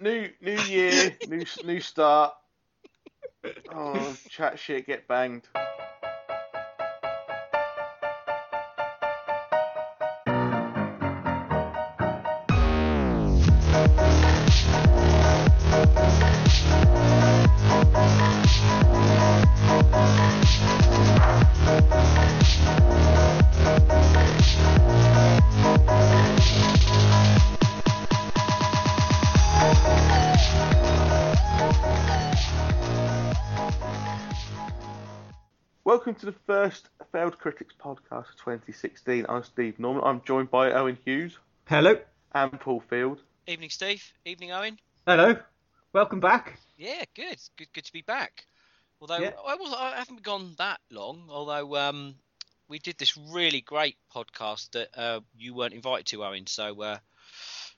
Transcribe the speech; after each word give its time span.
New 0.00 0.28
new 0.40 0.58
year, 0.58 1.16
new 1.28 1.44
new 1.62 1.80
start. 1.80 2.32
Oh, 3.72 4.16
chat 4.28 4.58
shit, 4.58 4.86
get 4.86 5.06
banged. 5.06 5.46
Welcome 35.84 36.14
to 36.16 36.26
the 36.26 36.34
first 36.46 36.88
Failed 37.12 37.38
Critics 37.38 37.74
podcast 37.78 38.30
of 38.30 38.36
2016. 38.38 39.26
I'm 39.28 39.44
Steve 39.44 39.78
Norman. 39.78 40.02
I'm 40.04 40.22
joined 40.24 40.50
by 40.50 40.72
Owen 40.72 40.96
Hughes 41.04 41.38
Hello. 41.68 41.98
and 42.32 42.58
Paul 42.58 42.82
Field. 42.88 43.20
Evening, 43.46 43.68
Steve. 43.70 44.02
Evening, 44.24 44.52
Owen. 44.52 44.78
Hello. 45.06 45.36
Welcome 45.92 46.20
back. 46.20 46.58
Yeah, 46.78 47.04
good. 47.14 47.36
Good, 47.58 47.68
good 47.74 47.84
to 47.84 47.92
be 47.92 48.00
back. 48.02 48.46
Although 49.00 49.18
Yeah. 49.18 49.32
I, 49.46 49.56
was, 49.56 49.74
I 49.78 49.96
haven't 49.96 50.22
gone 50.22 50.54
that 50.58 50.80
long. 50.90 51.24
Although 51.28 51.76
um, 51.76 52.14
we 52.68 52.78
did 52.78 52.96
this 52.98 53.16
really 53.16 53.60
great 53.60 53.96
podcast 54.14 54.70
that 54.72 54.88
uh, 54.98 55.20
you 55.36 55.54
weren't 55.54 55.74
invited 55.74 56.06
to, 56.06 56.24
Owen. 56.24 56.46
So 56.46 56.80
uh, 56.80 56.98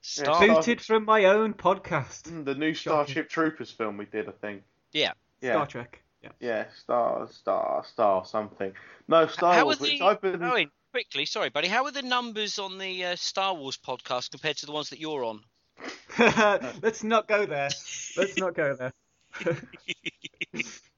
start. 0.01 0.45
Star- 0.45 0.55
Booted 0.57 0.81
from 0.81 1.05
my 1.05 1.25
own 1.25 1.55
podcast. 1.55 2.23
Mm, 2.23 2.45
The 2.45 2.55
new 2.55 2.73
Shocking. 2.73 3.15
Starship 3.15 3.29
Troopers 3.29 3.71
film 3.73 3.97
we 3.97 4.05
did, 4.07 4.29
I 4.29 4.33
think. 4.41 4.63
Yeah. 4.93 5.13
Yeah, 5.43 5.55
Star 5.55 5.67
Trek. 5.67 6.03
Yeah. 6.23 6.31
yeah, 6.41 6.65
Star, 6.77 7.29
Star, 7.31 7.85
Star, 7.85 8.25
something. 8.25 8.73
No, 9.07 9.27
Star 9.27 9.55
how 9.55 9.61
are 9.61 9.65
Wars. 9.67 9.79
the 9.79 9.83
which 9.85 10.01
I've 10.01 10.21
been. 10.21 10.43
Owen? 10.43 10.71
Quickly, 10.93 11.27
sorry, 11.27 11.51
buddy. 11.51 11.69
How 11.69 11.85
are 11.85 11.91
the 11.91 12.03
numbers 12.03 12.59
on 12.59 12.79
the 12.79 13.05
uh, 13.05 13.17
Star 13.17 13.55
Wars 13.55 13.77
podcast 13.77 14.31
compared 14.31 14.57
to 14.59 14.67
the 14.67 14.73
ones 14.73 14.91
that 14.91 14.99
you're 14.99 15.25
on? 15.25 15.43
Let's 16.83 17.05
not 17.05 17.29
go 17.29 17.45
there. 17.45 17.69
Let's 18.17 18.39
not 18.39 18.55
go 18.55 18.75
there. 18.75 18.93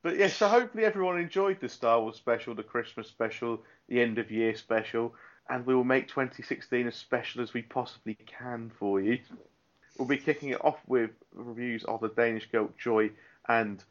But 0.03 0.17
yeah, 0.17 0.29
so 0.29 0.49
hopefully 0.49 0.85
everyone 0.85 1.19
enjoyed 1.19 1.61
the 1.61 1.69
Star 1.69 2.01
Wars 2.01 2.17
special, 2.17 2.55
the 2.55 2.63
Christmas 2.63 3.09
special, 3.09 3.61
the 3.89 4.01
end 4.01 4.19
of 4.19 4.31
year 4.31 4.55
special, 4.55 5.15
and 5.49 5.67
we 5.67 5.75
will 5.75 5.85
make 5.85 6.09
2016 6.09 6.87
as 6.87 6.95
special 6.95 7.43
as 7.43 7.53
we 7.53 7.63
possibly 7.63 8.17
can 8.27 8.71
for 8.79 9.01
you. 9.01 9.19
We'll 9.99 10.09
be 10.09 10.17
kicking 10.17 10.51
it 10.51 10.65
off 10.65 10.79
with 10.87 11.11
reviews 11.35 11.85
of 11.85 12.01
the 12.01 12.09
Danish 12.09 12.47
Girl 12.51 12.71
Joy 12.79 13.11
and 13.49 13.83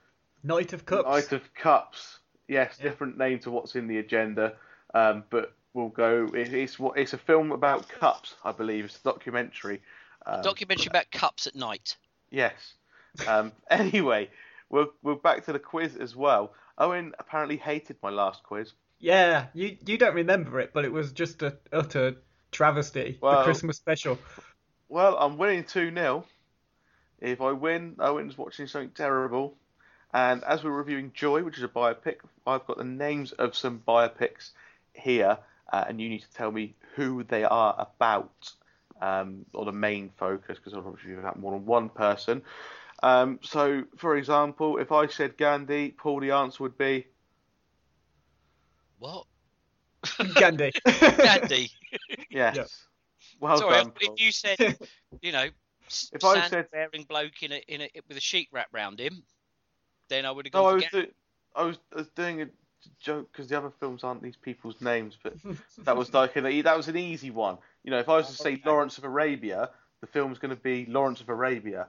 Knight 0.43 0.73
of 0.73 0.85
Cups. 0.85 1.07
Knight 1.07 1.31
of 1.31 1.53
Cups. 1.53 2.19
Yes, 2.47 2.77
Yeah. 2.77 2.83
different 2.89 3.17
name 3.17 3.39
to 3.39 3.51
what's 3.51 3.75
in 3.75 3.87
the 3.87 3.97
agenda, 3.97 4.53
um, 4.93 5.23
but 5.29 5.53
we'll 5.73 5.89
go. 5.89 6.27
It, 6.33 6.53
it's 6.53 6.79
what 6.79 6.97
it's 6.97 7.13
a 7.13 7.17
film 7.17 7.51
about 7.51 7.89
cups, 7.89 8.35
I 8.43 8.51
believe. 8.53 8.85
It's 8.85 8.97
a 8.99 9.03
documentary. 9.03 9.81
Um, 10.25 10.41
Documentary 10.41 10.87
about 10.87 11.11
cups 11.11 11.47
at 11.47 11.55
night. 11.55 11.95
Yes. 12.29 12.53
Um, 13.27 13.51
anyway, 13.69 14.29
we're 14.69 14.87
we're 15.03 15.15
back 15.15 15.45
to 15.45 15.53
the 15.53 15.59
quiz 15.59 15.95
as 15.97 16.15
well. 16.15 16.53
Owen 16.77 17.13
apparently 17.19 17.57
hated 17.57 17.97
my 18.03 18.09
last 18.09 18.43
quiz. 18.43 18.73
Yeah, 18.99 19.47
you 19.53 19.77
you 19.85 19.97
don't 19.97 20.15
remember 20.15 20.59
it, 20.59 20.71
but 20.73 20.85
it 20.85 20.91
was 20.91 21.11
just 21.11 21.41
a 21.43 21.57
utter 21.73 22.15
travesty. 22.51 23.17
Well- 23.21 23.39
the 23.39 23.43
Christmas 23.43 23.77
special. 23.77 24.17
Well, 24.89 25.17
I'm 25.19 25.37
winning 25.37 25.65
2 25.65 25.93
0. 25.93 26.23
If 27.19 27.41
I 27.41 27.51
win, 27.51 27.97
Owen's 27.99 28.37
watching 28.37 28.67
something 28.67 28.91
terrible. 28.91 29.57
And 30.13 30.43
as 30.45 30.63
we're 30.63 30.71
reviewing 30.71 31.11
Joy, 31.13 31.43
which 31.43 31.57
is 31.57 31.63
a 31.63 31.67
biopic, 31.67 32.17
I've 32.45 32.65
got 32.65 32.77
the 32.77 32.83
names 32.83 33.31
of 33.33 33.55
some 33.55 33.81
biopics 33.87 34.51
here, 34.93 35.37
uh, 35.71 35.85
and 35.87 35.99
you 36.01 36.09
need 36.09 36.21
to 36.21 36.33
tell 36.33 36.51
me 36.51 36.73
who 36.95 37.23
they 37.23 37.43
are 37.43 37.75
about, 37.77 38.51
um, 39.01 39.45
or 39.53 39.65
the 39.65 39.71
main 39.71 40.09
focus, 40.17 40.57
because 40.57 40.73
obviously 40.73 41.09
you 41.11 41.15
have 41.17 41.25
got 41.25 41.39
more 41.39 41.51
than 41.51 41.65
one 41.65 41.89
person. 41.89 42.41
Um, 43.03 43.39
so, 43.43 43.83
for 43.97 44.15
example, 44.17 44.77
if 44.77 44.91
I 44.91 45.07
said 45.07 45.37
Gandhi, 45.37 45.91
Paul, 45.91 46.21
the 46.21 46.31
answer 46.31 46.63
would 46.63 46.77
be 46.77 47.05
What? 48.99 49.25
Gandhi. 50.35 50.71
Gandhi. 51.17 51.69
yes. 52.31 52.55
Yeah. 52.55 52.63
Well 53.39 53.57
Sorry, 53.57 53.83
done. 53.83 53.91
if 54.01 54.19
you 54.19 54.31
said, 54.31 54.77
you 55.21 55.31
know, 55.31 55.47
s- 55.85 56.09
If 56.13 56.23
I 56.23 56.35
sand 56.39 56.49
said- 56.49 56.67
wearing 56.73 57.03
bloke 57.05 57.43
in 57.43 57.51
a 57.51 57.57
in 57.67 57.81
a 57.81 57.89
with 58.07 58.17
a 58.17 58.21
sheet 58.21 58.47
wrapped 58.51 58.73
round 58.73 58.99
him, 58.99 59.21
then 60.09 60.25
I 60.25 60.31
would 60.31 60.45
have 60.45 60.53
No, 60.53 60.65
I 60.65 60.71
gone. 60.71 60.75
was, 60.75 60.85
do- 60.91 61.11
I 61.55 61.63
was 61.63 61.77
I 61.93 61.95
was 61.97 62.07
doing 62.09 62.41
a 62.41 62.47
joke 62.99 63.29
because 63.31 63.47
the 63.49 63.57
other 63.57 63.71
films 63.79 64.03
aren't 64.03 64.21
these 64.21 64.35
people's 64.35 64.79
names, 64.81 65.17
but 65.21 65.33
that 65.79 65.97
was 65.97 66.13
like 66.13 66.35
an, 66.35 66.47
e- 66.47 66.61
that 66.61 66.77
was 66.77 66.87
an 66.87 66.97
easy 66.97 67.31
one. 67.31 67.57
You 67.83 67.91
know, 67.91 67.99
if 67.99 68.07
I 68.09 68.17
was 68.17 68.27
to 68.27 68.33
say 68.33 68.61
Lawrence 68.65 68.97
of 68.97 69.03
Arabia, 69.03 69.69
the 70.01 70.07
film's 70.07 70.37
going 70.39 70.55
to 70.55 70.61
be 70.61 70.85
Lawrence 70.85 71.21
of 71.21 71.29
Arabia. 71.29 71.87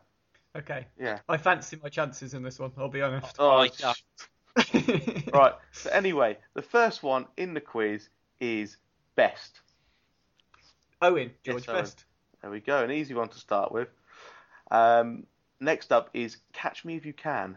okay. 0.56 0.86
Yeah. 0.98 1.18
I 1.28 1.36
fancy 1.36 1.78
my 1.82 1.88
chances 1.88 2.34
in 2.34 2.42
this 2.42 2.58
one. 2.58 2.72
I'll 2.78 2.88
be 2.88 3.02
honest. 3.02 3.36
Oh, 3.38 3.58
I 3.58 3.68
don't. 3.68 5.32
right. 5.32 5.52
So 5.72 5.90
anyway, 5.90 6.38
the 6.54 6.62
first 6.62 7.02
one 7.02 7.26
in 7.36 7.54
the 7.54 7.60
quiz 7.60 8.08
is 8.40 8.76
best. 9.14 9.60
Owen, 11.00 11.30
George 11.44 11.62
Yes, 11.62 11.68
Owen. 11.68 11.80
Best. 11.82 12.04
There 12.42 12.50
we 12.50 12.60
go, 12.60 12.82
an 12.82 12.90
easy 12.90 13.14
one 13.14 13.28
to 13.28 13.38
start 13.38 13.70
with. 13.72 13.88
Um, 14.70 15.26
next 15.60 15.92
up 15.92 16.10
is 16.14 16.38
Catch 16.52 16.84
Me 16.84 16.96
If 16.96 17.04
You 17.06 17.12
Can. 17.12 17.56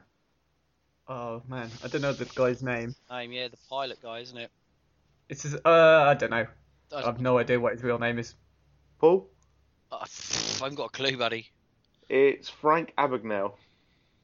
Oh 1.08 1.42
man, 1.48 1.70
I 1.84 1.88
don't 1.88 2.02
know 2.02 2.14
the 2.14 2.26
guy's 2.36 2.62
name. 2.64 2.96
Name, 3.10 3.32
yeah, 3.32 3.48
the 3.48 3.58
pilot 3.70 4.02
guy, 4.02 4.20
isn't 4.20 4.38
it? 4.38 4.50
It's 5.30 5.44
his, 5.44 5.56
uh, 5.56 6.06
I 6.08 6.14
don't 6.14 6.30
know. 6.32 6.46
I, 6.94 6.98
I 6.98 7.02
have 7.06 7.20
no 7.22 7.38
idea 7.38 7.60
what 7.60 7.74
his 7.74 7.84
real 7.84 8.00
name 8.00 8.20
is. 8.20 8.36
Paul, 9.00 9.28
I 9.92 10.06
haven't 10.60 10.76
got 10.76 10.86
a 10.86 10.90
clue, 10.90 11.18
buddy. 11.18 11.48
it's 12.10 12.50
Frank 12.50 12.94
Abagnale. 12.98 13.54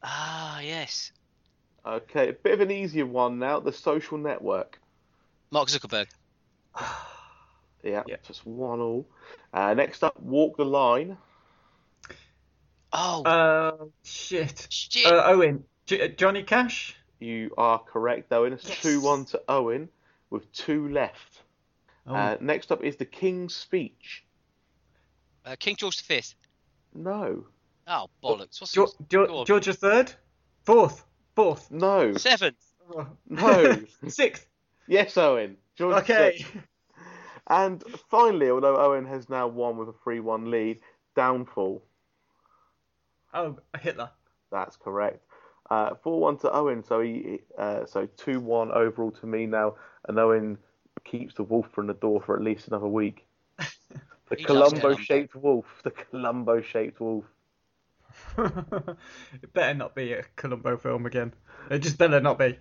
Ah, 0.04 0.60
yes. 0.60 1.12
Okay, 1.86 2.30
a 2.30 2.34
bit 2.34 2.54
of 2.54 2.60
an 2.62 2.72
easier 2.72 3.06
one 3.06 3.40
now. 3.40 3.60
The 3.60 3.72
Social 3.74 4.18
Network. 4.18 4.80
Mark 5.52 5.70
Zuckerberg. 5.70 6.08
Yeah, 7.84 8.04
Yeah. 8.08 8.18
just 8.28 8.46
one 8.46 8.82
all. 8.82 9.08
Uh, 9.54 9.74
next 9.74 10.04
up, 10.04 10.20
Walk 10.20 10.58
the 10.58 10.66
Line. 10.66 11.16
Oh, 12.92 13.22
Uh, 13.24 13.86
shit. 14.04 14.68
shit. 14.70 15.06
Uh, 15.06 15.24
Owen, 15.28 15.64
J- 15.88 16.02
uh, 16.06 16.08
Johnny 16.10 16.44
Cash. 16.44 16.96
You 17.20 17.52
are 17.58 17.80
correct, 17.80 18.32
Owen. 18.32 18.54
It's 18.54 18.68
Yes. 18.70 18.82
2 18.84 19.02
1 19.02 19.26
to 19.26 19.42
Owen 19.50 19.90
with 20.30 20.52
two 20.52 20.88
left. 20.90 21.42
Oh, 22.06 22.14
Uh, 22.16 22.38
next 22.40 22.72
up 22.72 22.84
is 22.84 22.96
The 22.98 23.06
King's 23.06 23.56
Speech. 23.56 24.24
uh, 25.46 25.56
King 25.60 25.76
George 25.78 26.02
V. 26.04 26.22
No. 26.94 27.48
Oh, 27.88 28.10
bollocks. 28.22 28.60
What's 28.62 28.74
Jo- 28.74 28.86
this? 28.86 28.96
Jo- 29.10 29.46
George 29.46 29.66
the 29.66 29.74
Third, 29.74 30.14
fourth, 30.64 31.06
fourth, 31.36 31.72
No. 31.72 32.14
Seventh. 32.14 32.64
No. 33.30 33.82
sixth. 34.10 34.46
yes, 34.88 35.18
Owen. 35.18 35.58
George 35.76 36.04
Okay. 36.04 36.40
VI. 36.44 36.62
And 37.50 37.82
finally, 38.10 38.50
although 38.50 38.76
Owen 38.78 39.06
has 39.06 39.30
now 39.30 39.48
won 39.48 39.78
with 39.78 39.88
a 39.90 39.94
3 40.04 40.20
1 40.20 40.52
lead, 40.52 40.82
Downfall. 41.16 41.82
Oh, 43.34 43.58
Hitler. 43.80 44.12
That's 44.52 44.76
correct. 44.76 45.24
Uh, 45.70 45.96
Four 45.96 46.20
one 46.20 46.38
to 46.40 46.52
Owen, 46.52 46.84
so 46.84 47.02
he 47.02 47.40
uh, 47.58 47.86
so 47.86 48.08
two 48.18 48.40
one 48.40 48.72
overall 48.72 49.12
to 49.12 49.26
me 49.26 49.46
now, 49.46 49.76
and 50.08 50.18
Owen 50.20 50.58
keeps 51.04 51.34
the 51.36 51.44
wolf 51.44 51.68
from 51.72 51.88
the 51.88 51.94
door 51.94 52.22
for 52.22 52.36
at 52.36 52.44
least 52.44 52.68
another 52.68 52.88
week. 52.88 53.26
The 54.30 54.36
He 54.36 54.46
loves 54.46 54.74
Columbo 54.74 54.82
Columbo. 54.82 54.98
shaped 54.98 55.36
wolf. 55.36 55.66
The 55.84 55.92
Columbo 55.92 56.62
shaped 56.62 57.00
wolf. 57.00 57.26
it 58.38 59.54
better 59.54 59.74
not 59.74 59.96
be 59.96 60.14
a 60.14 60.24
Columbo 60.36 60.78
film 60.78 61.06
again. 61.06 61.34
It 61.70 61.80
just 61.80 61.98
better 61.98 62.20
not 62.20 62.38
be. 62.38 62.58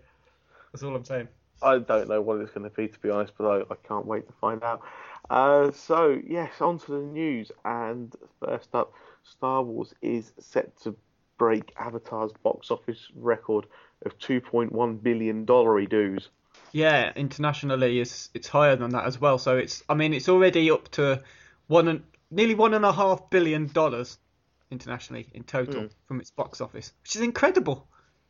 That's 0.73 0.83
all 0.83 0.95
I'm 0.95 1.05
saying. 1.05 1.29
I 1.63 1.79
don't 1.79 2.09
know 2.09 2.21
what 2.21 2.41
it's 2.41 2.51
going 2.53 2.65
to 2.69 2.77
be 2.77 2.89
to 2.89 2.99
be 3.01 3.11
honest, 3.11 3.33
but 3.39 3.47
I, 3.47 3.61
I 3.73 3.77
can't 3.89 4.07
wait 4.07 4.27
to 4.27 4.33
find 4.35 4.63
out. 4.63 4.83
Uh, 5.31 5.71
so 5.73 6.21
yes, 6.27 6.61
on 6.61 6.79
to 6.81 6.91
the 6.93 6.99
news. 6.99 7.51
And 7.65 8.15
first 8.41 8.75
up, 8.75 8.93
Star 9.25 9.63
Wars 9.63 9.95
is 10.03 10.33
set 10.39 10.77
to 10.83 10.97
break 11.39 11.73
Avatar's 11.77 12.33
box 12.43 12.71
office 12.71 13.09
record 13.15 13.67
of 14.05 14.19
2.1 14.19 15.03
billion 15.03 15.45
dollar 15.45 15.85
dues. 15.87 16.29
Yeah, 16.73 17.13
internationally 17.17 18.01
it's 18.01 18.31
it's 18.35 18.49
higher 18.49 18.77
than 18.77 18.91
that 18.91 19.05
as 19.07 19.21
well. 19.21 19.39
So 19.39 19.57
it's 19.57 19.83
I 19.89 19.95
mean 19.95 20.15
it's 20.15 20.29
already 20.29 20.71
up 20.71 20.89
to 20.93 21.23
one 21.67 21.89
and 21.89 22.03
nearly 22.31 22.55
one 22.55 22.75
and 22.75 22.85
a 22.85 22.93
half 22.93 23.31
billion 23.31 23.67
dollars 23.69 24.19
internationally 24.71 25.29
in 25.33 25.45
total 25.45 25.83
Mm. 25.83 25.91
from 26.07 26.21
its 26.21 26.31
box 26.31 26.61
office, 26.61 26.93
which 27.03 27.17
is 27.17 27.23
incredible. 27.23 27.87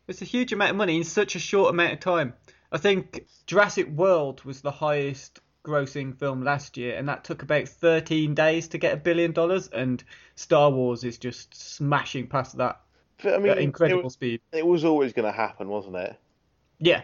It's 0.06 0.22
a 0.22 0.26
huge 0.26 0.52
amount 0.52 0.72
of 0.72 0.76
money 0.76 0.96
in 0.96 1.04
such 1.04 1.34
a 1.34 1.38
short 1.40 1.70
amount 1.70 1.94
of 1.94 2.00
time. 2.00 2.34
I 2.70 2.78
think 2.78 3.26
Jurassic 3.46 3.88
World 3.88 4.44
was 4.44 4.60
the 4.60 4.70
highest 4.70 5.40
grossing 5.64 6.16
film 6.16 6.44
last 6.44 6.76
year, 6.76 6.96
and 6.96 7.08
that 7.08 7.24
took 7.24 7.42
about 7.42 7.68
13 7.68 8.34
days 8.34 8.68
to 8.68 8.78
get 8.78 8.94
a 8.94 8.96
billion 8.98 9.32
dollars, 9.32 9.66
and 9.68 10.02
Star 10.36 10.70
Wars 10.70 11.02
is 11.02 11.18
just 11.18 11.54
smashing 11.54 12.28
past 12.28 12.58
that 12.58 12.80
I 13.24 13.38
mean, 13.38 13.48
at 13.48 13.58
incredible 13.58 14.08
it, 14.08 14.12
speed. 14.12 14.40
it 14.52 14.66
was 14.66 14.84
always 14.84 15.12
going 15.12 15.26
to 15.26 15.36
happen, 15.36 15.68
wasn't 15.68 15.96
it? 15.96 16.16
Yeah, 16.78 17.02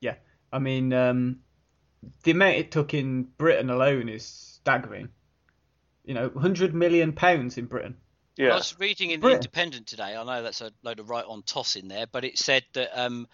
yeah. 0.00 0.16
I 0.52 0.58
mean, 0.58 0.92
um, 0.92 1.40
the 2.22 2.32
amount 2.32 2.56
it 2.56 2.70
took 2.70 2.94
in 2.94 3.24
Britain 3.38 3.70
alone 3.70 4.08
is 4.08 4.24
staggering. 4.24 5.08
You 6.04 6.14
know, 6.14 6.28
100 6.28 6.74
million 6.74 7.12
pounds 7.12 7.56
in 7.56 7.64
Britain. 7.64 7.96
Yeah. 8.36 8.52
I 8.52 8.56
was 8.56 8.78
reading 8.78 9.10
in 9.10 9.20
the 9.20 9.22
Brilliant. 9.22 9.44
Independent 9.44 9.86
today. 9.86 10.16
I 10.16 10.24
know 10.24 10.42
that's 10.42 10.60
a 10.60 10.72
load 10.82 10.98
of 10.98 11.08
right 11.08 11.24
on 11.24 11.42
toss 11.42 11.76
in 11.76 11.88
there, 11.88 12.06
but 12.06 12.24
it 12.24 12.38
said 12.38 12.64
that 12.74 12.90
um, 13.00 13.26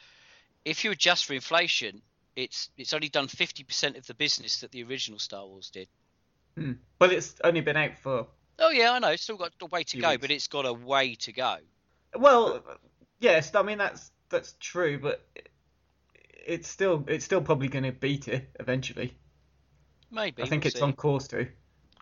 if 0.65 0.85
you 0.85 0.93
adjust 0.93 1.25
for 1.25 1.32
inflation, 1.32 2.03
it's 2.37 2.69
it's 2.77 2.93
only 2.93 3.09
done 3.09 3.27
fifty 3.27 3.65
percent 3.65 3.97
of 3.97 4.06
the 4.06 4.15
business 4.15 4.61
that 4.61 4.71
the 4.71 4.85
original 4.85 5.19
Star 5.19 5.47
Wars 5.47 5.71
did. 5.71 5.88
Hmm. 6.56 6.73
Well, 7.00 7.11
it's 7.11 7.35
only 7.43 7.62
been 7.62 7.77
out 7.77 7.97
for 7.99 8.27
Oh 8.61 8.71
yeah, 8.71 8.93
I 8.93 8.99
know. 8.99 9.09
It's 9.09 9.23
still 9.23 9.38
got 9.38 9.53
a 9.62 9.67
way 9.67 9.85
to 9.85 9.99
go, 9.99 10.11
weeks. 10.11 10.21
but 10.21 10.31
it's 10.31 10.47
got 10.47 10.67
a 10.67 10.73
way 10.73 11.15
to 11.15 11.32
go. 11.32 11.56
Well, 12.17 12.62
yes, 13.21 13.55
I 13.55 13.62
mean 13.62 13.79
that's 13.79 14.11
that's 14.29 14.55
true, 14.61 14.99
but 14.99 15.27
it's 16.47 16.69
still 16.69 17.05
it's 17.09 17.25
still 17.25 17.41
probably 17.41 17.69
going 17.69 17.85
to 17.85 17.93
beat 17.93 18.29
it 18.29 18.49
eventually. 18.59 19.15
Maybe. 20.11 20.43
I 20.43 20.47
think 20.47 20.65
we'll 20.65 20.69
it's 20.69 20.79
see. 20.79 20.83
on 20.83 20.93
course 20.93 21.29
to. 21.29 21.47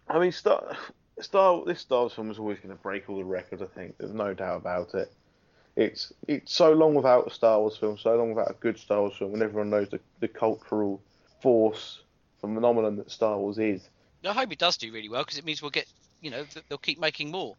I 0.09 0.19
mean, 0.19 0.33
Star, 0.33 0.77
Star, 1.21 1.63
this 1.67 1.81
Star 1.81 2.01
Wars 2.01 2.15
film 2.15 2.31
is 2.31 2.39
always 2.39 2.59
going 2.59 2.75
to 2.75 2.83
break 2.83 3.09
all 3.11 3.19
the 3.19 3.25
records. 3.25 3.61
I 3.61 3.67
think 3.67 3.99
there's 3.99 4.15
no 4.15 4.33
doubt 4.33 4.57
about 4.57 4.95
it. 4.95 5.13
It's 5.77 6.13
it's 6.27 6.53
so 6.53 6.73
long 6.73 6.95
without 6.95 7.27
a 7.27 7.31
Star 7.31 7.61
Wars 7.61 7.77
film, 7.77 7.99
so 7.99 8.17
long 8.17 8.31
without 8.31 8.51
a 8.51 8.55
good 8.55 8.79
Star 8.79 9.01
Wars 9.01 9.15
film, 9.17 9.35
and 9.35 9.43
everyone 9.43 9.71
knows 9.71 9.89
the, 9.91 10.01
the 10.21 10.29
cultural 10.29 11.01
force, 11.41 12.01
the 12.41 12.49
phenomenon 12.49 12.97
that 12.97 13.11
Star 13.11 13.39
Wars 13.39 13.59
is. 13.59 13.89
I 14.25 14.33
hope 14.33 14.51
it 14.53 14.59
does 14.59 14.77
do 14.77 14.93
really 14.93 15.09
well 15.09 15.23
because 15.23 15.39
it 15.39 15.45
means 15.45 15.63
we'll 15.63 15.71
get, 15.71 15.87
you 16.21 16.31
know, 16.31 16.45
they'll 16.69 16.79
keep 16.79 16.99
making 16.99 17.31
more. 17.31 17.55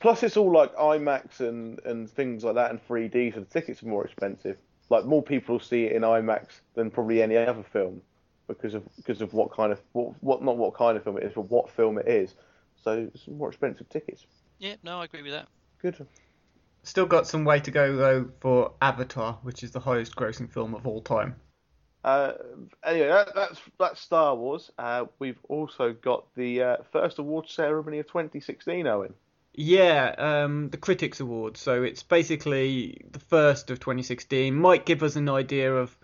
Plus, 0.00 0.22
it's 0.22 0.36
all 0.36 0.50
like 0.50 0.74
IMAX 0.76 1.40
and, 1.40 1.78
and 1.84 2.10
things 2.10 2.42
like 2.42 2.54
that, 2.54 2.70
and 2.70 2.80
3D, 2.88 3.34
so 3.34 3.40
the 3.40 3.46
tickets 3.46 3.82
are 3.82 3.86
more 3.86 4.04
expensive. 4.04 4.56
Like 4.88 5.04
more 5.04 5.22
people 5.22 5.54
will 5.54 5.60
see 5.60 5.84
it 5.84 5.92
in 5.92 6.02
IMAX 6.02 6.46
than 6.74 6.90
probably 6.90 7.22
any 7.22 7.36
other 7.36 7.62
film 7.62 8.00
because 8.48 8.74
of 8.74 8.82
because 8.96 9.20
of 9.20 9.32
what 9.32 9.52
kind 9.52 9.70
of 9.72 9.80
what, 9.92 10.14
what 10.22 10.42
not 10.42 10.56
what 10.56 10.74
kind 10.74 10.96
of 10.96 11.04
film 11.04 11.18
it 11.18 11.24
is, 11.24 11.32
but 11.34 11.42
what 11.42 11.70
film 11.70 11.98
it 11.98 12.08
is. 12.08 12.34
So 12.82 13.08
it's 13.14 13.28
more 13.28 13.48
expensive 13.48 13.88
tickets. 13.88 14.26
Yeah, 14.58 14.74
no, 14.82 15.00
I 15.00 15.04
agree 15.04 15.22
with 15.22 15.32
that. 15.32 15.48
Good. 15.80 16.04
Still 16.82 17.06
got 17.06 17.26
some 17.26 17.44
way 17.44 17.60
to 17.60 17.70
go 17.70 17.94
though 17.94 18.30
for 18.40 18.72
Avatar, 18.80 19.38
which 19.42 19.62
is 19.62 19.70
the 19.70 19.80
highest 19.80 20.16
grossing 20.16 20.50
film 20.50 20.74
of 20.74 20.86
all 20.86 21.02
time. 21.02 21.36
Uh, 22.02 22.32
anyway, 22.82 23.08
that, 23.08 23.34
that's 23.34 23.60
that's 23.78 24.00
Star 24.00 24.34
Wars. 24.34 24.70
Uh, 24.78 25.04
we've 25.18 25.38
also 25.48 25.92
got 25.92 26.24
the 26.34 26.62
uh, 26.62 26.76
first 26.90 27.18
award 27.18 27.48
ceremony 27.48 27.98
of 27.98 28.06
2016, 28.06 28.86
Owen. 28.86 29.14
Yeah, 29.54 30.14
um, 30.16 30.70
the 30.70 30.76
Critics 30.76 31.20
Awards. 31.20 31.60
So 31.60 31.82
it's 31.82 32.02
basically 32.02 33.02
the 33.10 33.18
first 33.18 33.70
of 33.70 33.80
2016. 33.80 34.54
Might 34.54 34.86
give 34.86 35.02
us 35.02 35.16
an 35.16 35.28
idea 35.28 35.74
of 35.74 35.96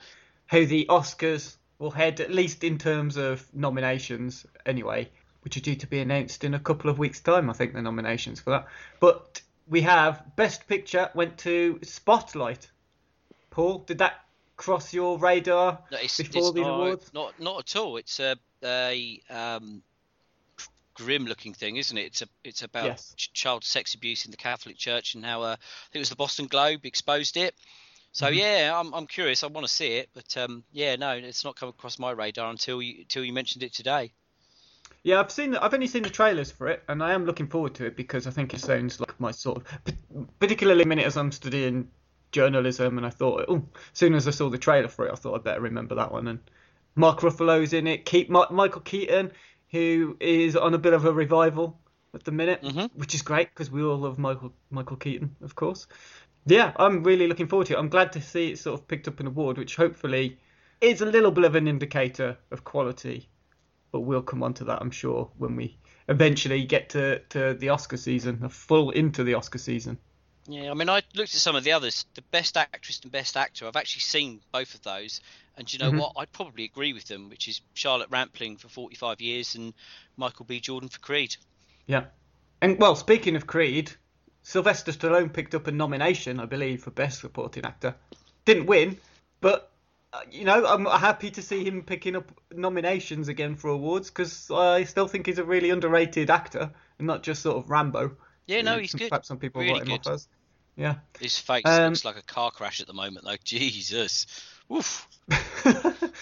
how 0.47 0.65
the 0.65 0.87
Oscars 0.89 1.57
will 1.79 1.91
head, 1.91 2.21
at 2.21 2.31
least 2.31 2.65
in 2.65 2.79
terms 2.79 3.17
of 3.17 3.47
nominations, 3.55 4.47
anyway, 4.65 5.11
which 5.43 5.57
are 5.57 5.61
due 5.61 5.77
to 5.77 5.87
be 5.87 6.01
announced 6.01 6.45
in 6.45 6.55
a 6.55 6.59
couple 6.61 6.91
of 6.91 6.99
weeks' 6.99 7.21
time. 7.21 7.49
I 7.49 7.53
think 7.53 7.73
the 7.73 7.83
nominations 7.83 8.41
for 8.41 8.51
that. 8.51 8.69
But 9.01 9.43
we 9.69 9.83
have 9.83 10.25
Best 10.37 10.67
Picture 10.67 11.11
went 11.15 11.39
to 11.39 11.79
Spotlight. 11.83 12.69
Paul, 13.51 13.79
did 13.79 13.99
that 13.99 14.25
cross 14.57 14.93
your 14.93 15.19
radar 15.19 15.79
No, 15.91 15.99
it's, 15.99 16.17
before 16.17 16.43
it's 16.43 16.53
the 16.53 16.61
not, 16.63 16.75
awards? 16.75 17.15
not 17.15 17.41
not 17.41 17.59
at 17.61 17.77
all. 17.77 17.97
It's 17.97 18.21
a, 18.21 18.37
a 18.65 19.21
um, 19.31 19.83
grim-looking 20.97 21.55
thing, 21.55 21.77
isn't 21.77 21.97
it? 21.97 22.07
It's 22.07 22.23
a 22.23 22.29
it's 22.45 22.63
about 22.63 22.87
Yes. 22.87 23.15
ch- 23.17 23.33
child 23.33 23.65
sex 23.65 23.95
abuse 23.95 24.25
in 24.25 24.31
the 24.31 24.37
Catholic 24.37 24.77
Church 24.77 25.15
and 25.15 25.25
how 25.25 25.43
uh, 25.43 25.47
I 25.47 25.89
think 25.91 25.97
it 25.97 25.99
was 26.01 26.11
the 26.11 26.17
Boston 26.17 26.47
Globe 26.47 26.85
exposed 26.85 27.37
it. 27.37 27.55
So 28.13 28.27
Mm-hmm. 28.27 28.35
yeah, 28.39 28.73
I'm 28.75 28.93
I'm 28.95 29.07
curious. 29.07 29.43
I 29.45 29.49
want 29.49 29.67
to 29.67 29.73
see 29.73 29.95
it, 29.97 30.09
but 30.15 30.37
um, 30.37 30.65
yeah, 30.73 30.97
no, 30.97 31.11
it's 31.13 31.45
not 31.45 31.57
come 31.57 31.69
across 31.69 31.99
my 31.99 32.11
radar 32.13 32.51
until 32.51 32.81
you 32.83 33.01
until 33.01 33.25
you 33.25 33.33
mentioned 33.33 33.63
it 33.63 33.73
today. 33.75 34.13
Yeah, 35.03 35.21
I've 35.21 35.31
seen. 35.31 35.55
I've 35.55 35.75
only 35.75 35.87
seen 35.87 36.03
the 36.03 36.11
trailers 36.11 36.51
for 36.51 36.69
it, 36.69 36.83
and 36.89 37.03
I 37.03 37.13
am 37.13 37.27
looking 37.27 37.47
forward 37.47 37.75
to 37.77 37.87
it 37.87 37.97
because 37.97 38.27
I 38.27 38.31
think 38.31 38.55
it 38.55 38.61
sounds 38.61 38.99
like 39.01 39.21
my 39.21 39.31
sort 39.31 39.59
of, 39.59 40.29
particularly 40.41 40.83
a 40.83 40.87
minute 40.87 41.07
as 41.07 41.17
I'm 41.17 41.31
studying 41.31 41.89
journalism, 42.33 42.97
and 42.99 43.07
I 43.07 43.11
thought, 43.11 43.45
oh, 43.49 43.57
as 43.75 43.99
soon 43.99 44.15
as 44.15 44.27
I 44.27 44.31
saw 44.33 44.49
the 44.49 44.59
trailer 44.59 44.89
for 44.89 45.07
it, 45.07 45.13
I 45.13 45.17
thought 45.17 45.35
I'd 45.35 45.45
better 45.45 45.61
remember 45.61 45.95
that 45.97 46.11
one. 46.11 46.27
And 46.29 46.41
Mark 46.97 47.21
Ruffalo's 47.21 47.73
in 47.73 47.87
it. 47.87 48.05
Keep 48.05 48.31
Michael 48.31 48.81
Keaton, 48.81 49.33
who 49.71 50.17
is 50.21 50.57
on 50.57 50.75
a 50.75 50.79
bit 50.79 50.93
of 50.93 51.05
a 51.05 51.13
revival 51.13 51.79
at 52.15 52.25
the 52.25 52.33
minute, 52.33 52.63
Mhm. 52.63 52.91
which 52.95 53.15
is 53.15 53.23
great 53.23 53.49
because 53.51 53.71
we 53.71 53.83
all 53.83 53.99
love 53.99 54.19
Michael 54.19 54.55
Michael 54.71 54.97
Keaton, 54.97 55.37
of 55.43 55.55
course. 55.55 55.87
Yeah, 56.47 56.73
I'm 56.77 57.03
really 57.03 57.27
looking 57.27 57.49
forward 57.49 57.67
to 57.69 57.75
it. 57.75 57.79
I'm 57.79 57.89
glad 57.89 58.13
to 58.13 58.23
see 58.23 58.53
it 58.53 58.59
sort 58.59 58.79
of 58.81 58.87
picked 58.89 59.09
up 59.09 59.21
an 59.21 59.27
award, 59.27 59.59
which 59.59 59.77
hopefully 59.77 60.39
is 60.81 61.01
a 61.01 61.07
little 61.07 61.31
bit 61.31 61.45
of 61.45 61.55
an 61.55 61.67
indicator 61.67 62.39
of 62.51 62.65
quality 62.65 63.29
but 63.93 64.01
we'll 64.01 64.21
come 64.21 64.43
on 64.43 64.53
to 64.53 64.65
that, 64.65 64.79
I'm 64.83 64.91
sure, 64.91 65.31
when 65.39 65.57
we 65.57 65.79
eventually 66.09 66.65
get 66.65 66.91
to, 66.91 67.21
to 67.31 67.55
the 67.55 67.71
Oscar 67.71 67.97
season, 67.97 68.41
a 68.45 68.49
full 68.51 68.91
into 68.91 69.25
the 69.25 69.35
Oscar 69.35 69.57
season. 69.57 69.97
Yeah, 70.47 70.71
I 70.71 70.75
mean, 70.75 70.91
I 70.91 70.97
looked 71.15 71.35
at 71.35 71.41
some 71.41 71.57
of 71.57 71.65
the 71.65 71.73
others. 71.73 72.05
The 72.15 72.23
best 72.23 72.57
actress 72.57 73.01
and 73.03 73.11
best 73.11 73.37
actor. 73.37 73.67
I've 73.67 73.77
actually 73.77 74.03
seen 74.03 74.41
both 74.53 74.75
of 74.75 74.83
those, 74.83 75.21
and 75.57 75.73
you 75.73 75.79
know 75.79 75.91
Mhm. 75.91 75.99
what? 76.01 76.13
I'd 76.17 76.33
probably 76.33 76.65
agree 76.65 76.93
with 76.93 77.05
them, 77.05 77.29
which 77.29 77.49
is 77.49 77.61
Charlotte 77.75 78.11
Rampling 78.11 78.57
for 78.59 78.69
45 78.69 79.21
years 79.21 79.55
and 79.55 79.73
Michael 80.17 80.45
B. 80.45 80.61
Jordan 80.61 80.89
for 80.89 80.99
Creed. 81.01 81.37
Yeah. 81.87 82.07
And 82.61 82.79
well, 82.79 82.97
speaking 82.97 83.37
of 83.37 83.47
Creed, 83.47 83.93
Sylvester 84.43 84.93
Stallone 84.93 85.33
picked 85.33 85.55
up 85.55 85.67
a 85.67 85.73
nomination, 85.73 86.39
I 86.41 86.47
believe, 86.47 86.83
for 86.83 86.91
Best 86.91 87.21
Supporting 87.21 87.65
Actor. 87.65 87.95
Didn't 88.45 88.67
win, 88.67 88.99
but 89.41 89.71
uh, 90.13 90.21
you 90.31 90.45
know, 90.45 90.65
I'm 90.65 90.85
happy 90.87 91.31
to 91.33 91.43
see 91.43 91.65
him 91.65 91.83
picking 91.83 92.17
up 92.17 92.31
nominations 92.53 93.29
again 93.29 93.57
for 93.57 93.69
awards 93.69 94.09
because 94.09 94.51
I 94.51 94.85
still 94.85 95.09
think 95.09 95.27
he's 95.27 95.39
a 95.39 95.45
really 95.45 95.71
underrated 95.71 96.31
actor 96.31 96.71
and 96.99 97.07
not 97.07 97.23
just 97.23 97.43
sort 97.43 97.57
of 97.57 97.69
Rambo. 97.69 98.17
Yeah, 98.47 98.63
no, 98.63 98.79
he's 98.79 98.95
good. 98.95 99.09
Perhaps 99.11 99.29
some 99.29 99.39
people 99.39 99.61
Really 99.61 99.73
write 99.75 99.83
him 99.83 99.89
good. 99.89 100.07
off 100.07 100.15
as. 100.15 100.29
Yeah. 100.77 100.97
His 101.19 101.37
face 101.39 101.63
Um, 101.67 101.89
looks 101.91 102.05
like 102.05 102.17
a 102.17 102.23
car 102.23 102.51
crash 102.53 102.81
at 102.81 102.87
the 102.87 102.93
moment, 102.95 103.25
though. 103.27 103.37
Jesus. 103.45 104.27
Oof. 104.73 105.09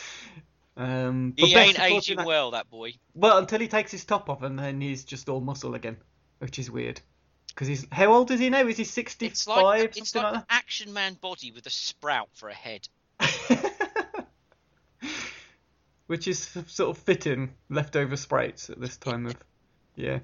um, 0.77 1.35
He 1.37 1.55
Best 1.55 1.79
ain't 1.79 1.81
aging 1.81 2.21
Ac- 2.21 2.27
well, 2.27 2.51
that 2.53 2.71
boy. 2.71 2.95
Well, 3.15 3.39
until 3.39 3.61
he 3.61 3.69
takes 3.69 3.91
his 3.91 4.05
top 4.05 4.29
off 4.29 4.43
and 4.43 4.59
then 4.59 4.81
he's 4.81 5.05
just 5.05 5.29
all 5.29 5.41
muscle 5.41 5.75
again, 5.75 5.97
which 6.39 6.59
is 6.59 6.71
weird. 6.71 7.01
Because 7.49 7.69
he's 7.69 7.87
how 7.93 8.13
old 8.13 8.31
is 8.31 8.41
he 8.41 8.51
now? 8.51 8.67
Is 8.67 8.77
he 8.77 8.85
sixty 8.85 9.27
It's 9.27 9.47
like 9.47 9.97
it's 9.97 10.15
like 10.15 10.25
like 10.25 10.35
an 10.35 10.43
action 10.51 10.93
man 10.93 11.15
body 11.15 11.53
with 11.53 11.67
a 11.67 11.71
sprout 11.71 12.29
for 12.33 12.49
a 12.49 12.55
head. 12.55 12.89
which 16.07 16.27
is 16.27 16.41
sort 16.67 16.91
of 16.91 16.99
fitting 16.99 17.55
leftover 17.71 18.17
sprites 18.17 18.71
at 18.71 18.81
this 18.81 18.97
time 18.97 19.27
of 19.27 19.37
yeah. 19.95 20.19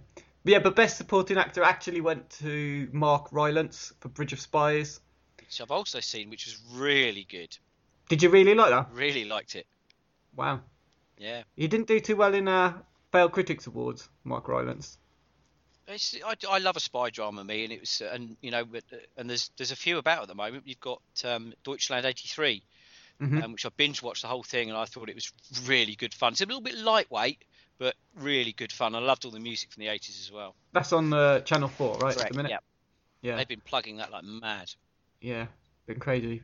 But 0.45 0.53
yeah, 0.53 0.59
but 0.59 0.75
best 0.75 0.97
supporting 0.97 1.37
actor 1.37 1.63
actually 1.63 2.01
went 2.01 2.31
to 2.41 2.89
Mark 2.93 3.29
Rylance 3.31 3.93
for 4.01 4.09
Bridge 4.09 4.33
of 4.33 4.41
Spies. 4.41 5.01
Which 5.39 5.61
I've 5.61 5.71
also 5.71 6.01
seen, 6.01 6.31
which 6.31 6.47
was 6.47 6.59
really 6.73 7.27
good. 7.29 7.57
Did 8.11 8.25
you 8.25 8.29
really 8.29 8.55
like 8.57 8.71
that? 8.71 8.89
Really 8.93 9.25
liked 9.25 9.55
it. 9.55 9.69
Wow. 10.35 10.61
Yeah. 11.17 11.43
You 11.55 11.69
didn't 11.69 11.87
do 11.87 12.01
too 12.01 12.17
well 12.17 12.35
in 12.35 12.49
uh, 12.49 12.73
Failed 13.13 13.31
Critics 13.31 13.69
Awards, 13.69 14.09
Mark 14.25 14.49
Rylance. 14.49 14.99
It's, 15.87 16.17
I, 16.27 16.35
I 16.49 16.59
love 16.59 16.77
a 16.77 16.81
spy 16.81 17.11
drama, 17.11 17.45
me, 17.45 17.63
and 17.63 17.73
it 17.73 17.79
was, 17.81 18.03
and 18.13 18.37
you 18.41 18.51
know, 18.51 18.65
but, 18.65 18.83
uh, 18.93 18.97
and 19.17 19.31
there's 19.31 19.53
there's 19.57 19.71
a 19.71 19.77
few 19.77 19.99
about 19.99 20.23
at 20.23 20.29
the 20.29 20.35
moment. 20.35 20.65
You've 20.67 20.81
got 20.81 21.01
um, 21.25 21.53
Deutschland 21.63 22.05
'83, 22.05 22.63
Mhm. 23.21 23.45
um, 23.45 23.53
which 23.53 23.65
I 23.65 23.69
binge 23.77 24.03
watched 24.03 24.23
the 24.23 24.29
whole 24.29 24.43
thing, 24.43 24.71
and 24.71 24.79
I 24.79 24.87
thought 24.87 25.09
it 25.09 25.15
was 25.15 25.33
really 25.67 25.95
good 25.95 26.13
fun. 26.15 26.33
It's 26.33 26.41
a 26.41 26.47
little 26.47 26.61
bit 26.61 26.77
lightweight, 26.79 27.45
but 27.79 27.95
really 28.17 28.53
good 28.53 28.73
fun. 28.73 28.95
I 28.97 28.99
loved 28.99 29.25
all 29.25 29.31
the 29.31 29.41
music 29.41 29.71
from 29.73 29.83
the 29.83 29.89
'80s 29.89 30.21
as 30.21 30.33
well. 30.33 30.57
That's 30.73 30.93
on 30.93 31.13
uh, 31.13 31.41
Channel 31.41 31.69
4, 31.69 31.99
right? 31.99 32.11
at 32.11 32.17
Correct. 32.17 32.33
the 32.33 32.37
minute? 32.37 32.51
Yeah. 32.51 32.59
Yeah. 33.23 33.37
They've 33.37 33.49
been 33.49 33.61
plugging 33.65 33.97
that 33.99 34.11
like 34.11 34.25
mad. 34.25 34.73
Yeah, 35.21 35.47
been 35.87 35.99
crazy. 36.01 36.43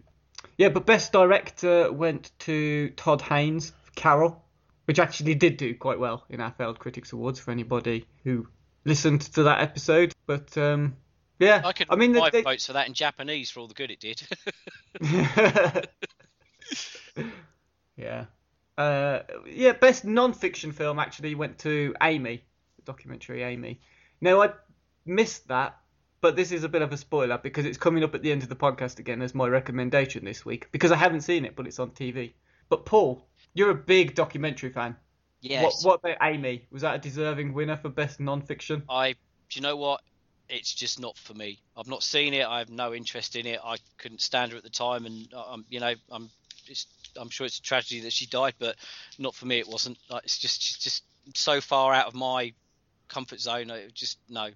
Yeah, 0.59 0.71
but 0.71 0.87
best 0.87 1.13
director 1.13 1.93
went 1.93 2.31
to 2.41 2.91
Todd 2.97 3.23
Haynes, 3.23 3.73
Carol. 3.95 4.43
which 4.87 4.99
actually 4.99 5.35
did 5.35 5.57
do 5.57 5.75
quite 5.75 5.99
well 5.99 6.25
in 6.31 6.41
our 6.41 6.53
failed 6.53 6.79
critics 6.79 7.13
awards 7.13 7.39
for 7.39 7.51
anybody 7.51 8.07
who 8.25 8.49
listened 8.85 9.21
to 9.21 9.45
that 9.45 9.61
episode. 9.61 10.13
But 10.27 10.57
um, 10.57 10.97
yeah, 11.39 11.63
I 11.65 11.73
could 11.73 11.89
I 11.91 11.97
mean, 11.97 12.15
five 12.15 12.33
they, 12.33 12.43
votes 12.43 12.67
for 12.67 12.73
that 12.75 12.87
in 12.87 12.95
Japanese 12.95 13.51
for 13.51 13.61
all 13.61 13.69
the 13.69 13.75
good 13.75 13.91
it 13.91 14.01
did. 14.01 14.23
yeah. 17.97 18.27
Uh, 18.79 19.21
yeah, 19.47 19.73
best 19.73 20.05
non-fiction 20.05 20.73
film 20.73 20.99
actually 20.99 21.35
went 21.35 21.59
to 21.59 21.95
Amy, 22.03 22.43
the 22.77 22.83
documentary 22.83 23.43
Amy. 23.43 23.81
Now 24.21 24.43
I 24.43 24.51
missed 25.05 25.49
that, 25.49 25.79
but 26.21 26.37
this 26.37 26.53
is 26.53 26.65
a 26.65 26.69
bit 26.69 26.83
of 26.83 26.93
a 26.93 26.97
spoiler 26.97 27.39
because 27.39 27.65
it's 27.65 27.79
coming 27.79 28.05
up 28.05 28.15
at 28.15 28.23
the 28.23 28.33
end 28.33 28.43
of 28.43 28.49
the 28.49 28.57
podcast 28.57 28.99
again 28.99 29.23
as 29.23 29.35
my 29.35 29.47
recommendation 29.47 30.25
this 30.25 30.45
week 30.45 30.69
because 30.73 30.93
I 30.93 30.97
haven't 30.97 31.23
seen 31.23 31.45
it, 31.45 31.57
but 31.57 31.67
it's 31.67 31.79
on 31.79 31.91
TV. 31.91 32.33
But 32.69 32.85
Paul, 32.85 33.27
you're 33.55 33.71
a 33.71 33.75
big 33.75 34.15
documentary 34.15 34.71
fan. 34.71 34.97
yes. 35.41 35.85
What, 35.85 36.03
what 36.03 36.13
about 36.13 36.27
Amy? 36.29 36.67
Was 36.71 36.83
that 36.83 36.95
a 36.97 36.99
deserving 36.99 37.53
winner 37.53 37.77
for 37.77 37.89
best 37.89 38.21
non-fiction? 38.21 38.83
I, 38.89 39.13
do 39.13 39.17
you 39.53 39.63
know 39.63 39.77
what? 39.77 40.01
It's 40.49 40.73
just 40.73 41.01
not 41.01 41.17
for 41.19 41.35
me. 41.35 41.61
I've 41.77 41.89
not 41.89 42.03
seen 42.03 42.35
it. 42.35 42.47
I 42.47 42.61
have 42.61 42.71
no 42.71 42.95
interest 42.95 43.35
in 43.35 43.47
it. 43.47 43.61
I 43.65 43.77
couldn't 43.99 44.21
stand 44.21 44.53
her 44.53 44.59
at 44.59 44.63
the 44.63 44.71
time, 44.71 45.05
and 45.05 45.33
um, 45.35 45.65
you 45.69 45.81
know, 45.81 45.93
I'm, 46.11 46.31
it's, 46.69 46.87
I'm 47.17 47.31
sure 47.31 47.47
it's 47.47 47.59
a 47.59 47.63
tragedy 47.63 48.01
that 48.03 48.13
she 48.13 48.27
died, 48.27 48.55
but 48.59 48.77
not 49.19 49.35
for 49.35 49.47
me. 49.47 49.59
It 49.59 49.67
wasn't. 49.67 49.99
Like, 50.09 50.23
it's 50.25 50.39
just, 50.39 50.81
just 50.81 51.03
so 51.35 51.61
far 51.61 51.93
out 51.95 52.07
of 52.07 52.15
my 52.15 52.53
comfort 53.09 53.41
zone. 53.41 53.71
I 53.71 53.89
just 53.93 54.19
no. 54.29 54.51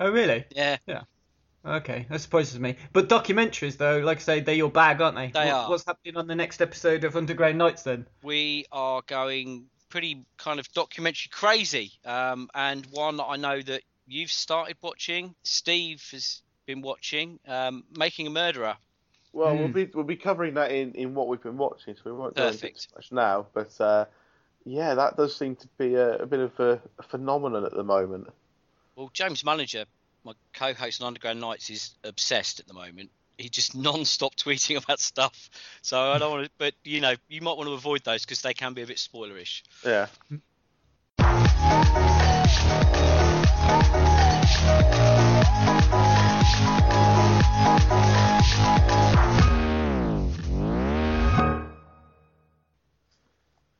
Oh 0.00 0.10
really? 0.10 0.44
Yeah, 0.50 0.76
Yeah. 0.86 1.02
Okay, 1.64 2.06
that 2.10 2.20
surprises 2.20 2.60
me. 2.60 2.76
But 2.92 3.08
documentaries, 3.08 3.76
though, 3.76 3.98
like 3.98 4.18
I 4.18 4.20
say, 4.20 4.40
they're 4.40 4.54
your 4.54 4.70
bag, 4.70 5.00
aren't 5.00 5.16
they? 5.16 5.28
They 5.32 5.46
What- 5.46 5.54
are. 5.54 5.70
What's 5.70 5.84
happening 5.84 6.16
on 6.16 6.28
the 6.28 6.34
next 6.36 6.62
episode 6.62 7.02
of 7.02 7.16
Underground 7.16 7.58
Nights 7.58 7.82
then? 7.82 8.06
we 8.22 8.66
are 8.70 9.02
going 9.08 9.66
pretty 9.88 10.24
kind 10.36 10.60
of 10.60 10.70
documentary 10.72 11.28
crazy, 11.32 11.92
um, 12.04 12.48
and 12.54 12.86
one 12.92 13.16
that 13.16 13.24
I 13.24 13.34
know 13.36 13.60
that 13.62 13.82
you've 14.06 14.30
started 14.30 14.76
watching. 14.80 15.34
Steve 15.42 16.04
has 16.12 16.40
been 16.66 16.82
watching, 16.82 17.40
um, 17.48 17.82
Making 17.96 18.28
a 18.28 18.30
Murderer. 18.30 18.76
Well, 19.32 19.56
we'll 19.56 19.66
Hmm. 19.66 19.72
be 19.72 19.90
we'll 19.92 20.04
be 20.04 20.16
covering 20.16 20.54
that 20.54 20.70
in, 20.70 20.92
in 20.94 21.14
what 21.14 21.26
we've 21.28 21.42
been 21.42 21.58
watching, 21.58 21.94
so 21.96 22.02
we 22.06 22.12
won't 22.12 22.36
go 22.36 22.46
into 22.46 22.58
Perfect. 22.58 22.82
too 22.90 22.94
much 22.94 23.10
now. 23.12 23.46
But 23.52 23.78
uh, 23.80 24.04
yeah, 24.64 24.94
that 24.94 25.16
does 25.16 25.34
seem 25.36 25.56
to 25.56 25.68
be 25.78 25.94
a, 25.96 26.18
a 26.18 26.26
bit 26.26 26.40
of 26.40 26.58
a, 26.60 26.80
a 26.98 27.02
phenomenon 27.02 27.64
at 27.64 27.72
the 27.74 27.82
moment. 27.84 28.28
Well, 28.96 29.10
James 29.12 29.44
Manager, 29.44 29.84
my 30.24 30.32
co-host 30.54 31.02
on 31.02 31.08
Underground 31.08 31.38
Nights, 31.38 31.68
is 31.68 31.90
obsessed 32.02 32.60
at 32.60 32.66
the 32.66 32.72
moment. 32.72 33.10
He 33.36 33.50
just 33.50 33.76
non-stop 33.76 34.34
tweeting 34.36 34.82
about 34.82 35.00
stuff. 35.00 35.50
So 35.82 36.00
I 36.00 36.18
don't 36.18 36.30
want 36.30 36.46
to, 36.46 36.50
but 36.56 36.74
you 36.82 37.02
know, 37.02 37.14
you 37.28 37.42
might 37.42 37.58
want 37.58 37.68
to 37.68 37.74
avoid 37.74 38.02
those 38.04 38.24
because 38.24 38.40
they 38.40 38.54
can 38.54 38.72
be 38.72 38.82
a 38.82 38.86
bit 38.86 38.96
spoilerish. 38.96 39.62
Yeah. 39.84 40.06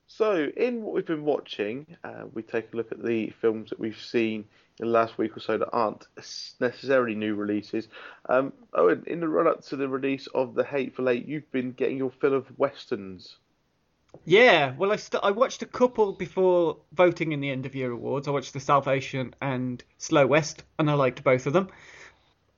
So, 0.08 0.50
in 0.56 0.82
what 0.82 0.94
we've 0.94 1.06
been 1.06 1.26
watching, 1.26 1.87
uh, 2.02 2.25
we 2.32 2.42
take 2.42 2.73
a 2.73 2.76
look 2.76 2.90
at 2.90 3.04
the 3.04 3.35
films 3.42 3.68
that 3.68 3.78
we've 3.78 4.00
seen 4.00 4.46
in 4.78 4.87
the 4.87 4.92
last 4.92 5.16
week 5.16 5.37
or 5.37 5.40
so 5.40 5.56
that 5.59 5.71
aren't 5.73 6.06
necessarily 6.61 7.14
new 7.14 7.35
releases. 7.35 7.88
Um, 8.28 8.52
Owen, 8.75 9.04
in 9.06 9.21
the 9.21 9.28
run 9.28 9.47
up 9.47 9.64
to 9.66 9.76
the 9.76 9.88
release 9.88 10.26
of 10.28 10.54
The 10.54 10.64
Hateful 10.64 11.09
Eight, 11.09 11.26
you've 11.26 11.50
been 11.50 11.73
getting 11.73 11.97
your 11.97 12.11
fill 12.11 12.35
of 12.35 12.47
westerns. 12.59 13.37
Yeah, 14.25 14.75
well, 14.76 14.92
I 14.92 14.97
st- 14.97 15.23
I 15.23 15.30
watched 15.30 15.62
a 15.62 15.66
couple 15.66 16.12
before 16.12 16.78
voting 16.92 17.33
in 17.33 17.40
the 17.40 17.50
end 17.50 17.66
of 17.66 17.75
year 17.75 17.90
awards. 17.90 18.28
I 18.28 18.30
watched 18.30 18.52
The 18.52 18.61
Salvation 18.61 19.35
and 19.40 19.83
Slow 19.99 20.26
West, 20.26 20.64
and 20.78 20.90
I 20.90 20.95
liked 20.95 21.25
both 21.25 21.47
of 21.47 21.52
them. 21.52 21.68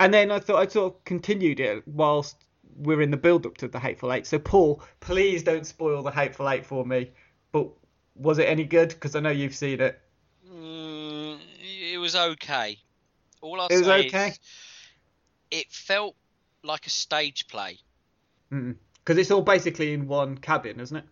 And 0.01 0.15
then 0.15 0.31
I 0.31 0.39
thought 0.39 0.61
I'd 0.61 0.73
sort 0.73 0.95
of 0.95 1.05
continued 1.05 1.61
it 1.61 1.87
whilst 1.87 2.37
we're 2.77 3.03
in 3.03 3.11
the 3.11 3.17
build 3.17 3.47
up 3.47 3.57
to 3.59 3.69
The 3.69 3.81
Hateful 3.81 4.13
Eight. 4.13 4.27
So, 4.27 4.39
Paul, 4.39 4.83
please 5.01 5.43
don't 5.43 5.67
spoil 5.67 6.03
The 6.03 6.13
Hateful 6.13 6.49
Eight 6.49 6.65
for 6.65 6.85
me. 6.85 7.11
But 7.51 7.69
was 8.15 8.39
it 8.39 8.49
any 8.49 8.65
good? 8.65 8.91
Because 8.91 9.17
I 9.17 9.21
know 9.21 9.31
you've 9.31 9.55
seen 9.55 9.81
it. 9.81 10.01
Mm, 10.49 10.88
it 10.88 10.88
was 12.09 12.17
okay. 12.17 12.79
All 13.43 13.61
I'll 13.61 13.69
It 13.69 13.79
was 13.79 13.89
okay? 13.89 14.33
it 15.51 15.71
felt 15.71 16.17
like 16.63 16.87
a 16.87 16.91
stage 16.91 17.47
play. 17.49 17.79
Because 18.51 19.19
it's 19.19 19.31
all 19.31 19.43
basically 19.43 19.93
in 19.93 20.09
one 20.09 20.39
cabin, 20.39 20.81
isn't 20.81 20.97
it? 20.97 21.05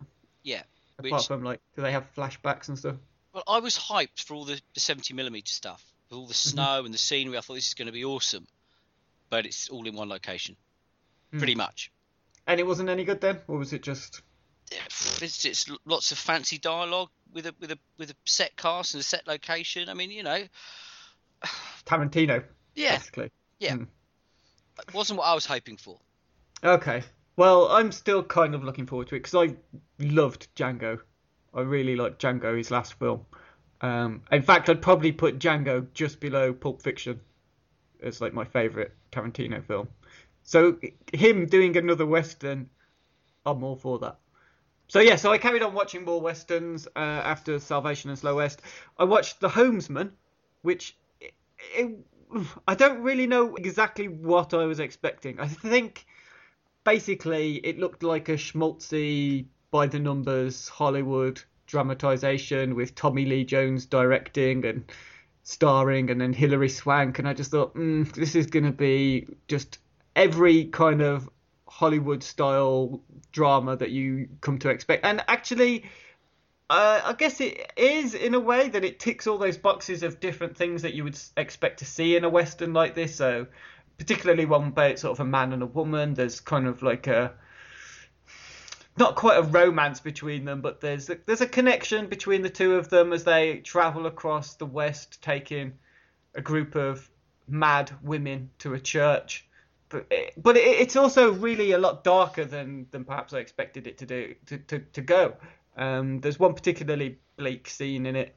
Yeah. 0.43 0.63
Apart 0.97 1.11
Which, 1.13 1.27
from, 1.27 1.43
like, 1.43 1.61
do 1.75 1.83
they 1.83 1.91
have 1.91 2.07
flashbacks 2.15 2.67
and 2.69 2.77
stuff? 2.79 2.95
well, 3.33 3.43
I 3.47 3.59
was 3.59 3.77
hyped 3.77 4.23
for 4.23 4.33
all 4.33 4.45
the, 4.45 4.59
the 4.73 4.79
70 4.79 5.13
millimeter 5.13 5.51
stuff, 5.51 5.83
with 6.09 6.17
all 6.17 6.25
the 6.25 6.33
Mm-hmm. 6.33 6.49
snow 6.49 6.85
and 6.85 6.93
the 6.93 6.97
scenery. 6.97 7.37
I 7.37 7.41
thought 7.41 7.53
this 7.53 7.67
is 7.67 7.73
going 7.75 7.85
to 7.85 7.91
be 7.91 8.03
awesome, 8.03 8.47
but 9.29 9.45
it's 9.45 9.69
all 9.69 9.85
in 9.87 9.95
one 9.95 10.09
location, 10.09 10.55
Hmm. 11.31 11.37
pretty 11.37 11.53
much. 11.55 11.91
And 12.47 12.59
it 12.59 12.65
wasn't 12.65 12.89
any 12.89 13.03
good 13.03 13.21
then? 13.21 13.39
Or 13.47 13.57
was 13.59 13.73
it 13.73 13.83
just. 13.83 14.21
It's, 14.71 15.45
it's 15.45 15.69
lots 15.85 16.11
of 16.11 16.17
fancy 16.17 16.57
dialogue 16.57 17.09
with 17.33 17.45
a 17.45 17.55
with 17.59 17.71
a 17.71 17.79
with 17.97 18.11
a 18.11 18.15
set 18.25 18.55
cast 18.57 18.93
and 18.93 19.01
a 19.01 19.03
set 19.03 19.27
location. 19.27 19.89
I 19.89 19.93
mean, 19.93 20.11
you 20.11 20.23
know, 20.23 20.43
Tarantino, 21.85 22.43
yeah, 22.75 22.97
basically. 22.97 23.31
yeah. 23.59 23.75
Hmm. 23.75 23.83
It 24.79 24.93
wasn't 24.93 25.19
what 25.19 25.25
I 25.25 25.33
was 25.33 25.45
hoping 25.45 25.77
for. 25.77 25.97
Okay. 26.63 27.03
Well, 27.35 27.67
I'm 27.67 27.91
still 27.91 28.23
kind 28.23 28.55
of 28.55 28.63
looking 28.63 28.87
forward 28.87 29.07
to 29.09 29.15
it 29.15 29.23
because 29.23 29.49
I 29.49 29.55
loved 29.99 30.47
Django. 30.55 30.99
I 31.53 31.61
really 31.61 31.95
liked 31.95 32.21
Django, 32.21 32.57
his 32.57 32.71
last 32.71 32.95
film. 32.95 33.25
Um, 33.81 34.23
in 34.31 34.41
fact, 34.41 34.69
I'd 34.69 34.81
probably 34.81 35.11
put 35.11 35.39
Django 35.39 35.85
just 35.93 36.19
below 36.19 36.51
Pulp 36.51 36.81
Fiction 36.81 37.19
as 38.01 38.21
like 38.21 38.33
my 38.33 38.43
favourite 38.43 38.91
Tarantino 39.11 39.63
film. 39.65 39.87
So 40.43 40.77
him 41.13 41.45
doing 41.45 41.77
another 41.77 42.05
western, 42.05 42.69
I'm 43.45 43.63
all 43.63 43.75
for 43.75 43.99
that. 43.99 44.17
So 44.87 44.99
yeah, 44.99 45.17
so 45.17 45.31
I 45.31 45.37
carried 45.37 45.63
on 45.63 45.73
watching 45.73 46.05
more 46.05 46.21
westerns 46.21 46.87
uh, 46.95 46.99
after 46.99 47.59
Salvation 47.59 48.09
and 48.09 48.17
Slow 48.17 48.37
West. 48.37 48.61
I 48.97 49.03
watched 49.03 49.41
The 49.41 49.49
Homesman, 49.49 50.11
which 50.61 50.95
it, 51.19 51.33
it, 51.75 51.97
I 52.67 52.75
don't 52.75 53.01
really 53.01 53.27
know 53.27 53.55
exactly 53.55 54.07
what 54.07 54.53
I 54.53 54.65
was 54.65 54.79
expecting. 54.79 55.39
I 55.39 55.47
think 55.47 56.05
basically 56.85 57.55
it 57.57 57.79
looked 57.79 58.01
like 58.01 58.29
a 58.29 58.33
schmaltzy 58.33 59.45
by 59.71 59.87
the 59.87 59.99
numbers 59.99 60.69
Hollywood 60.69 61.41
dramatization 61.65 62.75
with 62.75 62.95
Tommy 62.95 63.25
Lee 63.25 63.43
Jones 63.43 63.85
directing 63.85 64.65
and 64.65 64.89
starring 65.43 66.09
and 66.09 66.21
then 66.21 66.31
Hilary 66.31 66.69
Swank 66.69 67.19
and 67.19 67.27
I 67.27 67.33
just 67.33 67.51
thought 67.51 67.75
mm, 67.75 68.09
this 68.13 68.35
is 68.35 68.47
going 68.47 68.65
to 68.65 68.71
be 68.71 69.27
just 69.49 69.79
every 70.15 70.65
kind 70.65 71.01
of 71.01 71.29
Hollywood 71.77 72.23
style 72.23 73.01
drama 73.31 73.75
that 73.75 73.91
you 73.91 74.29
come 74.41 74.57
to 74.57 74.69
expect 74.69 75.05
and 75.05 75.23
actually 75.27 75.83
uh, 76.71 77.01
I 77.05 77.13
guess 77.13 77.39
it 77.39 77.71
is 77.77 78.15
in 78.15 78.33
a 78.33 78.39
way 78.39 78.67
that 78.67 78.83
it 78.83 78.99
ticks 78.99 79.27
all 79.27 79.37
those 79.37 79.57
boxes 79.57 80.01
of 80.01 80.19
different 80.19 80.57
things 80.57 80.81
that 80.81 80.95
you 80.95 81.03
would 81.03 81.17
expect 81.37 81.79
to 81.79 81.85
see 81.85 82.15
in 82.15 82.23
a 82.25 82.29
western 82.29 82.73
like 82.73 82.93
this. 82.93 83.15
So, 83.15 83.47
particularly 83.97 84.45
one 84.45 84.67
about 84.67 84.99
sort 84.99 85.11
of 85.11 85.21
a 85.21 85.29
man 85.29 85.53
and 85.53 85.63
a 85.63 85.67
woman. 85.67 86.13
There's 86.13 86.41
kind 86.41 86.67
of 86.67 86.81
like 86.83 87.07
a 87.07 87.33
not 88.97 89.15
quite 89.15 89.37
a 89.37 89.43
romance 89.43 90.01
between 90.01 90.43
them, 90.43 90.59
but 90.59 90.81
there's 90.81 91.09
a, 91.09 91.17
there's 91.25 91.41
a 91.41 91.47
connection 91.47 92.07
between 92.07 92.41
the 92.41 92.49
two 92.49 92.75
of 92.75 92.89
them 92.89 93.13
as 93.13 93.23
they 93.23 93.59
travel 93.59 94.07
across 94.07 94.55
the 94.55 94.65
west, 94.65 95.21
taking 95.21 95.73
a 96.35 96.41
group 96.41 96.75
of 96.75 97.09
mad 97.47 97.91
women 98.01 98.49
to 98.59 98.73
a 98.73 98.79
church. 98.79 99.46
But 99.89 100.05
it, 100.11 100.33
but 100.37 100.57
it, 100.57 100.67
it's 100.67 100.95
also 100.95 101.31
really 101.31 101.71
a 101.71 101.77
lot 101.77 102.03
darker 102.03 102.45
than 102.45 102.87
than 102.91 103.05
perhaps 103.05 103.33
I 103.33 103.39
expected 103.39 103.87
it 103.87 103.97
to 103.99 104.05
do 104.05 104.35
to 104.47 104.57
to, 104.57 104.79
to 104.79 105.01
go. 105.01 105.35
Um, 105.77 106.19
there's 106.19 106.39
one 106.39 106.53
particularly 106.53 107.19
bleak 107.37 107.69
scene 107.69 108.05
in 108.05 108.15
it, 108.15 108.35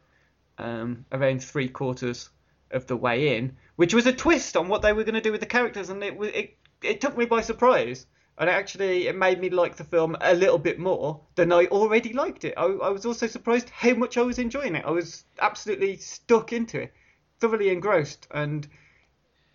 um, 0.58 1.06
around 1.10 1.42
three 1.42 1.68
quarters 1.68 2.30
of 2.70 2.86
the 2.86 2.96
way 2.96 3.36
in, 3.36 3.56
which 3.76 3.94
was 3.94 4.06
a 4.06 4.12
twist 4.12 4.56
on 4.56 4.68
what 4.68 4.82
they 4.82 4.92
were 4.92 5.04
going 5.04 5.14
to 5.14 5.20
do 5.20 5.32
with 5.32 5.40
the 5.40 5.46
characters, 5.46 5.88
and 5.88 6.02
it 6.04 6.14
it 6.20 6.56
it 6.82 7.00
took 7.00 7.16
me 7.16 7.24
by 7.24 7.40
surprise. 7.40 8.06
And 8.38 8.48
actually, 8.48 9.06
it 9.06 9.18
made 9.18 9.38
me 9.38 9.50
like 9.50 9.76
the 9.76 9.84
film 9.84 10.16
a 10.18 10.34
little 10.34 10.56
bit 10.56 10.78
more 10.78 11.20
than 11.34 11.52
I 11.52 11.66
already 11.66 12.14
liked 12.14 12.46
it. 12.46 12.54
I, 12.56 12.64
I 12.64 12.88
was 12.88 13.04
also 13.04 13.26
surprised 13.26 13.68
how 13.68 13.92
much 13.92 14.16
I 14.16 14.22
was 14.22 14.38
enjoying 14.38 14.76
it. 14.76 14.84
I 14.86 14.90
was 14.92 15.24
absolutely 15.40 15.98
stuck 15.98 16.54
into 16.54 16.80
it, 16.80 16.94
thoroughly 17.38 17.68
engrossed, 17.68 18.26
and 18.30 18.66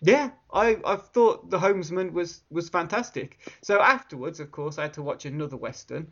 yeah, 0.00 0.30
I 0.52 0.76
I 0.84 0.96
thought 0.96 1.50
The 1.50 1.58
Homesman 1.58 2.12
was 2.12 2.42
was 2.50 2.68
fantastic. 2.68 3.38
So 3.62 3.80
afterwards, 3.80 4.40
of 4.40 4.50
course, 4.50 4.78
I 4.78 4.82
had 4.82 4.94
to 4.94 5.02
watch 5.02 5.24
another 5.24 5.56
western, 5.56 6.08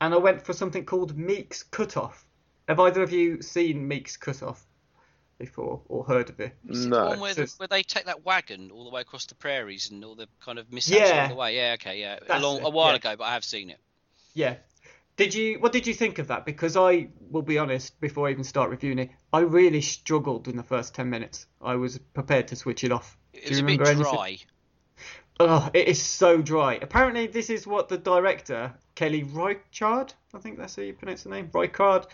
and 0.00 0.14
I 0.14 0.18
went 0.18 0.42
for 0.44 0.52
something 0.52 0.84
called 0.84 1.16
Meek's 1.16 1.62
Cutoff. 1.62 2.26
Have 2.68 2.78
either 2.80 3.02
of 3.02 3.12
you 3.12 3.42
seen 3.42 3.88
Meek's 3.88 4.16
Cutoff 4.16 4.64
before 5.38 5.82
or 5.88 6.04
heard 6.04 6.30
of 6.30 6.38
it? 6.40 6.54
Is 6.68 6.86
it 6.86 6.88
No. 6.90 7.02
the 7.04 7.08
one 7.10 7.20
where, 7.20 7.34
the, 7.34 7.52
where 7.56 7.66
they 7.66 7.82
take 7.82 8.04
that 8.04 8.24
wagon 8.24 8.70
all 8.70 8.84
the 8.84 8.90
way 8.90 9.00
across 9.00 9.26
the 9.26 9.34
prairies 9.34 9.90
and 9.90 10.04
all 10.04 10.14
the 10.14 10.28
kind 10.40 10.58
of 10.58 10.72
mishaps 10.72 11.00
Yeah. 11.00 11.20
along 11.20 11.28
the 11.30 11.34
way? 11.34 11.56
Yeah, 11.56 11.72
okay, 11.74 12.00
yeah. 12.00 12.18
A 12.28 12.38
long 12.38 12.58
it, 12.58 12.64
a 12.64 12.70
while 12.70 12.90
yeah. 12.90 12.96
ago, 12.96 13.16
but 13.16 13.24
I 13.24 13.32
have 13.34 13.44
seen 13.44 13.70
it. 13.70 13.80
Yeah, 14.34 14.56
Did 15.16 15.34
you? 15.34 15.58
What 15.58 15.72
did 15.72 15.86
you 15.86 15.94
think 15.94 16.18
of 16.18 16.28
that? 16.28 16.46
Because 16.46 16.76
I 16.76 17.08
will 17.30 17.42
be 17.42 17.58
honest, 17.58 18.00
before 18.00 18.28
I 18.28 18.30
even 18.30 18.44
start 18.44 18.70
reviewing 18.70 18.98
it, 18.98 19.10
I 19.32 19.40
really 19.40 19.80
struggled 19.82 20.48
in 20.48 20.56
the 20.56 20.62
first 20.62 20.94
ten 20.94 21.10
minutes. 21.10 21.46
I 21.60 21.74
was 21.76 21.98
prepared 21.98 22.48
to 22.48 22.56
switch 22.56 22.84
it 22.84 22.92
off. 22.92 23.18
It 23.32 23.44
Do 23.44 23.50
was 23.50 23.58
you 23.60 23.64
a 23.64 23.66
bit 23.76 23.78
dry. 23.78 24.28
anything? 24.28 24.38
Oh, 25.40 25.70
it 25.72 25.88
is 25.88 26.00
so 26.00 26.42
dry. 26.42 26.78
Apparently, 26.80 27.26
this 27.26 27.50
is 27.50 27.66
what 27.66 27.88
the 27.88 27.98
director, 27.98 28.72
Kelly 28.94 29.24
Reichardt, 29.24 30.14
I 30.34 30.38
think 30.38 30.58
that's 30.58 30.76
how 30.76 30.82
you 30.82 30.92
pronounce 30.92 31.24
the 31.24 31.30
name, 31.30 31.50
Reichardt. 31.52 32.06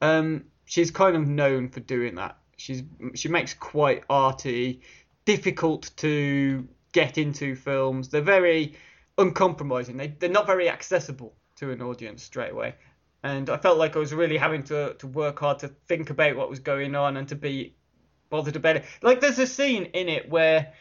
Um, 0.00 0.46
she's 0.64 0.90
kind 0.90 1.16
of 1.16 1.26
known 1.28 1.68
for 1.68 1.80
doing 1.80 2.14
that. 2.16 2.38
She's 2.56 2.82
she 3.14 3.28
makes 3.28 3.54
quite 3.54 4.04
arty, 4.08 4.82
difficult 5.24 5.90
to 5.98 6.66
get 6.92 7.18
into 7.18 7.54
films. 7.54 8.08
They're 8.08 8.20
very 8.20 8.74
uncompromising. 9.18 9.96
They 9.96 10.08
they're 10.08 10.30
not 10.30 10.46
very 10.46 10.68
accessible 10.68 11.34
to 11.56 11.70
an 11.70 11.82
audience 11.82 12.22
straight 12.22 12.52
away. 12.52 12.74
And 13.24 13.48
I 13.50 13.56
felt 13.56 13.78
like 13.78 13.94
I 13.94 14.00
was 14.00 14.12
really 14.12 14.36
having 14.38 14.64
to 14.64 14.94
to 14.94 15.06
work 15.06 15.38
hard 15.40 15.58
to 15.60 15.68
think 15.68 16.10
about 16.10 16.36
what 16.36 16.50
was 16.50 16.58
going 16.58 16.94
on 16.94 17.16
and 17.16 17.28
to 17.28 17.36
be 17.36 17.74
bothered 18.32 18.56
about 18.56 18.76
it. 18.76 18.84
Like 19.02 19.20
there's 19.20 19.38
a 19.38 19.46
scene 19.46 19.84
in 19.92 20.08
it 20.08 20.28
where 20.28 20.72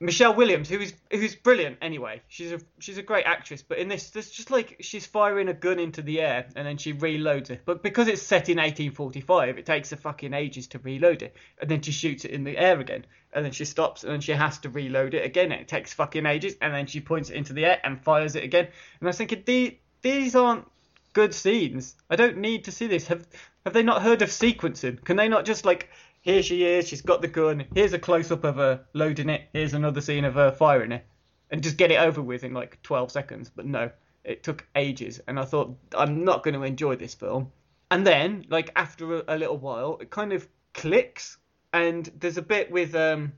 Michelle 0.00 0.36
Williams, 0.36 0.68
who 0.68 0.78
is 0.78 0.94
who's 1.10 1.34
brilliant 1.34 1.78
anyway, 1.82 2.22
she's 2.28 2.52
a 2.52 2.60
she's 2.78 2.98
a 2.98 3.02
great 3.02 3.26
actress. 3.26 3.62
But 3.62 3.78
in 3.78 3.88
this, 3.88 4.10
there's 4.10 4.30
just 4.30 4.52
like 4.52 4.76
she's 4.78 5.04
firing 5.04 5.48
a 5.48 5.54
gun 5.54 5.80
into 5.80 6.02
the 6.02 6.20
air 6.20 6.46
and 6.54 6.64
then 6.64 6.76
she 6.76 6.94
reloads 6.94 7.50
it. 7.50 7.62
But 7.64 7.82
because 7.82 8.06
it's 8.06 8.22
set 8.22 8.48
in 8.48 8.58
1845, 8.58 9.58
it 9.58 9.66
takes 9.66 9.90
her 9.90 9.96
fucking 9.96 10.34
ages 10.34 10.68
to 10.68 10.78
reload 10.78 11.22
it, 11.22 11.34
and 11.60 11.68
then 11.68 11.82
she 11.82 11.90
shoots 11.90 12.24
it 12.24 12.30
in 12.30 12.44
the 12.44 12.56
air 12.56 12.78
again, 12.78 13.04
and 13.32 13.44
then 13.44 13.50
she 13.50 13.64
stops 13.64 14.04
and 14.04 14.12
then 14.12 14.20
she 14.20 14.32
has 14.32 14.58
to 14.58 14.68
reload 14.68 15.14
it 15.14 15.26
again. 15.26 15.50
And 15.50 15.60
it 15.60 15.66
takes 15.66 15.92
fucking 15.92 16.26
ages, 16.26 16.54
and 16.62 16.72
then 16.72 16.86
she 16.86 17.00
points 17.00 17.30
it 17.30 17.36
into 17.36 17.54
the 17.54 17.64
air 17.64 17.80
and 17.82 18.00
fires 18.00 18.36
it 18.36 18.44
again. 18.44 18.66
And 18.66 19.08
I 19.08 19.10
was 19.10 19.18
thinking, 19.18 19.42
these 19.44 19.72
these 20.00 20.36
aren't 20.36 20.64
good 21.12 21.34
scenes. 21.34 21.96
I 22.08 22.14
don't 22.14 22.36
need 22.36 22.64
to 22.66 22.72
see 22.72 22.86
this. 22.86 23.08
Have 23.08 23.26
have 23.64 23.74
they 23.74 23.82
not 23.82 24.02
heard 24.02 24.22
of 24.22 24.28
sequencing? 24.28 25.02
Can 25.04 25.16
they 25.16 25.28
not 25.28 25.44
just 25.44 25.64
like 25.64 25.90
here 26.20 26.42
she 26.42 26.64
is, 26.64 26.88
she's 26.88 27.02
got 27.02 27.22
the 27.22 27.28
gun, 27.28 27.64
here's 27.74 27.92
a 27.92 27.98
close 27.98 28.30
up 28.30 28.44
of 28.44 28.56
her 28.56 28.84
loading 28.92 29.28
it, 29.28 29.48
here's 29.52 29.74
another 29.74 30.00
scene 30.00 30.24
of 30.24 30.34
her 30.34 30.50
firing 30.50 30.92
it, 30.92 31.06
and 31.50 31.62
just 31.62 31.76
get 31.76 31.90
it 31.90 32.00
over 32.00 32.20
with 32.20 32.44
in 32.44 32.52
like 32.52 32.82
12 32.82 33.10
seconds. 33.10 33.50
But 33.54 33.66
no, 33.66 33.90
it 34.24 34.42
took 34.42 34.66
ages, 34.74 35.20
and 35.26 35.38
I 35.38 35.44
thought 35.44 35.76
I'm 35.96 36.24
not 36.24 36.42
going 36.42 36.54
to 36.54 36.62
enjoy 36.62 36.96
this 36.96 37.14
film. 37.14 37.52
And 37.90 38.06
then, 38.06 38.44
like 38.50 38.70
after 38.76 39.18
a, 39.18 39.24
a 39.28 39.38
little 39.38 39.56
while, 39.56 39.98
it 40.00 40.10
kind 40.10 40.32
of 40.32 40.46
clicks, 40.74 41.38
and 41.72 42.10
there's 42.18 42.36
a 42.36 42.42
bit 42.42 42.70
with 42.70 42.94
um 42.94 43.32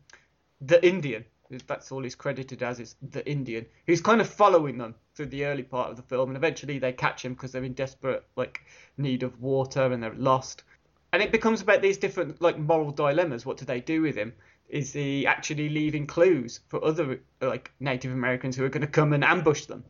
the 0.60 0.84
Indian. 0.86 1.24
That's 1.66 1.90
all 1.90 2.04
he's 2.04 2.14
credited 2.14 2.62
as 2.62 2.78
is 2.78 2.94
the 3.02 3.28
Indian, 3.28 3.66
who's 3.86 4.00
kind 4.00 4.20
of 4.20 4.28
following 4.28 4.78
them 4.78 4.94
through 5.14 5.26
the 5.26 5.44
early 5.44 5.64
part 5.64 5.90
of 5.90 5.96
the 5.96 6.02
film, 6.02 6.30
and 6.30 6.36
eventually 6.36 6.78
they 6.78 6.92
catch 6.92 7.24
him 7.24 7.34
because 7.34 7.52
they're 7.52 7.64
in 7.64 7.74
desperate 7.74 8.24
like 8.36 8.62
need 8.96 9.22
of 9.22 9.40
water 9.40 9.92
and 9.92 10.02
they're 10.02 10.14
lost 10.14 10.64
and 11.12 11.22
it 11.22 11.32
becomes 11.32 11.60
about 11.60 11.82
these 11.82 11.98
different 11.98 12.40
like 12.40 12.58
moral 12.58 12.90
dilemmas. 12.92 13.44
What 13.46 13.56
do 13.56 13.64
they 13.64 13.80
do 13.80 14.02
with 14.02 14.16
him? 14.16 14.32
Is 14.68 14.92
he 14.92 15.26
actually 15.26 15.68
leaving 15.68 16.06
clues 16.06 16.60
for 16.68 16.84
other 16.84 17.20
like 17.40 17.72
Native 17.80 18.12
Americans 18.12 18.56
who 18.56 18.64
are 18.64 18.68
going 18.68 18.82
to 18.82 18.86
come 18.86 19.12
and 19.12 19.24
ambush 19.24 19.66
them, 19.66 19.84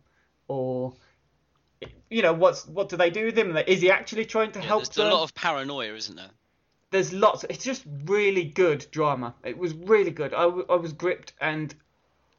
or 0.49 0.95
you 2.11 2.23
know 2.23 2.33
what's 2.33 2.67
what 2.67 2.89
do 2.89 2.97
they 2.97 3.11
do 3.11 3.27
with 3.27 3.39
him? 3.39 3.57
Is 3.57 3.81
he 3.81 3.91
actually 3.91 4.25
trying 4.25 4.53
to 4.53 4.61
Yeah, 4.61 4.67
help 4.67 4.85
there's 4.85 4.97
them? 4.97 5.07
a 5.07 5.15
lot 5.15 5.23
of 5.23 5.35
paranoia, 5.35 5.95
isn't 5.95 6.17
there? 6.17 6.31
There's 6.91 7.12
lots. 7.12 7.45
It's 7.49 7.65
just 7.65 7.85
really 8.05 8.45
good 8.45 8.87
drama. 8.91 9.35
It 9.45 9.57
was 9.57 9.75
really 9.75 10.11
good. 10.11 10.35
I, 10.35 10.43
w- 10.43 10.67
I 10.69 10.75
was 10.75 10.93
gripped, 10.93 11.35
and 11.41 11.75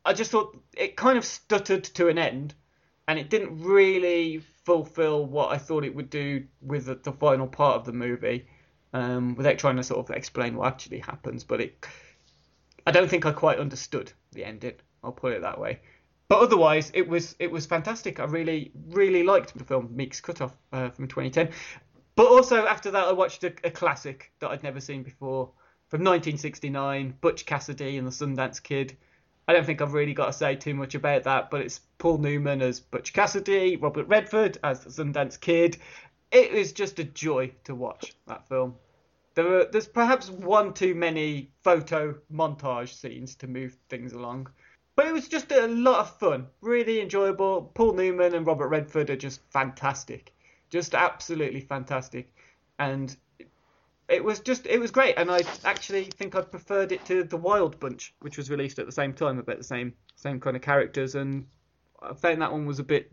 I 0.06 0.14
just 0.14 0.32
thought 0.32 0.58
it 0.76 0.98
kind 0.98 1.18
of 1.18 1.24
stuttered 1.26 1.84
to 1.86 2.08
an 2.10 2.18
end, 2.18 2.54
and 3.08 3.18
it 3.18 3.30
didn't 3.30 3.64
really 3.64 4.40
fulfill 4.66 5.26
what 5.26 5.52
I 5.52 5.58
thought 5.58 5.86
it 5.86 5.96
would 5.96 6.10
do 6.10 6.46
with 6.62 6.86
the, 6.86 6.96
the 6.96 7.14
final 7.14 7.48
part 7.48 7.78
of 7.78 7.86
the 7.86 7.94
movie 7.94 8.46
um, 8.94 9.36
without 9.36 9.58
trying 9.58 9.78
to 9.78 9.84
sort 9.84 10.00
of 10.00 10.16
explain 10.16 10.56
what 10.56 10.68
actually 10.68 11.00
happens. 11.00 11.44
But 11.44 11.62
it, 11.62 11.86
I 12.86 12.92
don't 12.92 13.10
think 13.10 13.26
I 13.26 13.32
quite 13.32 13.60
understood 13.60 14.12
the 14.32 14.46
ending. 14.46 14.76
I'll 15.04 15.12
put 15.12 15.34
it 15.34 15.42
that 15.42 15.60
way. 15.60 15.80
But 16.28 16.40
otherwise, 16.40 16.92
it 16.94 17.08
was 17.08 17.36
it 17.40 17.52
was 17.52 17.66
fantastic. 17.66 18.20
I 18.20 18.24
really 18.24 18.72
really 18.90 19.24
liked 19.24 19.58
the 19.58 19.66
film 19.66 19.90
Meek's 19.96 20.22
Cutoff 20.22 20.56
uh, 20.72 20.90
from 20.90 21.08
2010. 21.08 21.50
But 22.16 22.28
also 22.28 22.66
after 22.66 22.92
that, 22.92 23.08
I 23.08 23.12
watched 23.12 23.44
a, 23.44 23.54
a 23.64 23.72
classic 23.72 24.32
that 24.40 24.50
I'd 24.50 24.64
never 24.64 24.80
seen 24.80 25.04
before 25.04 25.52
from 25.90 26.02
1969, 26.02 27.16
Butch 27.20 27.46
Cassidy 27.46 27.98
and 27.98 28.08
the 28.08 28.12
Sundance 28.12 28.64
Kid. 28.64 28.96
I 29.48 29.54
don't 29.54 29.66
think 29.66 29.82
I've 29.82 29.94
really 29.94 30.14
got 30.14 30.28
to 30.28 30.34
say 30.34 30.56
too 30.56 30.74
much 30.74 30.96
about 30.96 31.24
that, 31.24 31.50
but 31.52 31.60
it's 31.60 31.82
Paul 31.98 32.20
Newman 32.20 32.62
as 32.62 32.80
Butch 32.80 33.12
Cassidy, 33.12 33.76
Robert 33.76 34.08
Redford 34.08 34.58
as 34.64 34.86
the 34.86 34.90
Sundance 34.90 35.38
Kid, 35.38 35.78
it 36.32 36.54
is 36.54 36.72
just 36.72 37.00
a 37.00 37.04
joy 37.04 37.52
to 37.66 37.76
watch 37.76 38.14
that 38.28 38.48
film. 38.48 38.76
There 39.36 39.60
are, 39.60 39.66
there's 39.66 39.88
perhaps 39.88 40.30
one 40.30 40.74
too 40.74 40.96
many 40.96 41.52
photo 41.64 42.16
montage 42.34 42.94
scenes 42.94 43.36
to 43.36 43.48
move 43.48 43.78
things 43.90 44.14
along, 44.14 44.50
but 44.96 45.08
it 45.08 45.14
was 45.14 45.28
just 45.28 45.52
a 45.52 45.68
lot 45.68 46.00
of 46.00 46.18
fun, 46.20 46.48
really 46.62 47.02
enjoyable. 47.02 47.72
Paul 47.74 47.94
Newman 47.94 48.36
and 48.36 48.46
Robert 48.46 48.68
Redford 48.68 49.10
are 49.10 49.16
just 49.16 49.42
fantastic, 49.50 50.34
just 50.70 50.96
absolutely 50.96 51.62
fantastic, 51.62 52.34
and 52.80 53.16
it 54.10 54.24
was 54.24 54.42
just 54.42 54.68
it 54.68 54.80
was 54.80 54.92
great. 54.92 55.16
And 55.18 55.32
I 55.32 55.40
actually 55.64 56.04
think 56.04 56.36
I 56.36 56.42
preferred 56.42 56.92
it 56.92 57.06
to 57.06 57.24
The 57.24 57.38
Wild 57.38 57.80
Bunch, 57.80 58.14
which 58.20 58.38
was 58.38 58.50
released 58.50 58.80
at 58.80 58.86
the 58.86 58.92
same 58.92 59.14
time, 59.14 59.40
about 59.40 59.58
the 59.58 59.64
same 59.64 59.94
same 60.16 60.40
kind 60.40 60.58
of 60.58 60.62
characters, 60.62 61.16
and 61.16 61.48
I 62.02 62.14
found 62.14 62.42
that 62.42 62.52
one 62.52 62.66
was 62.66 62.80
a 62.80 62.84
bit 62.84 63.12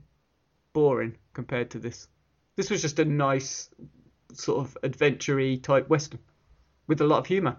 boring 0.72 1.16
compared 1.32 1.70
to 1.70 1.78
this. 1.78 2.08
This 2.58 2.70
was 2.70 2.82
just 2.82 2.98
a 2.98 3.04
nice 3.04 3.70
sort 4.34 4.58
of 4.58 4.76
adventure 4.82 5.56
type 5.58 5.88
western 5.88 6.18
with 6.88 7.00
a 7.00 7.04
lot 7.04 7.20
of 7.20 7.26
humour. 7.26 7.56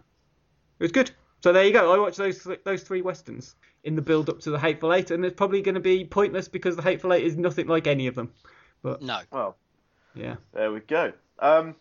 It 0.77 0.83
was 0.83 0.91
good. 0.91 1.11
So 1.39 1.53
there 1.53 1.63
you 1.63 1.71
go. 1.71 1.93
I 1.93 1.97
watched 1.97 2.17
those 2.17 2.43
th- 2.43 2.59
those 2.65 2.83
three 2.83 3.01
westerns 3.01 3.55
in 3.85 3.95
the 3.95 4.01
build 4.01 4.29
up 4.29 4.41
to 4.41 4.51
the 4.51 4.59
Hateful 4.59 4.91
Eight, 4.91 5.09
and 5.09 5.23
it's 5.23 5.37
probably 5.37 5.61
going 5.61 5.75
to 5.75 5.79
be 5.79 6.03
pointless 6.03 6.49
because 6.49 6.75
the 6.75 6.81
Hateful 6.81 7.13
Eight 7.13 7.23
is 7.23 7.37
nothing 7.37 7.67
like 7.67 7.87
any 7.87 8.07
of 8.07 8.15
them. 8.15 8.33
But 8.81 9.01
No. 9.01 9.21
Well, 9.31 9.55
yeah, 10.15 10.35
there 10.51 10.73
we 10.73 10.81
go. 10.81 11.13
Um, 11.39 11.77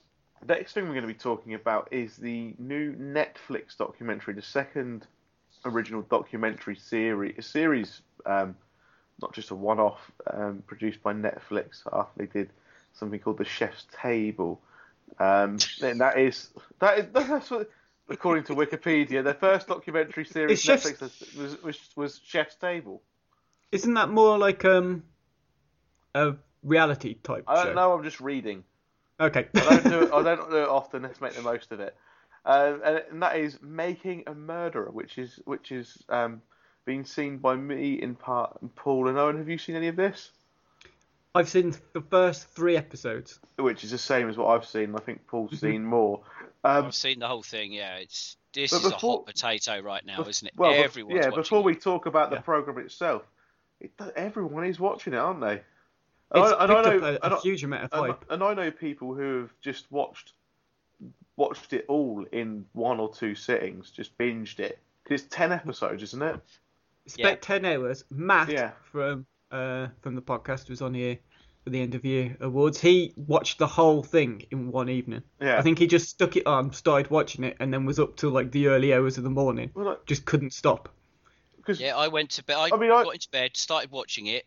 next 0.46 0.74
thing 0.74 0.84
we're 0.84 0.90
going 0.94 1.02
to 1.02 1.08
be 1.08 1.14
talking 1.14 1.54
about 1.54 1.88
is 1.90 2.18
the 2.18 2.54
new 2.56 2.94
Netflix 2.94 3.76
documentary, 3.76 4.34
the 4.34 4.42
second 4.42 5.08
original 5.64 6.02
documentary 6.02 6.76
series, 6.76 7.34
a 7.36 7.42
series, 7.42 8.00
um, 8.26 8.54
not 9.20 9.34
just 9.34 9.50
a 9.50 9.56
one-off, 9.56 10.12
um, 10.32 10.62
produced 10.68 11.02
by 11.02 11.12
Netflix 11.12 11.82
after 11.92 12.12
they 12.16 12.26
did 12.26 12.50
something 12.98 13.20
called 13.20 13.38
The 13.38 13.44
Chef's 13.44 13.86
Table. 14.00 14.60
Um, 15.18 15.58
and 15.82 16.00
that 16.00 16.18
is 16.18 16.50
that 16.80 16.98
is 16.98 17.06
that's 17.12 17.50
what, 17.50 17.70
according 18.08 18.44
to 18.44 18.54
Wikipedia, 18.54 19.24
their 19.24 19.34
first 19.34 19.68
documentary 19.68 20.24
series 20.24 20.60
Chef's- 20.60 20.90
Netflix 20.92 21.36
was, 21.36 21.62
was 21.62 21.78
was 21.96 22.20
Chef's 22.24 22.54
Table. 22.56 23.02
isn't 23.72 23.94
that 23.94 24.10
more 24.10 24.38
like 24.38 24.64
um 24.64 25.02
a 26.14 26.34
reality 26.62 27.14
type 27.22 27.44
I 27.46 27.64
don't 27.64 27.74
know. 27.74 27.92
I'm 27.92 28.04
just 28.04 28.20
reading. 28.20 28.64
Okay. 29.20 29.46
I 29.54 29.60
don't 29.60 29.84
do 29.84 30.02
it. 30.02 30.12
I 30.12 30.22
don't 30.34 30.50
do 30.50 30.56
it 30.56 30.68
often. 30.68 31.02
Let's 31.02 31.20
make 31.20 31.34
the 31.34 31.42
most 31.42 31.72
of 31.72 31.80
it. 31.80 31.96
Um, 32.44 32.80
and, 32.84 33.02
and 33.10 33.22
that 33.22 33.36
is 33.36 33.60
making 33.60 34.24
a 34.26 34.34
murderer, 34.34 34.90
which 34.90 35.18
is 35.18 35.38
which 35.44 35.72
is 35.72 36.02
um, 36.08 36.42
being 36.84 37.04
seen 37.04 37.38
by 37.38 37.56
me 37.56 38.00
in 38.00 38.14
part 38.14 38.58
and 38.62 38.74
Paul 38.74 39.08
and 39.08 39.18
Owen. 39.18 39.38
Have 39.38 39.48
you 39.48 39.58
seen 39.58 39.76
any 39.76 39.88
of 39.88 39.96
this? 39.96 40.30
I've 41.38 41.48
seen 41.48 41.74
the 41.92 42.00
first 42.00 42.48
three 42.48 42.76
episodes. 42.76 43.38
Which 43.56 43.84
is 43.84 43.90
the 43.92 43.98
same 43.98 44.28
as 44.28 44.36
what 44.36 44.48
I've 44.48 44.66
seen. 44.66 44.94
I 44.94 44.98
think 44.98 45.26
Paul's 45.26 45.58
seen 45.60 45.84
more. 45.84 46.22
Um, 46.64 46.86
I've 46.86 46.94
seen 46.94 47.20
the 47.20 47.28
whole 47.28 47.42
thing. 47.42 47.72
Yeah, 47.72 47.96
it's 47.96 48.36
this 48.52 48.70
But 48.72 48.78
is 48.84 48.86
a 48.92 48.96
hot 48.96 49.26
potato 49.26 49.80
right 49.80 50.04
now, 50.04 50.22
isn't 50.22 50.48
it? 50.48 50.54
well, 50.56 50.72
bef- 50.72 50.84
Everyone's 50.84 51.14
yeah. 51.16 51.26
watching 51.28 51.42
Before 51.42 51.60
it. 51.60 51.64
we 51.64 51.74
talk 51.76 52.06
about 52.06 52.30
the 52.30 52.36
Yeah. 52.36 52.42
program 52.42 52.78
itself, 52.78 53.22
it, 53.80 53.92
everyone 54.16 54.64
is 54.64 54.80
watching 54.80 55.12
it, 55.14 55.18
aren't 55.18 55.40
they? 55.40 55.54
It's 55.54 55.64
And 56.32 56.42
I- 56.44 56.64
and 56.64 56.72
I 56.72 56.82
know- 56.82 57.18
a, 57.22 57.26
and 57.26 57.34
huge 57.42 57.62
amount 57.64 57.84
of 57.84 57.92
and, 57.92 58.12
hype. 58.12 58.24
and 58.30 58.42
I 58.42 58.54
know 58.54 58.70
people 58.70 59.14
who 59.14 59.40
have 59.42 59.50
just 59.60 59.90
watched 59.92 60.32
watched 61.36 61.72
it 61.72 61.84
all 61.88 62.26
in 62.32 62.66
one 62.72 62.98
or 62.98 63.12
two 63.12 63.34
sittings, 63.36 63.90
just 63.92 64.16
binged 64.18 64.58
it. 64.58 64.78
'Cause 65.04 65.20
it's 65.22 65.34
ten 65.34 65.52
episodes, 65.52 66.02
isn't 66.02 66.20
it? 66.22 66.40
It's 67.06 67.16
Yeah. 67.16 67.36
ten 67.36 67.64
hours. 67.64 68.04
Matt 68.10 68.48
Yeah. 68.50 68.72
from 68.90 69.24
uh 69.52 69.86
from 70.02 70.14
the 70.16 70.20
podcast 70.20 70.68
was 70.68 70.82
on 70.82 70.92
here 70.94 71.16
for 71.27 71.27
the 71.68 71.80
end 71.80 71.94
of 71.94 72.04
year 72.04 72.36
awards. 72.40 72.80
He 72.80 73.12
watched 73.16 73.58
the 73.58 73.66
whole 73.66 74.02
thing 74.02 74.44
in 74.50 74.70
one 74.72 74.88
evening. 74.88 75.22
Yeah. 75.40 75.58
I 75.58 75.62
think 75.62 75.78
he 75.78 75.86
just 75.86 76.08
stuck 76.08 76.36
it 76.36 76.46
on, 76.46 76.72
started 76.72 77.10
watching 77.10 77.44
it, 77.44 77.56
and 77.60 77.72
then 77.72 77.84
was 77.86 77.98
up 77.98 78.16
till 78.16 78.30
like 78.30 78.50
the 78.52 78.68
early 78.68 78.92
hours 78.94 79.18
of 79.18 79.24
the 79.24 79.30
morning. 79.30 79.70
Well, 79.74 79.86
like, 79.86 80.06
Just 80.06 80.24
couldn't 80.24 80.52
stop. 80.52 80.88
because 81.56 81.80
Yeah, 81.80 81.96
I 81.96 82.08
went 82.08 82.30
to 82.30 82.44
bed. 82.44 82.56
I, 82.56 82.68
I 82.72 82.76
mean, 82.78 82.90
I- 82.90 83.04
got 83.04 83.14
into 83.14 83.30
bed, 83.30 83.56
started 83.56 83.90
watching 83.90 84.26
it, 84.26 84.44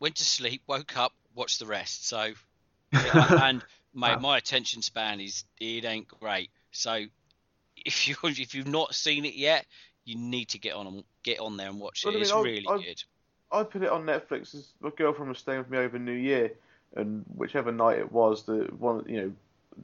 went 0.00 0.16
to 0.16 0.24
sleep, 0.24 0.62
woke 0.66 0.96
up, 0.96 1.12
watched 1.34 1.58
the 1.58 1.66
rest. 1.66 2.06
So, 2.08 2.32
yeah, 2.92 3.42
and 3.48 3.62
mate, 3.94 4.14
Wow. 4.16 4.18
my 4.20 4.38
attention 4.38 4.82
span 4.82 5.20
is 5.20 5.44
it 5.60 5.84
ain't 5.84 6.08
great. 6.08 6.50
So, 6.72 7.04
if 7.76 8.08
you 8.08 8.16
if 8.24 8.54
you've 8.54 8.66
not 8.66 8.94
seen 8.94 9.24
it 9.24 9.34
yet, 9.34 9.66
you 10.04 10.16
need 10.16 10.48
to 10.50 10.58
get 10.58 10.74
on 10.74 10.86
and 10.86 11.04
get 11.22 11.38
on 11.40 11.56
there 11.58 11.68
and 11.68 11.78
watch 11.78 12.02
it. 12.04 12.06
Well, 12.06 12.12
I 12.12 12.16
mean, 12.16 12.22
it's 12.22 12.32
I- 12.32 12.40
really 12.42 12.66
I- 12.68 12.78
good. 12.78 13.02
I 13.50 13.62
put 13.62 13.82
it 13.82 13.90
on 13.90 14.04
Netflix. 14.04 14.54
As 14.54 14.68
my 14.80 14.90
girlfriend 14.96 15.28
was 15.30 15.38
staying 15.38 15.58
with 15.58 15.70
me 15.70 15.78
over 15.78 15.98
New 15.98 16.12
Year, 16.12 16.52
and 16.94 17.24
whichever 17.34 17.72
night 17.72 17.98
it 17.98 18.12
was, 18.12 18.44
the 18.44 18.68
one 18.78 19.04
you 19.08 19.20
know 19.20 19.32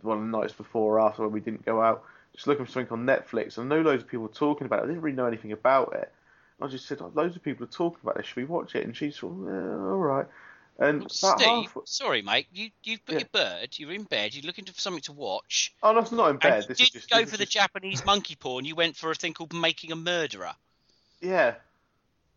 one 0.03 0.19
of 0.19 0.25
the 0.31 0.39
nights 0.39 0.53
before 0.53 0.99
or 0.99 1.01
after 1.01 1.23
when 1.23 1.33
we 1.33 1.41
didn't 1.41 1.65
go 1.65 1.81
out, 1.81 2.05
just 2.35 2.47
looking 2.47 2.65
for 2.67 2.73
something 2.73 2.93
on 2.93 3.07
Netflix. 3.07 3.59
And 3.59 3.73
I 3.73 3.77
know 3.77 3.83
loads 3.83 4.03
of 4.03 4.09
people 4.09 4.23
were 4.25 4.29
talking 4.29 4.67
about 4.67 4.81
it. 4.81 4.85
I 4.85 4.87
didn't 4.87 5.03
really 5.03 5.17
know 5.17 5.27
anything 5.27 5.53
about 5.53 5.95
it. 5.95 6.13
I 6.61 6.67
just 6.69 6.87
said, 6.87 6.99
oh, 7.01 7.11
loads 7.15 7.37
of 7.37 7.43
people 7.43 7.65
are 7.65 7.69
talking 7.69 7.99
about 8.03 8.17
this. 8.17 8.27
Should 8.27 8.37
we 8.37 8.45
watch 8.45 8.75
it? 8.75 8.85
And 8.85 8.97
of, 8.97 9.03
eh, 9.13 9.27
all 9.27 9.99
right. 9.99 10.27
And 10.79 11.01
Well, 11.01 11.09
Steve, 11.09 11.47
half... 11.47 11.77
sorry, 11.85 12.23
mate. 12.23 12.47
You 12.53 12.71
you've 12.83 13.05
put 13.05 13.15
Yeah. 13.15 13.19
your 13.21 13.29
bird. 13.33 13.79
You're 13.79 13.93
in 13.93 14.05
bed. 14.05 14.35
You're 14.35 14.45
looking 14.47 14.65
for 14.65 14.73
something 14.73 15.03
to 15.03 15.13
watch. 15.13 15.73
Oh, 15.83 15.95
that's 15.95 16.11
not 16.11 16.31
in 16.31 16.37
bed. 16.39 16.53
and 16.53 16.63
you 16.63 16.75
didn't 16.75 16.81
is 16.81 16.91
just 16.91 17.11
go 17.11 17.21
this 17.21 17.31
for 17.31 17.35
is 17.35 17.39
the 17.39 17.45
just- 17.45 17.53
Japanese 17.53 18.05
monkey 18.05 18.35
porn. 18.35 18.65
You 18.65 18.75
went 18.75 18.97
for 18.97 19.11
a 19.11 19.15
thing 19.15 19.35
called 19.35 19.53
Making 19.53 19.93
a 19.93 19.97
Murderer. 19.97 20.55
Yeah. 21.21 21.55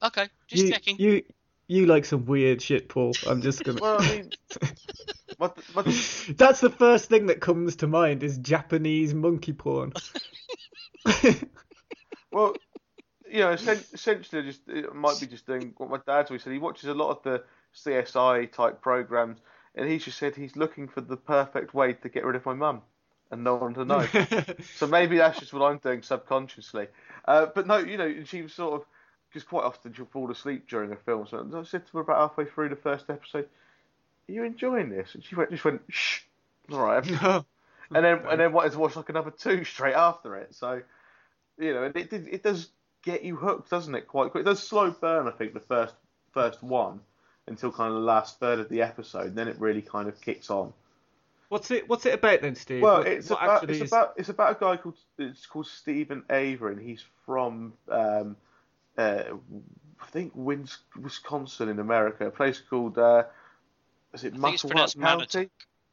Okay, 0.04 0.28
just 0.48 0.64
you, 0.64 0.72
checking. 0.72 0.98
You 0.98 1.24
you 1.68 1.86
like 1.86 2.06
some 2.06 2.26
weird 2.26 2.62
shit, 2.62 2.90
Paul. 2.90 3.14
I'm 3.28 3.42
just 3.42 3.64
gonna. 3.64 3.80
Well, 3.82 4.02
I 4.02 4.10
mean, 4.10 4.32
my, 5.40 5.52
my, 5.76 5.82
That's 6.38 6.62
the 6.62 6.74
first 6.78 7.10
thing 7.10 7.28
that 7.28 7.42
comes 7.42 7.78
to 7.78 7.88
mind 7.88 8.24
is 8.24 8.38
Japanese 8.38 9.14
monkey 9.14 9.54
porn. 9.54 9.94
Well, 12.32 12.56
you 13.30 13.40
know, 13.40 13.52
essentially, 13.52 14.44
just 14.44 14.62
it 14.68 14.94
might 14.94 15.20
be 15.20 15.26
just 15.26 15.48
doing 15.48 15.74
what 15.78 15.90
my 15.90 16.00
dad's 16.06 16.30
always 16.30 16.44
said. 16.44 16.54
He 16.54 16.60
watches 16.60 16.88
a 16.88 16.94
lot 16.94 17.10
of 17.10 17.24
the 17.24 17.44
CSI 17.76 18.52
type 18.52 18.82
programs, 18.82 19.40
and 19.74 19.90
he 19.90 19.98
just 19.98 20.18
said 20.18 20.36
he's 20.36 20.56
looking 20.56 20.88
for 20.88 21.02
the 21.02 21.18
perfect 21.18 21.74
way 21.74 21.94
to 21.94 22.10
get 22.10 22.26
rid 22.26 22.36
of 22.36 22.46
my 22.46 22.54
mum, 22.54 22.84
and 23.32 23.44
no 23.44 23.56
one 23.56 23.74
to 23.74 23.86
know. 23.86 24.06
so 24.76 24.86
maybe 24.86 25.18
that's 25.18 25.40
just 25.40 25.52
what 25.52 25.64
I'm 25.64 25.80
doing 25.80 26.04
subconsciously. 26.04 26.88
Uh, 27.26 27.48
but 27.54 27.66
no, 27.66 27.78
you 27.78 27.98
know, 27.98 28.06
and 28.06 28.28
she 28.28 28.44
was 28.44 28.54
sort 28.54 28.82
of 28.82 28.88
because 29.30 29.44
quite 29.44 29.64
often 29.64 29.94
she'll 29.94 30.06
fall 30.06 30.32
asleep 30.32 30.68
during 30.68 30.92
a 30.92 30.96
film. 30.96 31.28
So 31.28 31.48
I 31.54 31.64
said 31.64 31.86
to 31.88 31.92
her 31.94 32.00
about 32.02 32.18
halfway 32.18 32.46
through 32.46 32.70
the 32.70 32.76
first 32.76 33.10
episode, 33.10 33.48
"Are 34.28 34.32
you 34.32 34.44
enjoying 34.44 34.90
this?" 34.90 35.16
And 35.16 35.24
she 35.24 35.36
went, 35.36 35.52
just 35.52 35.66
went, 35.66 35.82
"Shh, 35.90 36.22
all 36.72 36.80
right." 36.80 37.06
and 37.22 37.46
then 38.06 38.20
and 38.30 38.40
then 38.40 38.52
wanted 38.54 38.72
to 38.74 38.80
watch 38.80 38.96
like 38.96 39.10
another 39.10 39.32
two 39.32 39.64
straight 39.64 39.96
after 39.96 40.36
it. 40.36 40.54
So 40.56 40.82
you 41.58 41.74
know, 41.74 41.84
it 41.84 41.96
it, 41.96 42.14
it 42.14 42.44
does 42.44 42.70
get 43.04 43.24
you 43.24 43.36
hooked, 43.36 43.70
doesn't 43.70 43.96
it? 43.96 44.08
Quite 44.08 44.32
quick. 44.32 44.42
It 44.42 44.46
does 44.46 44.62
slow 44.62 44.92
burn, 44.92 45.28
I 45.28 45.32
think, 45.32 45.54
the 45.54 45.60
first 45.60 45.96
first 46.34 46.62
one 46.64 47.00
until 47.48 47.72
kind 47.72 47.88
of 47.90 47.96
the 47.96 48.06
last 48.06 48.40
third 48.40 48.60
of 48.60 48.70
the 48.70 48.82
episode. 48.82 49.34
Then 49.36 49.48
it 49.48 49.60
really 49.60 49.82
kind 49.82 50.08
of 50.10 50.20
kicks 50.22 50.50
on. 50.50 50.74
What's 51.50 51.72
it? 51.72 51.88
What's 51.88 52.06
it 52.06 52.14
about 52.14 52.42
then, 52.42 52.56
Steve? 52.56 52.82
Well, 52.82 52.98
What- 53.00 53.08
it's 53.08 53.30
what 53.30 53.42
about 53.44 53.70
it's 53.70 53.82
is- 53.82 53.90
about 53.90 54.14
it's 54.18 54.30
about 54.30 54.58
a 54.58 54.60
guy 54.60 54.78
called 54.78 54.98
it's 55.18 55.46
called 55.46 55.68
Steven 55.68 56.24
Avery, 56.30 56.74
and 56.74 56.82
he's 56.82 57.04
from 57.26 57.74
um, 57.90 58.36
uh, 58.98 59.24
I 60.02 60.06
think 60.08 60.32
Wins- 60.36 60.80
Wisconsin 61.00 61.70
in 61.70 61.80
America, 61.80 62.28
a 62.28 62.32
place 62.32 62.62
called 62.70 62.98
uh, 62.98 63.24
is 64.14 64.24
it 64.24 64.36
Manitowoc 64.36 64.94
County? 65.00 65.50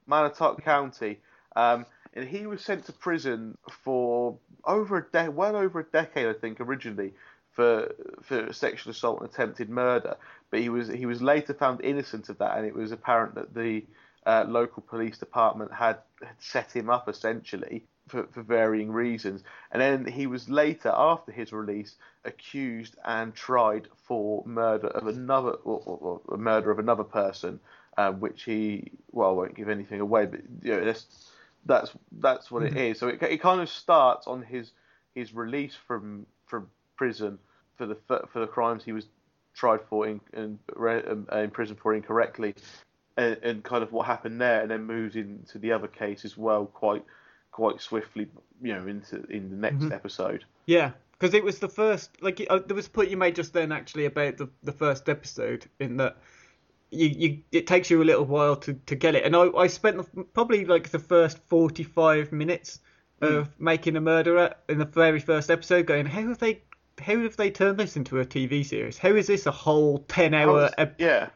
Manitowoc 0.06 0.62
County. 0.62 1.20
Um, 1.56 1.86
and 2.14 2.28
he 2.28 2.46
was 2.46 2.62
sent 2.62 2.86
to 2.86 2.92
prison 2.92 3.58
for 3.70 4.38
over 4.64 4.98
a 4.98 5.04
de- 5.10 5.30
well 5.30 5.56
over 5.56 5.80
a 5.80 5.84
decade, 5.84 6.26
I 6.26 6.32
think, 6.32 6.60
originally 6.60 7.12
for 7.50 7.94
for 8.22 8.52
sexual 8.52 8.92
assault 8.92 9.20
and 9.20 9.28
attempted 9.28 9.68
murder. 9.68 10.16
But 10.50 10.60
he 10.60 10.68
was 10.68 10.88
he 10.88 11.06
was 11.06 11.22
later 11.22 11.54
found 11.54 11.80
innocent 11.82 12.28
of 12.28 12.38
that, 12.38 12.56
and 12.56 12.66
it 12.66 12.74
was 12.74 12.92
apparent 12.92 13.34
that 13.34 13.54
the 13.54 13.84
uh, 14.26 14.44
local 14.48 14.82
police 14.82 15.18
department 15.18 15.72
had, 15.72 15.98
had 16.20 16.36
set 16.38 16.72
him 16.72 16.88
up 16.88 17.08
essentially 17.08 17.84
for, 18.08 18.26
for 18.32 18.42
varying 18.42 18.90
reasons. 18.90 19.42
And 19.70 19.80
then 19.80 20.06
he 20.06 20.26
was 20.26 20.48
later, 20.48 20.92
after 20.94 21.32
his 21.32 21.52
release, 21.52 21.96
accused 22.24 22.96
and 23.04 23.34
tried 23.34 23.88
for 24.06 24.42
murder 24.46 24.88
of 24.88 25.06
another 25.06 25.50
or, 25.50 25.82
or, 25.84 26.20
or 26.26 26.36
murder 26.36 26.70
of 26.70 26.78
another 26.78 27.04
person, 27.04 27.60
uh, 27.96 28.12
which 28.12 28.44
he 28.44 28.92
well 29.12 29.30
I 29.30 29.32
won't 29.32 29.54
give 29.54 29.68
anything 29.68 30.00
away, 30.00 30.26
but 30.26 30.40
you 30.62 30.72
know, 30.72 30.84
that's 30.84 31.06
that's 31.66 31.92
that's 32.12 32.50
what 32.50 32.62
it 32.62 32.76
is. 32.76 32.98
So 32.98 33.08
it, 33.08 33.22
it 33.22 33.40
kind 33.40 33.60
of 33.60 33.68
starts 33.68 34.26
on 34.26 34.42
his 34.42 34.72
his 35.14 35.34
release 35.34 35.74
from 35.86 36.26
from 36.46 36.68
prison 36.96 37.38
for 37.76 37.86
the 37.86 37.96
for 38.04 38.40
the 38.40 38.46
crimes 38.46 38.84
he 38.84 38.92
was 38.92 39.06
tried 39.54 39.80
for 39.88 40.06
in, 40.06 40.20
in, 40.32 40.58
in 41.32 41.50
prison 41.50 41.76
for 41.80 41.94
incorrectly, 41.94 42.54
and, 43.16 43.36
and 43.42 43.62
kind 43.62 43.82
of 43.82 43.92
what 43.92 44.06
happened 44.06 44.40
there, 44.40 44.62
and 44.62 44.70
then 44.70 44.84
moves 44.84 45.16
into 45.16 45.58
the 45.58 45.72
other 45.72 45.86
case 45.86 46.24
as 46.24 46.36
well, 46.36 46.66
quite 46.66 47.04
quite 47.54 47.80
swiftly, 47.80 48.26
you 48.60 48.74
know, 48.74 48.84
into 48.88 49.24
in 49.30 49.48
the 49.48 49.56
next 49.56 49.84
episode. 49.92 50.44
Yeah, 50.66 50.90
because 51.12 51.34
it 51.34 51.44
was 51.44 51.60
the 51.60 51.68
first. 51.68 52.10
Like 52.20 52.44
uh, 52.50 52.58
there 52.66 52.74
was 52.74 52.88
a 52.88 52.90
point 52.90 53.10
you 53.10 53.16
made 53.16 53.36
just 53.36 53.52
then 53.52 53.70
actually 53.70 54.06
about 54.06 54.38
the 54.38 54.48
the 54.64 54.72
first 54.72 55.08
episode 55.08 55.66
in 55.78 55.96
that. 55.98 56.16
You, 56.90 57.08
you, 57.08 57.38
it 57.50 57.66
takes 57.66 57.90
you 57.90 58.02
a 58.02 58.04
little 58.04 58.24
while 58.24 58.56
to, 58.56 58.74
to 58.74 58.94
get 58.94 59.14
it, 59.14 59.24
and 59.24 59.34
I, 59.34 59.48
I 59.56 59.66
spent 59.68 59.96
the, 59.96 60.24
probably 60.24 60.64
like 60.64 60.90
the 60.90 60.98
first 60.98 61.38
forty 61.46 61.84
five 61.84 62.32
minutes 62.32 62.80
of 63.20 63.48
making 63.58 63.96
a 63.96 64.00
murderer 64.00 64.54
in 64.68 64.78
the 64.78 64.84
very 64.84 65.20
first 65.20 65.50
episode, 65.50 65.86
going, 65.86 66.06
how 66.06 66.20
have 66.28 66.38
they, 66.38 66.60
how 67.00 67.18
have 67.20 67.36
they 67.36 67.50
turned 67.50 67.78
this 67.78 67.96
into 67.96 68.20
a 68.20 68.24
TV 68.24 68.64
series? 68.66 68.98
How 68.98 69.10
is 69.10 69.28
this 69.28 69.46
a 69.46 69.50
whole 69.50 69.98
ten 70.08 70.34
hour? 70.34 70.70
ep- 70.76 71.00
yeah, 71.00 71.30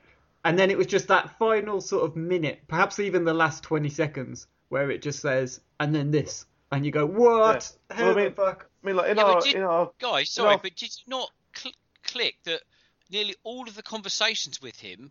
And 0.44 0.58
then 0.58 0.70
it 0.70 0.76
was 0.76 0.86
just 0.86 1.08
that 1.08 1.38
final 1.38 1.80
sort 1.80 2.04
of 2.04 2.14
minute, 2.16 2.60
perhaps 2.68 2.98
even 2.98 3.24
the 3.24 3.34
last 3.34 3.62
20 3.62 3.88
seconds, 3.88 4.46
where 4.68 4.90
it 4.90 5.02
just 5.02 5.20
says, 5.20 5.60
and 5.80 5.94
then 5.94 6.10
this. 6.10 6.44
And 6.70 6.84
you 6.84 6.90
go, 6.92 7.06
what? 7.06 7.72
Yeah. 7.90 7.96
How 7.96 8.02
Well, 8.02 8.10
I 8.10 8.14
the 8.14 8.20
mean- 8.24 8.34
fuck? 8.34 8.68
I 8.82 8.86
mean, 8.86 8.96
like 8.96 9.10
in 9.10 9.16
Yeah, 9.16 9.22
but 9.24 9.34
our 9.34 9.40
did- 9.40 9.54
in 9.56 9.62
our 9.62 9.90
Guys, 9.98 10.30
sorry, 10.30 10.56
No. 10.56 10.58
but 10.62 10.76
did 10.76 10.90
you 10.96 11.02
not 11.06 11.30
cl- 11.56 11.74
click 12.04 12.36
that 12.44 12.62
nearly 13.10 13.34
all 13.42 13.66
of 13.68 13.74
the 13.74 13.82
conversations 13.82 14.60
with 14.62 14.78
him 14.78 15.10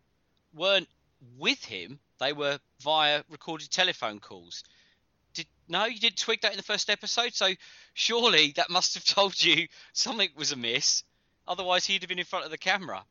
weren't 0.54 0.88
with 1.38 1.63
him? 1.65 2.00
They 2.20 2.34
were 2.34 2.60
via 2.82 3.24
recorded 3.30 3.70
telephone 3.72 4.20
calls. 4.20 4.63
Did 5.34 5.48
no, 5.67 5.86
you 5.86 6.00
didn't 6.00 6.17
twig 6.17 6.41
that 6.41 6.52
in 6.52 6.58
the 6.58 6.63
first 6.63 6.89
episode. 6.89 7.34
So 7.36 7.50
surely 7.93 8.52
that 8.56 8.70
must 8.70 8.93
have 8.93 9.04
told 9.17 9.41
you 9.43 9.67
something 9.93 10.30
was 10.36 10.52
amiss. 10.52 11.04
Otherwise, 11.48 11.86
he'd 11.86 12.02
have 12.04 12.10
been 12.10 12.20
in 12.20 12.26
front 12.26 12.46
of 12.46 12.52
the 12.52 12.58
camera. 12.58 13.04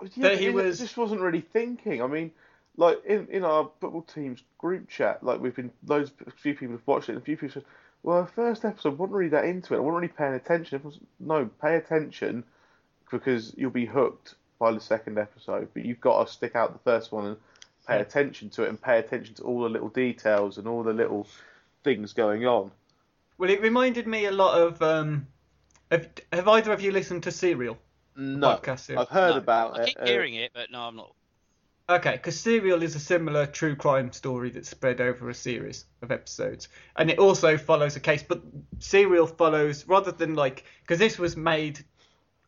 Yeah, 0.00 0.08
That 0.08 0.20
but 0.22 0.38
he 0.38 0.44
he 0.46 0.50
was- 0.50 0.78
just 0.80 0.96
wasn't 0.96 1.20
really 1.20 1.40
thinking. 1.42 2.02
I 2.02 2.06
mean, 2.06 2.32
like 2.76 3.04
in, 3.04 3.28
in 3.30 3.44
our 3.44 3.70
football 3.80 4.02
team's 4.02 4.42
group 4.58 4.88
chat, 4.88 5.22
like 5.22 5.40
we've 5.40 5.54
been 5.54 5.70
loads, 5.86 6.12
a 6.26 6.30
few 6.30 6.54
people 6.54 6.74
have 6.76 6.86
watched 6.86 7.08
it, 7.08 7.12
and 7.12 7.22
a 7.22 7.24
few 7.24 7.36
people 7.36 7.52
said, 7.54 7.64
"Well, 8.02 8.26
first 8.26 8.64
episode 8.64 8.98
wasn't 8.98 9.16
really 9.16 9.30
that 9.30 9.44
into 9.44 9.74
it. 9.74 9.78
I 9.78 9.80
wasn't 9.80 10.02
really 10.02 10.08
paying 10.16 10.34
attention." 10.34 10.80
Was, 10.82 10.98
no, 11.20 11.50
pay 11.60 11.76
attention 11.76 12.44
because 13.10 13.52
you'll 13.56 13.70
be 13.70 13.84
hooked 13.86 14.34
by 14.58 14.72
the 14.72 14.80
second 14.80 15.18
episode. 15.18 15.68
But 15.74 15.84
you've 15.84 16.00
got 16.00 16.26
to 16.26 16.32
stick 16.32 16.56
out 16.56 16.72
the 16.72 16.78
first 16.90 17.12
one 17.12 17.26
and 17.26 17.36
pay 17.86 18.00
attention 18.00 18.48
to 18.50 18.62
it, 18.64 18.68
and 18.70 18.80
pay 18.80 18.98
attention 18.98 19.34
to 19.36 19.42
all 19.42 19.62
the 19.62 19.68
little 19.68 19.88
details 19.88 20.56
and 20.58 20.66
all 20.66 20.82
the 20.82 20.92
little 20.94 21.26
things 21.84 22.12
going 22.12 22.46
on. 22.46 22.70
Well, 23.38 23.50
it 23.50 23.60
reminded 23.60 24.06
me 24.06 24.26
a 24.26 24.32
lot 24.32 24.60
of. 24.60 24.80
Um, 24.80 25.26
have, 25.90 26.08
have 26.32 26.48
either 26.48 26.72
of 26.72 26.80
you 26.80 26.90
listened 26.90 27.24
to 27.24 27.30
Serial? 27.30 27.76
No, 28.16 28.46
podcast 28.48 28.80
series. 28.80 29.00
I've 29.02 29.08
heard 29.08 29.32
No, 29.32 29.36
about 29.38 29.78
I 29.78 29.82
it. 29.82 29.86
keep 29.88 30.00
uh, 30.00 30.06
hearing 30.06 30.34
it, 30.34 30.52
but 30.54 30.70
no, 30.70 30.80
I'm 30.82 30.96
not. 30.96 31.12
Okay, 31.88 32.12
because 32.12 32.38
Serial 32.38 32.82
is 32.82 32.94
a 32.94 33.00
similar 33.00 33.44
true 33.44 33.74
crime 33.74 34.12
story 34.12 34.50
that's 34.50 34.68
spread 34.68 35.00
over 35.00 35.28
a 35.28 35.34
series 35.34 35.84
of 36.00 36.12
episodes, 36.12 36.68
and 36.96 37.10
it 37.10 37.18
also 37.18 37.58
follows 37.58 37.96
a 37.96 38.00
case. 38.00 38.22
But 38.22 38.42
Serial 38.78 39.26
follows 39.26 39.86
rather 39.86 40.12
than 40.12 40.34
like 40.34 40.64
because 40.82 40.98
this 40.98 41.18
was 41.18 41.36
made 41.36 41.84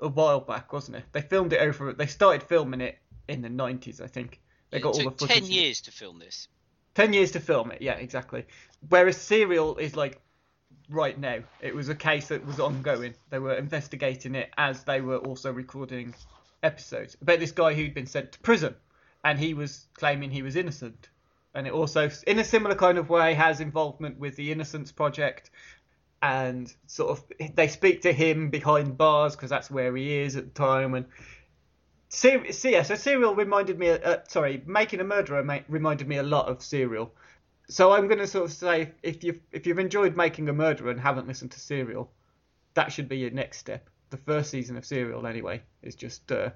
a 0.00 0.08
while 0.08 0.40
back, 0.40 0.72
wasn't 0.72 0.98
it? 0.98 1.04
They 1.12 1.20
filmed 1.20 1.52
it 1.52 1.60
over. 1.60 1.92
They 1.92 2.06
started 2.06 2.42
filming 2.44 2.80
it 2.80 2.98
in 3.28 3.42
the 3.42 3.48
nineties, 3.48 4.00
I 4.00 4.06
think. 4.06 4.40
They 4.70 4.80
got 4.80 4.94
all 4.94 5.04
the 5.04 5.10
footage. 5.10 5.28
ten 5.28 5.46
years 5.46 5.80
to 5.82 5.92
film 5.92 6.18
this. 6.18 6.48
Ten 6.94 7.12
years 7.12 7.32
to 7.32 7.40
film 7.40 7.72
it, 7.72 7.82
yeah, 7.82 7.94
exactly. 7.94 8.46
Whereas 8.88 9.16
Serial 9.16 9.76
is 9.78 9.96
like 9.96 10.20
right 10.88 11.18
now. 11.18 11.40
It 11.60 11.74
was 11.74 11.88
a 11.88 11.94
case 11.94 12.28
that 12.28 12.46
was 12.46 12.60
ongoing. 12.60 13.14
They 13.30 13.38
were 13.38 13.54
investigating 13.54 14.34
it 14.34 14.50
as 14.56 14.84
they 14.84 15.00
were 15.00 15.18
also 15.18 15.52
recording 15.52 16.14
episodes 16.62 17.16
about 17.20 17.40
this 17.40 17.52
guy 17.52 17.74
who'd 17.74 17.94
been 17.94 18.06
sent 18.06 18.32
to 18.32 18.38
prison, 18.40 18.74
and 19.24 19.38
he 19.38 19.54
was 19.54 19.86
claiming 19.94 20.30
he 20.30 20.42
was 20.42 20.54
innocent. 20.54 21.08
And 21.54 21.66
it 21.66 21.72
also, 21.72 22.10
in 22.26 22.38
a 22.38 22.44
similar 22.44 22.74
kind 22.74 22.98
of 22.98 23.08
way, 23.08 23.34
has 23.34 23.60
involvement 23.60 24.18
with 24.18 24.36
the 24.36 24.52
Innocence 24.52 24.92
Project, 24.92 25.50
and 26.20 26.72
sort 26.86 27.10
of 27.10 27.54
they 27.54 27.68
speak 27.68 28.02
to 28.02 28.12
him 28.12 28.50
behind 28.50 28.98
bars 28.98 29.34
because 29.34 29.50
that's 29.50 29.70
where 29.70 29.94
he 29.96 30.16
is 30.18 30.36
at 30.36 30.44
the 30.44 30.50
time, 30.50 30.94
and. 30.94 31.06
Ser- 32.10 32.46
yeah, 32.62 32.82
so 32.82 32.94
Serial 32.94 33.34
reminded 33.34 33.76
me. 33.76 33.90
Uh, 33.90 34.18
sorry, 34.28 34.62
Making 34.66 35.00
a 35.00 35.04
Murderer 35.04 35.42
ma- 35.42 35.66
reminded 35.68 36.06
me 36.06 36.18
a 36.18 36.22
lot 36.22 36.46
of 36.46 36.62
Serial. 36.62 37.12
So 37.68 37.90
I'm 37.90 38.06
going 38.06 38.20
to 38.20 38.26
sort 38.28 38.44
of 38.44 38.52
say, 38.52 38.92
if 39.02 39.24
you've 39.24 39.40
if 39.50 39.66
you've 39.66 39.80
enjoyed 39.80 40.16
Making 40.16 40.48
a 40.48 40.52
Murderer 40.52 40.90
and 40.90 41.00
haven't 41.00 41.26
listened 41.26 41.50
to 41.52 41.60
Serial, 41.60 42.12
that 42.74 42.92
should 42.92 43.08
be 43.08 43.18
your 43.18 43.30
next 43.30 43.58
step. 43.58 43.88
The 44.10 44.16
first 44.18 44.50
season 44.50 44.76
of 44.76 44.84
Serial, 44.84 45.26
anyway, 45.26 45.62
is 45.82 45.96
just 45.96 46.30
uh, 46.30 46.50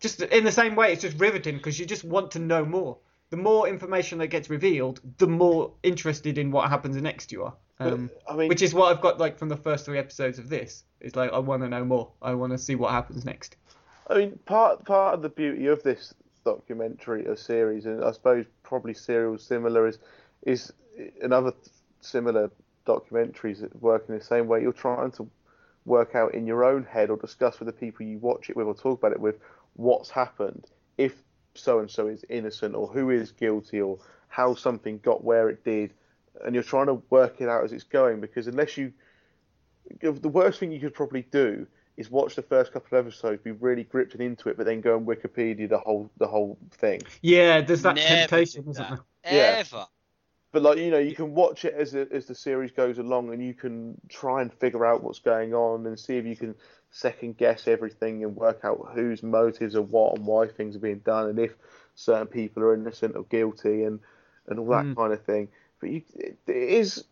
just 0.00 0.20
in 0.20 0.44
the 0.44 0.52
same 0.52 0.74
way. 0.74 0.92
It's 0.92 1.02
just 1.02 1.18
riveting 1.18 1.56
because 1.56 1.78
you 1.78 1.86
just 1.86 2.04
want 2.04 2.30
to 2.32 2.38
know 2.38 2.64
more. 2.64 2.98
The 3.30 3.36
more 3.36 3.68
information 3.68 4.18
that 4.18 4.28
gets 4.28 4.48
revealed, 4.50 5.00
the 5.18 5.26
more 5.26 5.72
interested 5.82 6.38
in 6.38 6.50
what 6.50 6.68
happens 6.68 6.96
next 6.96 7.32
you 7.32 7.44
are. 7.44 7.54
Um, 7.78 8.10
I 8.28 8.36
mean- 8.36 8.48
which 8.48 8.62
is 8.62 8.72
what 8.72 8.90
I've 8.90 9.02
got 9.02 9.18
like 9.18 9.38
from 9.38 9.48
the 9.48 9.56
first 9.56 9.84
three 9.84 9.98
episodes 9.98 10.38
of 10.38 10.48
this. 10.48 10.84
It's 11.00 11.16
like 11.16 11.32
I 11.32 11.38
want 11.38 11.62
to 11.62 11.68
know 11.68 11.84
more. 11.84 12.10
I 12.22 12.34
want 12.34 12.52
to 12.52 12.58
see 12.58 12.74
what 12.74 12.90
happens 12.92 13.24
next. 13.24 13.56
I 14.08 14.18
mean, 14.18 14.38
part 14.44 14.84
part 14.84 15.14
of 15.14 15.22
the 15.22 15.28
beauty 15.28 15.66
of 15.66 15.82
this 15.82 16.14
documentary, 16.44 17.26
or 17.26 17.36
series, 17.36 17.86
and 17.86 18.04
I 18.04 18.12
suppose 18.12 18.46
probably 18.62 18.94
serial 18.94 19.36
similar 19.38 19.86
is 19.86 19.98
is 20.42 20.72
another 21.20 21.52
similar 22.00 22.50
documentaries 22.86 23.60
that 23.60 23.82
work 23.82 24.04
in 24.08 24.16
the 24.16 24.24
same 24.24 24.46
way. 24.46 24.62
You're 24.62 24.72
trying 24.72 25.10
to 25.12 25.28
work 25.84 26.14
out 26.14 26.34
in 26.34 26.46
your 26.46 26.64
own 26.64 26.84
head 26.84 27.10
or 27.10 27.16
discuss 27.16 27.58
with 27.58 27.66
the 27.66 27.72
people 27.72 28.06
you 28.06 28.18
watch 28.18 28.48
it 28.48 28.56
with 28.56 28.66
or 28.66 28.74
talk 28.74 28.98
about 28.98 29.12
it 29.12 29.20
with 29.20 29.36
what's 29.76 30.10
happened 30.10 30.66
if 30.98 31.14
so 31.54 31.78
and 31.78 31.90
so 31.90 32.06
is 32.06 32.24
innocent 32.28 32.74
or 32.74 32.86
who 32.88 33.10
is 33.10 33.32
guilty 33.32 33.80
or 33.80 33.98
how 34.28 34.54
something 34.54 34.98
got 34.98 35.24
where 35.24 35.48
it 35.48 35.64
did 35.64 35.92
and 36.44 36.54
you're 36.54 36.64
trying 36.64 36.86
to 36.86 37.02
work 37.10 37.40
it 37.40 37.48
out 37.48 37.64
as 37.64 37.72
it's 37.72 37.84
going 37.84 38.20
because 38.20 38.46
unless 38.46 38.76
you 38.76 38.92
the 40.00 40.28
worst 40.28 40.58
thing 40.58 40.72
you 40.72 40.80
could 40.80 40.94
probably 40.94 41.22
do 41.30 41.66
is 41.96 42.10
watch 42.10 42.34
the 42.34 42.42
first 42.42 42.72
couple 42.72 42.98
of 42.98 43.06
episodes, 43.06 43.42
be 43.42 43.52
really 43.52 43.84
gripped 43.84 44.12
and 44.12 44.22
into 44.22 44.48
it, 44.48 44.56
but 44.56 44.66
then 44.66 44.80
go 44.80 44.96
and 44.96 45.06
Wikipedia 45.06 45.68
the 45.68 45.78
whole 45.78 46.10
the 46.18 46.26
whole 46.26 46.58
thing. 46.72 47.00
Yeah, 47.22 47.60
there's 47.60 47.82
that 47.82 47.96
Never 47.96 48.08
temptation, 48.08 48.64
did 48.64 48.70
isn't 48.72 48.88
there? 48.88 48.98
Ever. 49.24 49.86
But 50.52 50.62
like 50.62 50.78
you 50.78 50.90
know, 50.90 50.98
you 50.98 51.14
can 51.14 51.34
watch 51.34 51.64
it 51.64 51.74
as 51.74 51.92
the, 51.92 52.08
as 52.12 52.26
the 52.26 52.34
series 52.34 52.72
goes 52.72 52.98
along, 52.98 53.32
and 53.32 53.44
you 53.44 53.54
can 53.54 53.98
try 54.08 54.42
and 54.42 54.52
figure 54.52 54.84
out 54.84 55.02
what's 55.02 55.18
going 55.18 55.54
on 55.54 55.86
and 55.86 55.98
see 55.98 56.16
if 56.16 56.26
you 56.26 56.36
can 56.36 56.54
second 56.90 57.36
guess 57.36 57.68
everything 57.68 58.24
and 58.24 58.36
work 58.36 58.60
out 58.64 58.90
whose 58.94 59.22
motives 59.22 59.74
are 59.76 59.82
what 59.82 60.16
and 60.16 60.26
why 60.26 60.46
things 60.46 60.76
are 60.76 60.80
being 60.80 61.00
done, 61.00 61.28
and 61.28 61.38
if 61.38 61.54
certain 61.94 62.26
people 62.26 62.62
are 62.62 62.74
innocent 62.74 63.16
or 63.16 63.24
guilty, 63.24 63.84
and 63.84 64.00
and 64.46 64.58
all 64.58 64.68
that 64.68 64.86
Mm. 64.86 64.96
kind 64.96 65.12
of 65.12 65.22
thing. 65.24 65.48
But 65.80 65.90
you, 65.90 66.02
it, 66.14 66.38
it 66.46 66.56
is, 66.56 67.04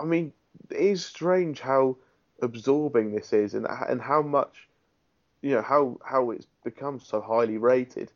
I 0.00 0.04
mean, 0.04 0.32
it 0.70 0.76
is 0.78 1.04
strange 1.04 1.60
how 1.60 1.96
absorbing 2.42 3.12
this 3.14 3.32
is, 3.32 3.54
and 3.54 3.66
and 3.66 4.00
how 4.00 4.22
much, 4.22 4.68
you 5.42 5.50
know, 5.50 5.62
how 5.62 5.98
how 6.04 6.30
it's 6.30 6.46
become 6.64 7.00
so 7.00 7.20
highly 7.20 7.58
rated. 7.58 8.10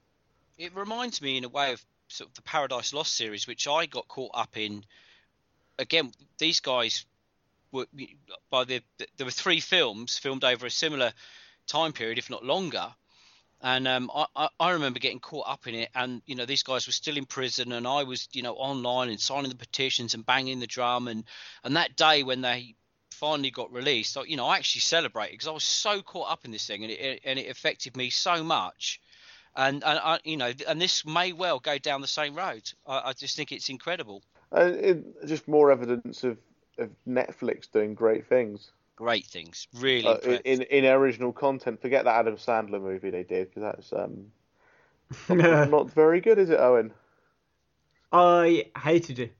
It 0.57 0.75
reminds 0.75 1.21
me 1.21 1.37
in 1.37 1.45
a 1.45 1.49
way 1.49 1.73
of 1.73 1.85
sort 2.09 2.31
of 2.31 2.35
the 2.35 2.43
Paradise 2.43 2.93
Lost 2.93 3.14
series, 3.14 3.47
which 3.47 3.67
I 3.67 3.87
got 3.87 4.09
caught 4.09 4.31
up 4.35 4.57
in. 4.57 4.85
Again, 5.79 6.12
these 6.38 6.61
guys 6.61 7.05
were 7.75 7.87
by 8.51 8.65
the 8.65 8.83
there 9.17 9.27
were 9.27 9.31
three 9.31 9.61
films 9.61 10.19
filmed 10.19 10.45
over 10.45 10.67
a 10.67 10.71
similar 10.71 11.13
time 11.67 11.93
period, 11.93 12.19
if 12.19 12.31
not 12.31 12.45
longer. 12.45 12.95
And 13.61 13.89
um, 13.89 14.11
I, 14.15 14.49
I, 14.61 14.73
remember 14.73 14.99
getting 14.99 15.21
caught 15.21 15.49
up 15.49 15.67
in 15.67 15.75
it, 15.75 15.89
and 15.95 16.21
you 16.27 16.35
know 16.35 16.45
these 16.45 16.63
guys 16.63 16.87
were 16.87 16.93
still 16.93 17.17
in 17.17 17.25
prison, 17.25 17.73
and 17.73 17.87
I 17.87 18.03
was 18.03 18.29
you 18.33 18.43
know 18.43 18.55
online 18.55 19.09
and 19.09 19.21
signing 19.21 19.49
the 19.49 19.57
petitions 19.57 20.15
and 20.15 20.27
banging 20.27 20.61
the 20.61 20.67
drum, 20.67 21.09
and 21.09 21.25
and 21.63 21.77
that 21.77 21.97
day 21.97 22.23
when 22.23 22.43
they 22.43 22.75
finally 23.11 23.51
got 23.51 23.73
released, 23.73 24.19
I- 24.19 24.25
you 24.25 24.37
know 24.37 24.47
I 24.47 24.57
actually 24.57 24.83
celebrated 24.83 25.33
because 25.33 25.49
I 25.49 25.53
was 25.53 25.65
so 25.65 26.03
caught 26.03 26.31
up 26.31 26.45
in 26.45 26.51
this 26.51 26.67
thing, 26.67 26.83
and 26.83 26.93
it 26.93 27.21
and 27.25 27.39
it 27.39 27.51
affected 27.51 27.97
me 27.97 28.11
so 28.11 28.45
much 28.45 29.01
and 29.57 29.85
and 29.85 29.99
I, 29.99 30.19
you 30.25 30.37
know, 30.37 30.53
and 30.67 30.81
this 30.81 31.07
may 31.07 31.33
well 31.33 31.61
go 31.61 31.79
down 31.79 32.01
the 32.01 32.07
same 32.07 32.35
road. 32.35 32.71
I, 32.87 33.11
I 33.11 33.13
just 33.13 33.37
think 33.37 33.53
it's 33.53 33.69
incredible. 33.69 34.23
And 34.53 34.75
it, 34.77 35.27
just 35.27 35.49
more 35.49 35.71
evidence 35.71 36.25
of, 36.25 36.39
of 36.79 36.91
Netflix 37.09 37.71
doing 37.71 37.95
great 37.95 38.27
things. 38.27 38.71
Great 38.97 39.27
things, 39.27 39.67
really. 39.81 40.07
uh, 40.07 40.39
in 40.45 40.63
in 40.63 40.85
original 40.87 41.33
content. 41.33 41.81
Forget 41.83 42.05
that 42.05 42.15
Adam 42.17 42.37
Sandler 42.37 42.81
movie 42.81 43.11
they 43.11 43.25
did 43.25 43.49
because 43.53 43.63
that's 43.63 43.93
um, 43.93 44.27
Yeah. 45.29 45.65
not 45.65 45.91
very 45.91 46.21
good, 46.21 46.39
is 46.39 46.51
it, 46.51 46.61
Owen? 46.61 46.93
I 48.13 48.67
hated 48.79 49.19
it. 49.19 49.33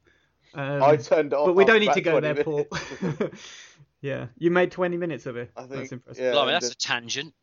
Um, 0.55 0.83
I 0.83 0.97
turned 0.97 1.33
it 1.33 1.37
off. 1.37 1.47
but 1.47 1.55
we 1.55 1.64
don't 1.64 1.81
need 1.81 1.92
to 1.92 2.01
go 2.01 2.18
about 2.18 2.35
there, 2.35 2.44
20 2.44 2.64
Paul. 2.64 3.31
yeah, 4.01 4.27
you 4.38 4.51
made 4.51 4.70
20 4.73 4.97
minutes 4.97 5.27
of 5.27 5.37
it. 5.37 5.51
I 5.57 5.62
think, 5.62 5.70
That's 5.73 5.92
impressive. 5.92 6.25
yeah, 6.25 6.33
Blimey, 6.33 6.53
that's 6.53 6.68
the- 6.68 6.73
a 6.73 6.77
tangent. 6.77 7.35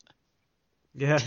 Yeah. 0.94 1.20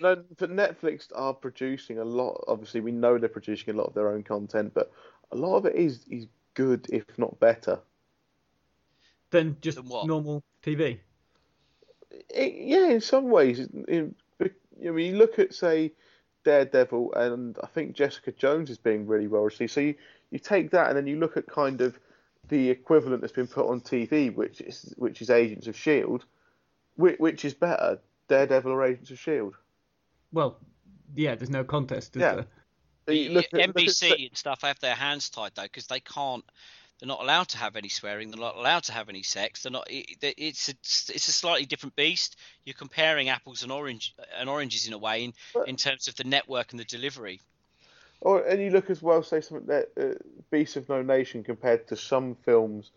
no, 0.00 0.24
but 0.38 0.50
Netflix 0.50 1.08
are 1.14 1.34
producing 1.34 1.98
a 1.98 2.04
lot. 2.04 2.42
Obviously, 2.48 2.80
we 2.80 2.92
know 2.92 3.18
they're 3.18 3.28
producing 3.28 3.74
a 3.74 3.76
lot 3.76 3.88
of 3.88 3.94
their 3.94 4.08
own 4.10 4.22
content, 4.22 4.72
but 4.72 4.90
a 5.32 5.36
lot 5.36 5.56
of 5.56 5.66
it 5.66 5.74
is 5.74 6.06
is 6.10 6.26
good, 6.56 6.88
if 6.90 7.04
not 7.16 7.38
better. 7.38 7.78
Than 9.30 9.56
just 9.60 9.76
Then 9.76 9.86
what? 9.88 10.02
Eh, 10.02 10.06
normal 10.06 10.42
TV. 10.62 10.98
It, 12.30 12.54
yeah, 12.58 12.88
in 12.88 13.00
some 13.00 13.28
ways, 13.28 13.60
in, 13.60 14.14
I 14.40 14.90
mean, 14.90 15.12
you 15.12 15.16
look 15.18 15.38
at 15.38 15.54
say 15.54 15.92
Daredevil, 16.44 17.12
and 17.14 17.56
I 17.62 17.66
think 17.66 17.94
Jessica 17.94 18.32
Jones 18.32 18.70
is 18.70 18.78
being 18.78 19.06
really 19.06 19.28
well 19.28 19.42
received. 19.42 19.72
So 19.72 19.80
you, 19.80 19.94
you 20.30 20.38
take 20.38 20.70
that, 20.72 20.88
and 20.88 20.96
then 20.96 21.06
you 21.06 21.18
look 21.18 21.36
at 21.36 21.46
kind 21.46 21.80
of 21.80 21.98
the 22.48 22.70
equivalent 22.70 23.20
that's 23.20 23.32
been 23.32 23.46
put 23.46 23.66
on 23.68 23.80
TV, 23.80 24.34
which 24.34 24.60
is 24.60 24.94
which 24.96 25.20
is 25.22 25.30
Agents 25.30 25.66
of 25.66 25.76
Shield, 25.76 26.24
which, 26.96 27.18
which 27.18 27.44
is 27.44 27.54
better, 27.54 27.98
Daredevil 28.28 28.72
or 28.72 28.84
Agents 28.84 29.10
of 29.10 29.18
Shield. 29.18 29.54
Well, 30.32 30.58
yeah, 31.14 31.34
there's 31.34 31.50
no 31.50 31.64
contest, 31.64 32.16
is 32.16 32.20
Yeah. 32.22 32.34
there? 32.36 32.46
Look 33.06 33.16
at- 33.16 33.32
look 33.32 33.44
at- 33.54 33.74
NBC 33.74 34.26
and 34.28 34.36
stuff 34.36 34.62
have 34.62 34.78
their 34.80 34.94
hands 34.94 35.30
tied 35.30 35.52
though 35.54 35.62
because 35.62 35.86
they 35.86 36.00
can't. 36.00 36.44
They're 36.98 37.06
not 37.06 37.20
allowed 37.20 37.48
to 37.48 37.58
have 37.58 37.76
any 37.76 37.90
swearing. 37.90 38.30
They're 38.30 38.40
not 38.40 38.56
allowed 38.56 38.84
to 38.84 38.92
have 38.92 39.10
any 39.10 39.22
sex. 39.22 39.62
They're 39.62 39.72
not. 39.72 39.90
It, 39.90 40.16
it's 40.22 40.70
a, 40.70 40.72
it's 41.14 41.28
a 41.28 41.32
slightly 41.32 41.66
different 41.66 41.94
beast. 41.94 42.36
You're 42.64 42.74
comparing 42.74 43.28
apples 43.28 43.62
and 43.62 43.70
orange 43.70 44.14
and 44.38 44.48
oranges 44.48 44.86
in 44.86 44.94
a 44.94 44.98
way 44.98 45.24
in, 45.24 45.34
But- 45.52 45.68
in 45.68 45.76
terms 45.76 46.08
of 46.08 46.16
the 46.16 46.24
network 46.24 46.70
and 46.70 46.80
the 46.80 46.84
delivery. 46.84 47.40
Or 48.22 48.42
and 48.46 48.62
you 48.62 48.70
look 48.70 48.88
as 48.88 49.02
well, 49.02 49.22
say 49.22 49.42
something 49.42 49.66
that 49.66 49.90
uh, 50.00 50.14
Beasts 50.50 50.76
of 50.76 50.88
No 50.88 51.02
Nation 51.02 51.44
compared 51.44 51.86
to 51.88 51.96
some 51.96 52.34
films 52.34 52.90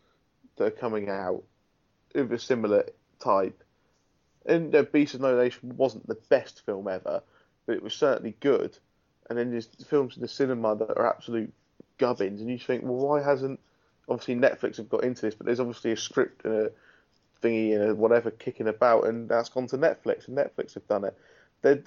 that 0.56 0.65
are 0.65 0.72
coming 0.72 1.10
out 1.10 1.43
of 2.15 2.32
a 2.32 2.39
similar 2.39 2.86
type. 3.19 3.62
And 4.45 4.74
uh, 4.74 4.84
Beasts 4.84 5.15
of 5.15 5.22
No 5.22 5.36
Nation 5.38 5.76
wasn't 5.76 6.08
the 6.08 6.15
best 6.30 6.65
film 6.65 6.88
ever, 6.88 7.22
but 7.65 7.76
it 7.76 7.84
was 7.84 7.93
certainly 7.93 8.34
good. 8.39 8.78
And 9.30 9.38
then 9.38 9.52
there's 9.52 9.68
films 9.88 10.15
in 10.15 10.22
the 10.22 10.28
cinema 10.28 10.76
that 10.76 10.98
are 10.98 11.08
absolute 11.08 11.54
gubbins, 12.00 12.42
and 12.42 12.50
you 12.50 12.58
think, 12.58 12.84
well, 12.84 12.96
why 12.96 13.22
hasn't 13.22 13.60
obviously 14.08 14.36
Netflix 14.36 14.78
have 14.78 14.89
got 14.89 15.04
into 15.04 15.22
this, 15.22 15.36
but 15.36 15.46
there's 15.46 15.60
obviously 15.60 15.92
a 15.92 15.98
script 15.98 16.44
and 16.46 16.54
a 16.54 16.72
thingy 17.44 17.76
and 17.76 17.92
a 17.92 17.96
whatever 17.96 18.32
kicking 18.32 18.68
about, 18.68 19.06
and 19.06 19.30
that's 19.30 19.50
gone 19.50 19.68
to 19.68 19.78
Netflix, 19.78 20.28
and 20.28 20.38
Netflix 20.38 20.74
have 20.74 20.88
done 20.88 21.06
it. 21.06 21.18
They're, 21.62 21.84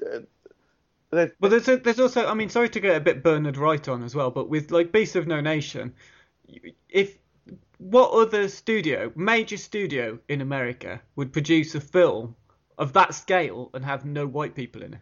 uh, 1.13 1.27
Well, 1.41 1.51
there's 1.51 1.69
a, 1.69 1.77
there's 1.79 2.01
also, 2.01 2.27
I 2.27 2.35
mean, 2.35 2.49
sorry 2.49 2.69
to 2.71 2.81
get 2.81 2.97
a 2.97 3.01
bit 3.01 3.23
Bernard 3.23 3.57
Wright 3.57 3.87
on 3.89 4.03
as 4.03 4.15
well, 4.15 4.31
but 4.31 4.49
with 4.49 4.71
like 4.71 4.93
Beast 4.93 5.17
of 5.17 5.27
No 5.27 5.41
Nation, 5.41 5.95
if 6.89 7.19
what 7.79 8.13
other 8.13 8.49
studio, 8.49 9.13
major 9.17 9.57
studio 9.57 10.19
in 10.29 10.41
America, 10.41 11.01
would 11.17 11.33
produce 11.33 11.75
a 11.75 11.81
film 11.81 12.37
of 12.79 12.93
that 12.93 13.15
scale 13.15 13.71
and 13.75 13.85
have 13.85 14.05
no 14.05 14.27
white 14.27 14.55
people 14.55 14.83
in 14.83 14.95
it? 14.95 15.01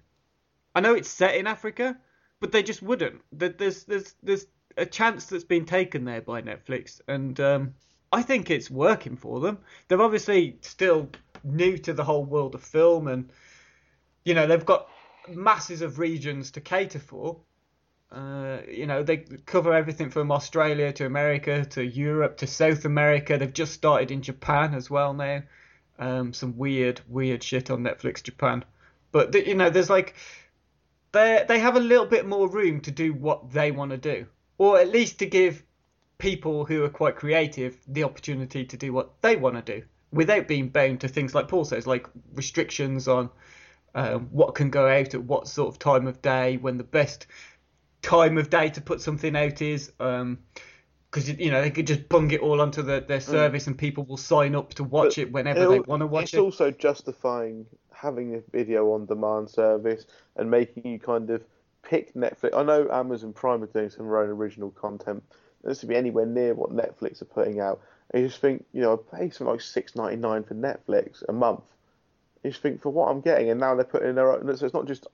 I 0.75 0.81
know 0.81 0.95
it's 0.95 1.11
set 1.11 1.35
in 1.35 1.47
Africa, 1.47 1.99
but 2.41 2.53
they 2.53 2.63
just 2.63 2.83
wouldn't. 2.83 3.21
There's 3.33 3.85
there's 3.85 4.15
there's 4.23 4.47
a 4.77 4.87
chance 4.87 5.27
that's 5.27 5.45
been 5.45 5.67
taken 5.67 6.05
there 6.05 6.23
by 6.23 6.43
Netflix, 6.43 7.01
and 7.07 7.39
um, 7.39 7.75
I 8.11 8.23
think 8.23 8.51
it's 8.51 8.71
working 8.71 9.17
for 9.17 9.41
them. 9.41 9.59
They're 9.89 10.03
obviously 10.03 10.57
still 10.63 11.11
new 11.45 11.79
to 11.79 11.93
the 11.93 12.05
whole 12.05 12.25
world 12.25 12.55
of 12.55 12.63
film, 12.63 13.09
and 13.09 13.31
you 14.25 14.35
know 14.35 14.47
they've 14.47 14.65
got 14.65 14.89
masses 15.29 15.83
of 15.83 15.99
regions 15.99 16.51
to 16.53 16.61
cater 16.61 16.99
for. 16.99 17.41
Uh, 18.11 18.59
you 18.69 18.87
know 18.87 19.05
they 19.05 19.19
cover 19.47 19.73
everything 19.73 20.11
from 20.11 20.33
Australia 20.33 20.93
to 20.93 21.07
America 21.07 21.65
to 21.65 21.85
Europe 21.85 22.39
to 22.39 22.47
South 22.47 22.85
America. 22.85 23.39
They've 23.39 23.53
just 23.53 23.75
started 23.75 24.11
in 24.11 24.23
Japan 24.23 24.75
as 24.75 24.91
well 24.91 25.13
now. 25.15 25.43
Um, 25.99 26.33
some 26.33 26.57
weird 26.57 27.03
weird 27.07 27.43
shit 27.43 27.71
on 27.71 27.83
Netflix 27.83 28.23
Japan, 28.23 28.65
but 29.13 29.33
th- 29.33 29.47
you 29.47 29.55
know 29.55 29.69
there's 29.69 29.91
like 29.91 30.15
they 31.13 31.45
they 31.49 31.59
have 31.59 31.77
a 31.77 31.81
little 31.81 32.07
bit 32.07 32.27
more 32.27 32.49
room 32.49 32.81
to 32.83 32.91
do 32.91 33.13
what 33.13 33.51
they 33.51 33.71
want 33.71 33.91
to 33.91 33.97
do, 33.97 34.27
or 34.59 34.79
at 34.79 34.91
least 34.91 35.19
to 35.19 35.27
give 35.27 35.63
people 36.19 36.65
who 36.65 36.85
are 36.85 36.91
quite 36.91 37.17
creative 37.17 37.79
the 37.89 38.05
opportunity 38.05 38.65
to 38.65 38.77
do 38.77 38.93
what 38.93 39.21
they 39.23 39.37
want 39.37 39.57
to 39.57 39.81
do 39.81 39.87
without 40.13 40.49
being 40.49 40.69
bound 40.69 41.01
to 41.01 41.09
things 41.09 41.35
like 41.35 41.49
Paul 41.49 41.65
says, 41.65 41.87
like 41.87 42.07
restrictions 42.35 43.09
on 43.09 43.31
um, 43.95 44.29
what 44.31 44.55
can 44.55 44.71
go 44.71 44.87
out 44.87 45.15
at 45.15 45.23
what 45.23 45.49
sort 45.49 45.69
of 45.69 45.79
time 45.79 46.07
of 46.07 46.21
day, 46.21 46.57
when 46.57 46.77
the 46.77 46.85
best 46.85 47.27
time 48.03 48.39
of 48.39 48.51
day 48.51 48.69
to 48.71 48.81
put 48.81 49.01
something 49.01 49.37
out 49.37 49.63
is. 49.63 49.93
Um, 50.01 50.39
because 51.11 51.29
you 51.29 51.51
know 51.51 51.61
they 51.61 51.71
could 51.71 51.87
just 51.87 52.09
bung 52.09 52.31
it 52.31 52.41
all 52.41 52.61
onto 52.61 52.83
the, 52.83 53.05
their 53.07 53.19
mm. 53.19 53.23
service 53.23 53.67
and 53.67 53.77
people 53.77 54.05
will 54.05 54.17
sign 54.17 54.55
up 54.55 54.75
to 54.75 54.85
watch 54.85 55.17
But 55.17 55.19
it 55.19 55.33
whenever 55.33 55.69
they 55.69 55.81
want 55.81 56.01
to 56.01 56.07
watch 56.07 56.25
it's 56.25 56.35
it. 56.35 56.37
It's 56.37 56.43
also 56.43 56.71
justifying 56.71 57.67
having 57.93 58.35
a 58.35 58.41
video 58.53 58.93
on 58.93 59.07
demand 59.07 59.51
service 59.51 60.07
and 60.37 60.51
making 60.51 60.87
you 60.87 60.99
kind 60.99 61.31
of 61.31 61.43
pick 61.83 62.15
Netflix. 62.15 62.57
I 62.57 62.63
know 62.63 62.89
Amazon 62.91 63.33
Prime 63.33 63.63
are 63.63 63.67
doing 63.67 63.91
some 63.91 64.07
of 64.07 64.11
their 64.11 64.19
own 64.19 64.31
original 64.31 64.71
content. 64.71 65.23
This 65.65 65.81
to 65.81 65.87
be 65.87 65.97
anywhere 65.97 66.27
near 66.27 66.55
what 66.55 66.71
Netflix 66.71 67.21
are 67.21 67.27
putting 67.27 67.61
out. 67.61 67.81
And 68.11 68.23
you 68.23 68.29
just 68.29 68.41
think, 68.41 68.65
you 68.73 68.81
know, 68.81 68.95
I 68.95 69.17
pay 69.17 69.31
something 69.31 69.47
like 69.53 69.61
six 69.61 69.95
ninety 69.95 70.17
nine 70.17 70.45
for 70.45 70.55
Netflix 70.55 71.23
a 71.29 71.33
month. 71.33 71.65
You 72.43 72.51
just 72.51 72.63
think 72.63 72.81
for 72.81 72.91
what 72.91 73.11
I'm 73.11 73.21
getting, 73.21 73.51
and 73.51 73.61
now 73.61 73.75
they're 73.75 73.85
putting 73.85 74.09
in 74.09 74.15
their 74.15 74.33
own. 74.33 74.57
So 74.57 74.65
it's 74.65 74.75
not 74.75 74.87
just 74.87 75.07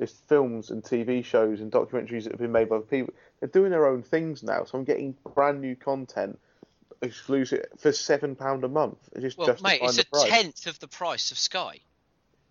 it's 0.00 0.12
films 0.28 0.70
and 0.70 0.82
TV 0.82 1.24
shows 1.24 1.60
and 1.60 1.70
documentaries 1.70 2.24
that 2.24 2.32
have 2.32 2.40
been 2.40 2.52
made 2.52 2.68
by 2.68 2.78
people. 2.78 3.12
They're 3.38 3.48
doing 3.48 3.70
their 3.70 3.86
own 3.86 4.02
things 4.02 4.42
now. 4.42 4.64
So 4.64 4.78
I'm 4.78 4.84
getting 4.84 5.14
brand 5.34 5.60
new 5.60 5.76
content 5.76 6.38
exclusive 7.02 7.66
for 7.78 7.92
seven 7.92 8.34
pound 8.34 8.64
a 8.64 8.68
month. 8.68 8.98
It's 9.12 9.22
just 9.22 9.38
Well, 9.38 9.56
mate, 9.62 9.80
it's 9.82 9.96
the 9.96 10.02
a 10.02 10.06
price. 10.06 10.28
tenth 10.28 10.66
of 10.66 10.78
the 10.80 10.88
price 10.88 11.30
of 11.30 11.38
Sky. 11.38 11.80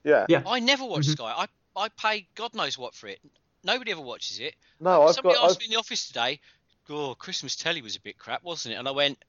Yeah. 0.04 0.26
Yeah. 0.30 0.44
I 0.46 0.60
never 0.60 0.86
watch 0.86 1.06
Mhm. 1.08 1.12
Sky. 1.12 1.34
I 1.38 1.48
I 1.76 1.90
pay 1.90 2.28
God 2.36 2.56
knows 2.56 2.78
what 2.78 2.94
for 2.96 3.08
it. 3.08 3.20
Nobody 3.64 3.92
ever 3.92 4.02
watches 4.02 4.40
it. 4.40 4.56
No, 4.80 5.04
I've 5.08 5.16
Somebody 5.16 5.36
got. 5.36 5.46
asked 5.46 5.58
I've, 5.58 5.60
me 5.60 5.66
in 5.66 5.72
the 5.72 5.78
office 5.78 6.08
today, 6.08 6.40
"Oh, 6.90 7.14
Christmas 7.16 7.56
telly 7.56 7.82
was 7.82 7.96
a 7.96 8.00
bit 8.02 8.18
crap, 8.18 8.44
wasn't 8.44 8.74
it?" 8.74 8.78
And 8.78 8.88
I 8.88 8.92
went, 8.92 9.24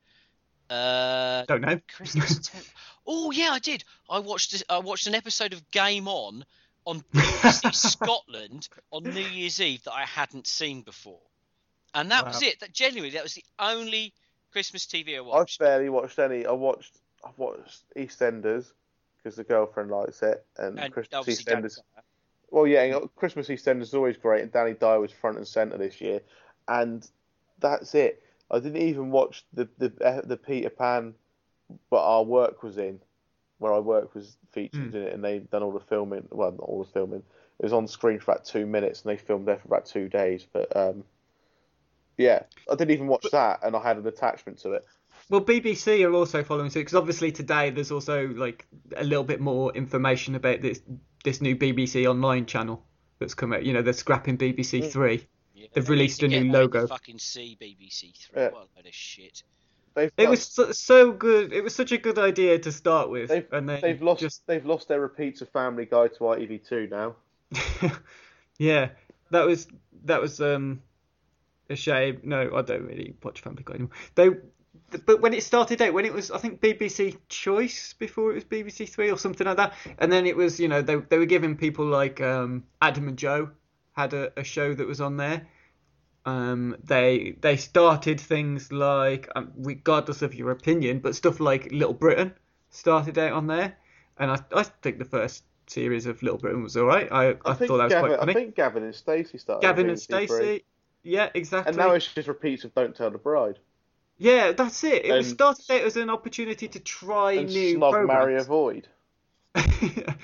"Uh, 0.69 1.45
Don't 1.47 1.61
know. 1.61 1.81
Christmas 1.89 2.49
telly. 2.49 2.65
oh 3.07 3.31
yeah, 3.31 3.51
I 3.51 3.59
did. 3.59 3.85
I 4.09 4.21
watched. 4.21 4.63
I 4.69 4.79
watched 4.79 5.07
an 5.07 5.15
episode 5.15 5.53
of 5.53 5.71
Game 5.71 6.09
On 6.09 6.45
on 6.85 7.01
BBC 7.13 7.75
Scotland 7.75 8.69
on 8.91 9.05
New 9.05 9.21
Year's 9.21 9.61
Eve 9.61 9.83
that 9.85 9.93
I 9.93 10.05
hadn't 10.05 10.47
seen 10.47 10.83
before, 10.83 11.21
and 11.95 12.11
that 12.11 12.27
was 12.27 12.43
it. 12.43 12.61
That 12.61 12.73
genuinely, 12.73 13.15
that 13.17 13.23
was 13.23 13.35
the 13.35 13.45
only 13.59 14.13
Christmas 14.53 14.87
TV 14.87 15.17
I 15.17 15.21
watched. 15.21 15.61
I've 15.61 15.67
barely 15.67 15.89
watched 15.89 16.19
any. 16.19 16.47
I 16.47 16.53
watched. 16.53 16.99
I've 17.25 17.39
watched 17.39 17.83
EastEnders 17.97 18.73
because 19.17 19.37
the 19.37 19.45
girlfriend 19.45 19.91
likes 19.91 20.23
it, 20.23 20.45
and, 20.57 20.79
and 20.79 20.93
Christmas 20.93 21.27
EastEnders. 21.27 21.79
Well, 22.51 22.67
yeah, 22.67 22.99
Christmas 23.15 23.49
EastEnders 23.49 23.83
is 23.83 23.95
always 23.95 24.17
great, 24.17 24.43
and 24.43 24.53
Danny 24.53 24.75
Dyer 24.75 25.01
was 25.01 25.13
front 25.13 25.37
and 25.37 25.47
center 25.47 25.79
this 25.79 26.01
year, 26.01 26.21
and 26.67 27.07
that's 27.61 27.95
it. 27.95 28.23
I 28.51 28.59
didn't 28.59 28.83
even 28.83 29.11
watch 29.11 29.45
the 29.53 29.69
the 29.79 30.23
the 30.25 30.37
Peter 30.37 30.71
Pan, 30.71 31.15
but 31.91 32.03
our 32.03 32.25
work 32.25 32.63
was 32.63 32.79
in, 32.79 33.01
where 33.61 33.73
I 33.73 33.79
work 33.79 34.15
was 34.15 34.37
featured 34.53 34.91
Hmm. 34.91 34.97
in 34.97 35.03
it, 35.03 35.13
and 35.13 35.23
they 35.23 35.39
done 35.39 35.63
all 35.63 35.73
the 35.73 35.81
filming. 35.81 36.27
Well, 36.31 36.51
not 36.51 36.61
all 36.61 36.83
the 36.83 36.91
filming. 36.91 37.23
It 37.59 37.63
was 37.63 37.73
on 37.73 37.87
screen 37.87 38.19
for 38.19 38.33
about 38.33 38.45
two 38.47 38.67
minutes, 38.67 39.03
and 39.03 39.11
they 39.13 39.17
filmed 39.23 39.47
there 39.47 39.59
for 39.59 39.69
about 39.69 39.85
two 39.87 40.09
days. 40.09 40.47
But 40.51 40.75
um, 40.75 41.05
yeah, 42.17 42.43
I 42.71 42.75
didn't 42.75 42.93
even 42.93 43.07
watch 43.07 43.27
that, 43.33 43.61
and 43.63 43.77
I 43.77 43.83
had 43.83 43.99
an 43.99 44.07
attachment 44.07 44.59
to 44.61 44.73
it. 44.73 44.85
Well, 45.29 45.43
BBC 45.43 46.05
are 46.05 46.13
also 46.15 46.43
following 46.43 46.71
suit 46.71 46.81
because 46.81 46.95
obviously 46.95 47.31
today 47.33 47.71
there's 47.71 47.93
also 47.93 48.29
like 48.29 48.67
a 48.97 49.05
little 49.05 49.23
bit 49.25 49.41
more 49.41 49.73
information 49.75 50.35
about 50.35 50.61
this 50.63 50.81
this 51.23 51.41
new 51.43 51.55
BBC 51.55 52.07
online 52.09 52.47
channel 52.47 52.83
that's 53.19 53.35
come 53.35 53.53
out. 53.53 53.65
You 53.65 53.75
know, 53.75 53.83
they're 53.83 53.93
scrapping 53.93 54.39
BBC 54.39 54.91
Three. 54.91 55.27
Yeah, 55.55 55.67
They've 55.75 55.85
they 55.85 55.91
released 55.93 56.23
a 56.23 56.29
new 56.29 56.51
logo. 56.51 56.87
Fucking 56.87 57.19
see 57.19 57.59
BBC 57.61 58.17
Three. 58.17 58.43
Yeah. 58.43 58.49
What 58.53 58.69
a 58.75 58.77
load 58.79 58.87
of 58.87 58.95
shit. 58.95 59.43
They've 60.01 60.13
It 60.17 60.23
done- 60.23 60.31
was 60.31 60.43
so, 60.45 60.73
so 60.73 61.13
good. 61.13 61.53
It 61.53 61.63
was 61.63 61.75
such 61.75 61.93
a 61.93 61.99
good 61.99 62.19
idea 62.19 62.59
to 62.59 62.73
start 62.73 63.11
with, 63.11 63.29
They've, 63.29 63.47
and 63.53 63.69
then 63.69 63.81
they've 63.81 64.01
lost 64.03 64.21
just 64.21 64.47
they've 64.47 64.65
lost 64.65 64.89
their 64.89 65.01
repeats 65.01 65.41
of 65.43 65.49
Family 65.51 65.85
Guy 65.87 66.09
to 66.09 66.19
ITV2 66.19 66.91
now. 66.91 67.17
yeah, 68.59 68.91
that 69.31 69.47
was 69.47 69.67
that 70.05 70.21
was 70.21 70.41
um 70.41 70.83
a 71.69 71.77
shame. 71.77 72.21
No, 72.25 72.51
I 72.55 72.63
don't 72.63 72.87
really 72.87 73.15
watch 73.23 73.41
Family 73.41 73.63
Guy 73.65 73.75
anymore. 73.75 73.93
They, 74.15 74.31
but 75.07 75.21
when 75.21 75.35
it 75.35 75.43
started 75.43 75.81
out, 75.83 75.93
when 75.95 76.05
it 76.05 76.13
was 76.13 76.31
I 76.31 76.39
think 76.39 76.61
BBC 76.61 77.17
Choice 77.29 77.95
before 77.95 78.33
it 78.33 78.35
was 78.35 78.45
BBC 78.45 78.89
Three 78.89 79.11
or 79.11 79.19
something 79.19 79.47
like 79.47 79.57
that, 79.57 79.75
and 79.99 80.11
then 80.13 80.27
it 80.27 80.37
was 80.37 80.59
you 80.61 80.69
know 80.69 80.83
they 80.83 80.97
they 80.97 81.19
were 81.19 81.27
giving 81.27 81.57
people 81.57 81.87
like 81.87 82.21
um 82.21 82.65
Adam 82.83 83.09
and 83.09 83.17
Joe 83.17 83.51
had 83.93 84.15
a, 84.15 84.33
a 84.39 84.45
show 84.45 84.75
that 84.75 84.87
was 84.87 85.01
on 85.01 85.17
there. 85.17 85.47
Um, 86.31 86.77
they 86.85 87.37
they 87.41 87.57
started 87.57 88.21
things 88.21 88.71
like 88.71 89.29
um, 89.35 89.53
regardless 89.57 90.23
of 90.23 90.35
your 90.35 90.51
opinion, 90.51 91.01
but 91.01 91.17
stuff 91.17 91.41
like 91.41 91.73
Little 91.73 91.95
Britain 91.95 92.35
started 92.71 93.19
out 93.19 93.33
on 93.33 93.47
there, 93.47 93.77
and 94.19 94.31
I 94.31 94.39
I 94.55 94.63
think 94.63 94.99
the 94.99 95.05
first 95.05 95.45
series 95.67 96.07
of 96.07 96.23
Little 96.23 96.39
Britain 96.39 96.63
was 96.63 96.77
all 96.77 96.85
right. 96.85 97.11
I, 97.11 97.37
I, 97.45 97.55
think 97.55 97.69
thought 97.69 97.79
that 97.79 97.85
was 97.85 97.93
Gavin, 97.93 98.11
quite 98.11 98.21
funny. 98.21 98.33
I 98.33 98.35
think 98.35 98.55
Gavin 98.55 98.83
and 98.85 98.95
Stacey 98.95 99.39
started. 99.39 99.63
Gavin 99.63 99.89
and 99.89 100.01
Stacey. 100.01 100.65
Yeah, 101.03 101.31
exactly. 101.35 101.71
And 101.71 101.79
now 101.79 101.93
it's 101.93 102.13
just 102.13 102.29
repeats 102.29 102.65
of 102.65 102.75
Don't 102.75 102.95
Tell 102.95 103.11
the 103.11 103.19
Bride. 103.19 103.59
Yeah, 104.19 104.53
that's 104.53 104.85
it. 104.85 105.07
It 105.07 105.13
was 105.13 105.29
And- 105.29 105.35
started 105.35 105.71
out 105.71 105.81
as 105.81 105.97
an 105.97 106.11
opportunity 106.11 106.69
to 106.69 106.79
try 106.79 107.33
And 107.33 107.49
new 107.49 107.79
Snog 107.79 107.93
Marry 107.93 108.07
programs. 108.07 108.45
Avoid. 108.45 108.89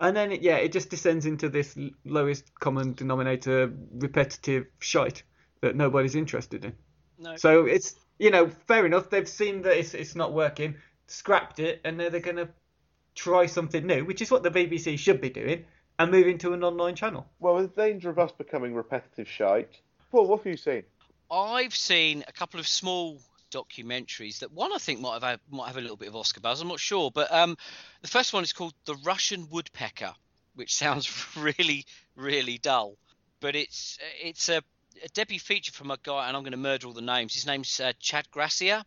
and 0.00 0.16
then 0.16 0.32
it, 0.32 0.42
yeah, 0.42 0.56
it 0.56 0.72
just 0.72 0.90
descends 0.90 1.24
into 1.24 1.48
this 1.48 1.76
lowest 2.04 2.54
common 2.60 2.92
denominator, 2.92 3.72
repetitive 3.94 4.66
shite 4.78 5.22
that 5.60 5.76
nobody's 5.76 6.14
interested 6.14 6.64
in. 6.64 6.74
No. 7.18 7.36
So 7.36 7.66
it's 7.66 7.94
you 8.18 8.30
know 8.30 8.48
fair 8.66 8.86
enough. 8.86 9.10
They've 9.10 9.28
seen 9.28 9.62
that 9.62 9.78
it's 9.78 9.94
it's 9.94 10.14
not 10.14 10.32
working, 10.32 10.76
scrapped 11.06 11.58
it, 11.58 11.80
and 11.84 11.98
now 11.98 12.08
they're 12.08 12.20
gonna 12.20 12.48
try 13.14 13.46
something 13.46 13.86
new, 13.86 14.04
which 14.04 14.20
is 14.22 14.30
what 14.30 14.42
the 14.42 14.50
BBC 14.50 14.98
should 14.98 15.20
be 15.20 15.30
doing, 15.30 15.64
and 15.98 16.10
move 16.10 16.26
into 16.26 16.52
an 16.52 16.62
online 16.62 16.94
channel. 16.94 17.26
Well, 17.40 17.56
with 17.56 17.74
the 17.74 17.82
danger 17.82 18.10
of 18.10 18.18
us 18.18 18.32
becoming 18.32 18.74
repetitive 18.74 19.28
shite. 19.28 19.80
Paul, 20.10 20.28
what 20.28 20.38
have 20.40 20.46
you 20.46 20.56
seen? 20.56 20.84
I've 21.30 21.74
seen 21.74 22.24
a 22.28 22.32
couple 22.32 22.60
of 22.60 22.68
small 22.68 23.18
documentaries 23.50 24.40
that 24.40 24.52
one 24.52 24.72
I 24.72 24.78
think 24.78 25.00
might 25.00 25.14
have 25.14 25.22
had, 25.22 25.40
might 25.50 25.68
have 25.68 25.76
a 25.76 25.80
little 25.80 25.96
bit 25.96 26.08
of 26.08 26.16
Oscar 26.16 26.40
buzz. 26.40 26.60
I'm 26.60 26.68
not 26.68 26.80
sure, 26.80 27.10
but 27.10 27.32
um, 27.32 27.56
the 28.02 28.08
first 28.08 28.32
one 28.32 28.44
is 28.44 28.52
called 28.52 28.74
The 28.84 28.96
Russian 29.04 29.48
Woodpecker, 29.50 30.14
which 30.54 30.74
sounds 30.74 31.36
really 31.36 31.84
really 32.16 32.58
dull, 32.58 32.96
but 33.40 33.54
it's 33.54 33.98
it's 34.22 34.48
a, 34.48 34.62
a 35.04 35.08
debut 35.08 35.40
feature 35.40 35.72
from 35.72 35.90
a 35.90 35.98
guy, 36.02 36.28
and 36.28 36.36
I'm 36.36 36.42
going 36.42 36.52
to 36.52 36.58
murder 36.58 36.86
all 36.86 36.92
the 36.92 37.02
names. 37.02 37.34
His 37.34 37.46
name's 37.46 37.80
uh, 37.80 37.92
Chad 38.00 38.30
Gracia, 38.30 38.84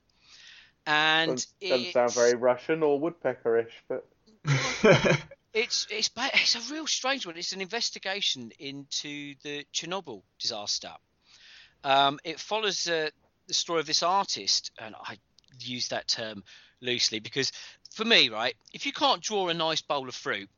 and 0.86 1.32
Doesn't, 1.32 1.70
doesn't 1.70 1.92
sound 1.94 2.14
very 2.14 2.36
Russian 2.36 2.84
or 2.84 3.00
woodpeckerish, 3.00 3.74
but 3.88 4.06
It's 5.54 5.88
it's 5.90 6.12
it's 6.16 6.56
a 6.56 6.74
real 6.74 6.86
strange 6.86 7.26
one. 7.26 7.36
It's 7.36 7.54
an 7.54 7.62
investigation 7.62 8.52
into 8.60 9.34
the 9.44 9.66
Chernobyl 9.74 10.22
disaster. 10.38 10.92
Um, 11.84 12.20
it 12.24 12.40
follows 12.40 12.88
uh, 12.88 13.10
the 13.48 13.54
story 13.54 13.80
of 13.80 13.88
this 13.88 14.04
artist, 14.04 14.72
and 14.78 14.94
I 14.96 15.18
use 15.60 15.88
that 15.88 16.08
term 16.08 16.44
loosely 16.82 17.20
because 17.20 17.52
for 17.92 18.06
me, 18.06 18.30
right, 18.30 18.56
if 18.74 18.86
you 18.86 18.94
can't 18.94 19.22
draw 19.22 19.48
a 19.48 19.54
nice 19.54 19.82
bowl 19.82 20.08
of 20.08 20.14
fruit, 20.14 20.50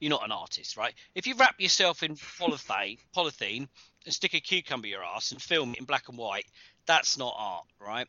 you're 0.00 0.10
not 0.10 0.24
an 0.24 0.32
artist, 0.32 0.76
right? 0.76 0.94
If 1.14 1.26
you 1.26 1.34
wrap 1.36 1.58
yourself 1.58 2.02
in 2.02 2.16
polythene, 2.38 2.98
polythene 3.16 3.68
and 4.04 4.14
stick 4.14 4.34
a 4.34 4.40
cucumber 4.40 4.86
your 4.86 5.04
ass 5.04 5.32
and 5.32 5.40
film 5.40 5.72
it 5.72 5.78
in 5.78 5.84
black 5.84 6.08
and 6.08 6.18
white, 6.18 6.46
that's 6.86 7.16
not 7.16 7.34
art, 7.36 7.66
right? 7.80 8.06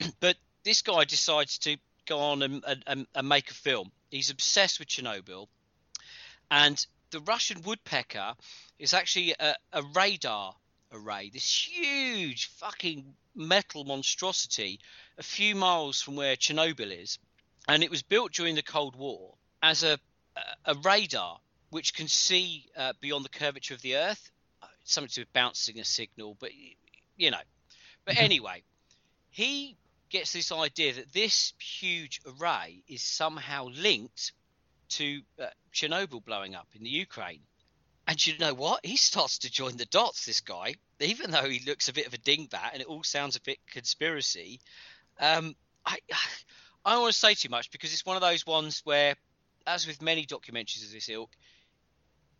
but 0.20 0.36
this 0.64 0.82
guy 0.82 1.04
decides 1.04 1.58
to 1.58 1.76
go 2.06 2.18
on 2.18 2.42
and, 2.42 2.64
and, 2.86 3.06
and 3.14 3.28
make 3.28 3.50
a 3.50 3.54
film. 3.54 3.90
He's 4.10 4.30
obsessed 4.30 4.78
with 4.78 4.88
Chernobyl, 4.88 5.48
and 6.50 6.84
the 7.10 7.20
Russian 7.20 7.62
woodpecker 7.62 8.34
is 8.78 8.94
actually 8.94 9.34
a, 9.38 9.54
a 9.72 9.82
radar 9.94 10.54
array. 10.92 11.30
This 11.32 11.68
huge 11.68 12.46
fucking 12.46 13.14
metal 13.34 13.84
monstrosity, 13.84 14.80
a 15.18 15.22
few 15.22 15.54
miles 15.54 16.02
from 16.02 16.16
where 16.16 16.36
Chernobyl 16.36 16.90
is, 17.02 17.18
and 17.68 17.82
it 17.82 17.90
was 17.90 18.02
built 18.02 18.32
during 18.32 18.54
the 18.54 18.62
Cold 18.62 18.96
War 18.96 19.34
as 19.62 19.82
a 19.82 19.98
a, 20.64 20.74
radar 20.82 21.40
which 21.70 21.94
can 21.94 22.08
see 22.08 22.66
uh, 22.76 22.92
beyond 23.00 23.24
the 23.24 23.28
curvature 23.28 23.74
of 23.74 23.82
the 23.82 23.96
Earth. 23.96 24.30
Something 24.84 25.08
to 25.08 25.14
do 25.14 25.20
with 25.22 25.32
bouncing 25.32 25.78
a 25.78 25.84
signal, 25.84 26.36
but 26.38 26.50
you 27.16 27.30
know. 27.30 27.38
But 28.04 28.18
anyway, 28.18 28.64
he 29.30 29.76
gets 30.10 30.32
this 30.32 30.52
idea 30.52 30.94
that 30.94 31.12
this 31.12 31.54
huge 31.58 32.20
array 32.26 32.82
is 32.88 33.02
somehow 33.02 33.68
linked 33.68 34.32
to 34.90 35.22
uh, 35.40 35.46
Chernobyl 35.72 36.24
blowing 36.24 36.54
up 36.54 36.68
in 36.74 36.82
the 36.82 36.90
Ukraine. 36.90 37.40
And 38.06 38.26
you 38.26 38.36
know 38.38 38.52
what? 38.52 38.84
He 38.84 38.96
starts 38.96 39.38
to 39.38 39.50
join 39.50 39.76
the 39.76 39.86
dots, 39.86 40.26
this 40.26 40.40
guy, 40.40 40.74
even 41.00 41.30
though 41.30 41.48
he 41.48 41.60
looks 41.66 41.88
a 41.88 41.92
bit 41.92 42.06
of 42.06 42.14
a 42.14 42.18
dingbat 42.18 42.72
and 42.72 42.82
it 42.82 42.88
all 42.88 43.02
sounds 43.02 43.36
a 43.36 43.40
bit 43.40 43.58
conspiracy. 43.70 44.60
Um, 45.18 45.54
I, 45.86 45.98
I 46.84 46.92
don't 46.92 47.02
want 47.02 47.14
to 47.14 47.18
say 47.18 47.34
too 47.34 47.48
much 47.48 47.70
because 47.70 47.92
it's 47.92 48.04
one 48.04 48.16
of 48.16 48.22
those 48.22 48.44
ones 48.44 48.82
where, 48.84 49.14
as 49.66 49.86
with 49.86 50.02
many 50.02 50.26
documentaries 50.26 50.84
of 50.84 50.92
this 50.92 51.08
ilk, 51.08 51.30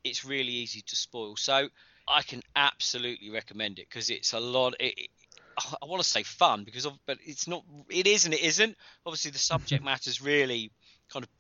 it's 0.05 0.25
really 0.25 0.53
easy 0.53 0.83
to 0.83 0.97
spoil. 0.97 1.37
So 1.37 1.69
I 2.07 2.23
can 2.23 2.43
absolutely 2.57 3.31
recommend 3.31 3.79
it 3.79 3.88
because 3.88 4.11
it's 4.11 4.33
a 4.33 4.41
lot. 4.41 4.75
It, 4.81 4.95
it, 4.97 5.11
I 5.59 5.87
want 5.87 6.03
to 6.03 6.09
say 6.09 6.23
fun 6.23 6.65
because, 6.65 6.87
of, 6.87 6.99
but 7.07 7.19
it's 7.25 7.47
not. 7.47 7.65
It 7.88 8.07
is 8.07 8.25
and 8.25 8.35
it 8.35 8.41
isn't. 8.41 8.77
Obviously, 9.07 9.31
the 9.31 9.38
subject 9.38 9.85
matter 9.91 10.11
is 10.11 10.21
really 10.21 10.71
kind 11.12 11.25
of 11.25 11.31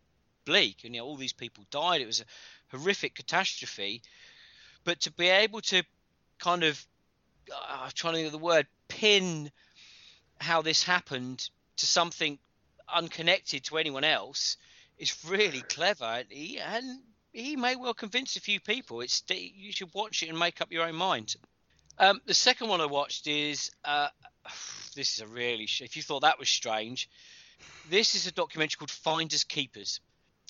bleak, 0.44 0.84
and 0.84 0.94
you 0.94 1.00
know, 1.00 1.06
all 1.06 1.16
these 1.16 1.32
people 1.32 1.64
died. 1.70 2.00
It 2.00 2.06
was 2.06 2.20
a 2.20 2.76
horrific 2.76 3.14
catastrophe. 3.14 4.02
But 4.84 5.00
to 5.02 5.12
be 5.12 5.28
able 5.28 5.60
to 5.62 5.84
kind 6.38 6.64
of, 6.64 6.84
uh, 7.50 7.82
I'm 7.84 7.90
trying 7.94 8.14
to 8.14 8.18
think 8.18 8.26
of 8.26 8.32
the 8.32 8.38
word, 8.38 8.66
pin 8.88 9.50
how 10.40 10.62
this 10.62 10.82
happened 10.82 11.48
to 11.76 11.86
something 11.86 12.38
unconnected 12.92 13.64
to 13.64 13.78
anyone 13.78 14.04
else 14.04 14.56
is 14.98 15.24
really 15.24 15.62
clever. 15.62 16.04
And 16.04 16.98
he, 17.32 17.56
may 17.56 17.76
well 17.76 17.94
convince 17.94 18.36
a 18.36 18.40
few 18.40 18.60
people. 18.60 19.00
It's 19.00 19.22
you 19.28 19.72
should 19.72 19.92
watch 19.94 20.22
it 20.22 20.28
and 20.28 20.38
make 20.38 20.60
up 20.60 20.72
your 20.72 20.86
own 20.86 20.94
mind. 20.94 21.36
Um, 21.98 22.20
the 22.24 22.34
second 22.34 22.68
one 22.68 22.80
I 22.80 22.86
watched 22.86 23.26
is 23.26 23.70
uh, 23.84 24.08
this 24.94 25.14
is 25.14 25.20
a 25.20 25.26
really 25.26 25.68
if 25.80 25.96
you 25.96 26.02
thought 26.02 26.22
that 26.22 26.38
was 26.38 26.48
strange, 26.48 27.08
this 27.90 28.14
is 28.14 28.26
a 28.26 28.32
documentary 28.32 28.78
called 28.78 28.90
Finders 28.90 29.44
Keepers, 29.44 30.00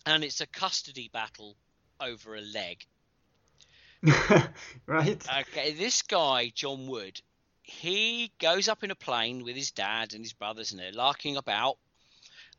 and 0.06 0.24
it's 0.24 0.40
a 0.40 0.46
custody 0.46 1.10
battle 1.12 1.56
over 2.00 2.36
a 2.36 2.40
leg. 2.40 2.84
right. 4.86 5.24
Okay, 5.40 5.72
this 5.72 6.02
guy 6.02 6.50
John 6.54 6.88
Wood, 6.88 7.20
he 7.62 8.32
goes 8.40 8.68
up 8.68 8.82
in 8.82 8.90
a 8.90 8.96
plane 8.96 9.44
with 9.44 9.54
his 9.54 9.70
dad 9.70 10.12
and 10.12 10.24
his 10.24 10.32
brothers, 10.32 10.72
and 10.72 10.80
they're 10.80 10.92
larking 10.92 11.36
about, 11.36 11.78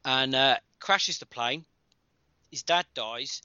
and 0.05 0.33
uh, 0.33 0.57
crashes 0.79 1.19
the 1.19 1.25
plane. 1.25 1.65
His 2.49 2.63
dad 2.63 2.85
dies. 2.93 3.41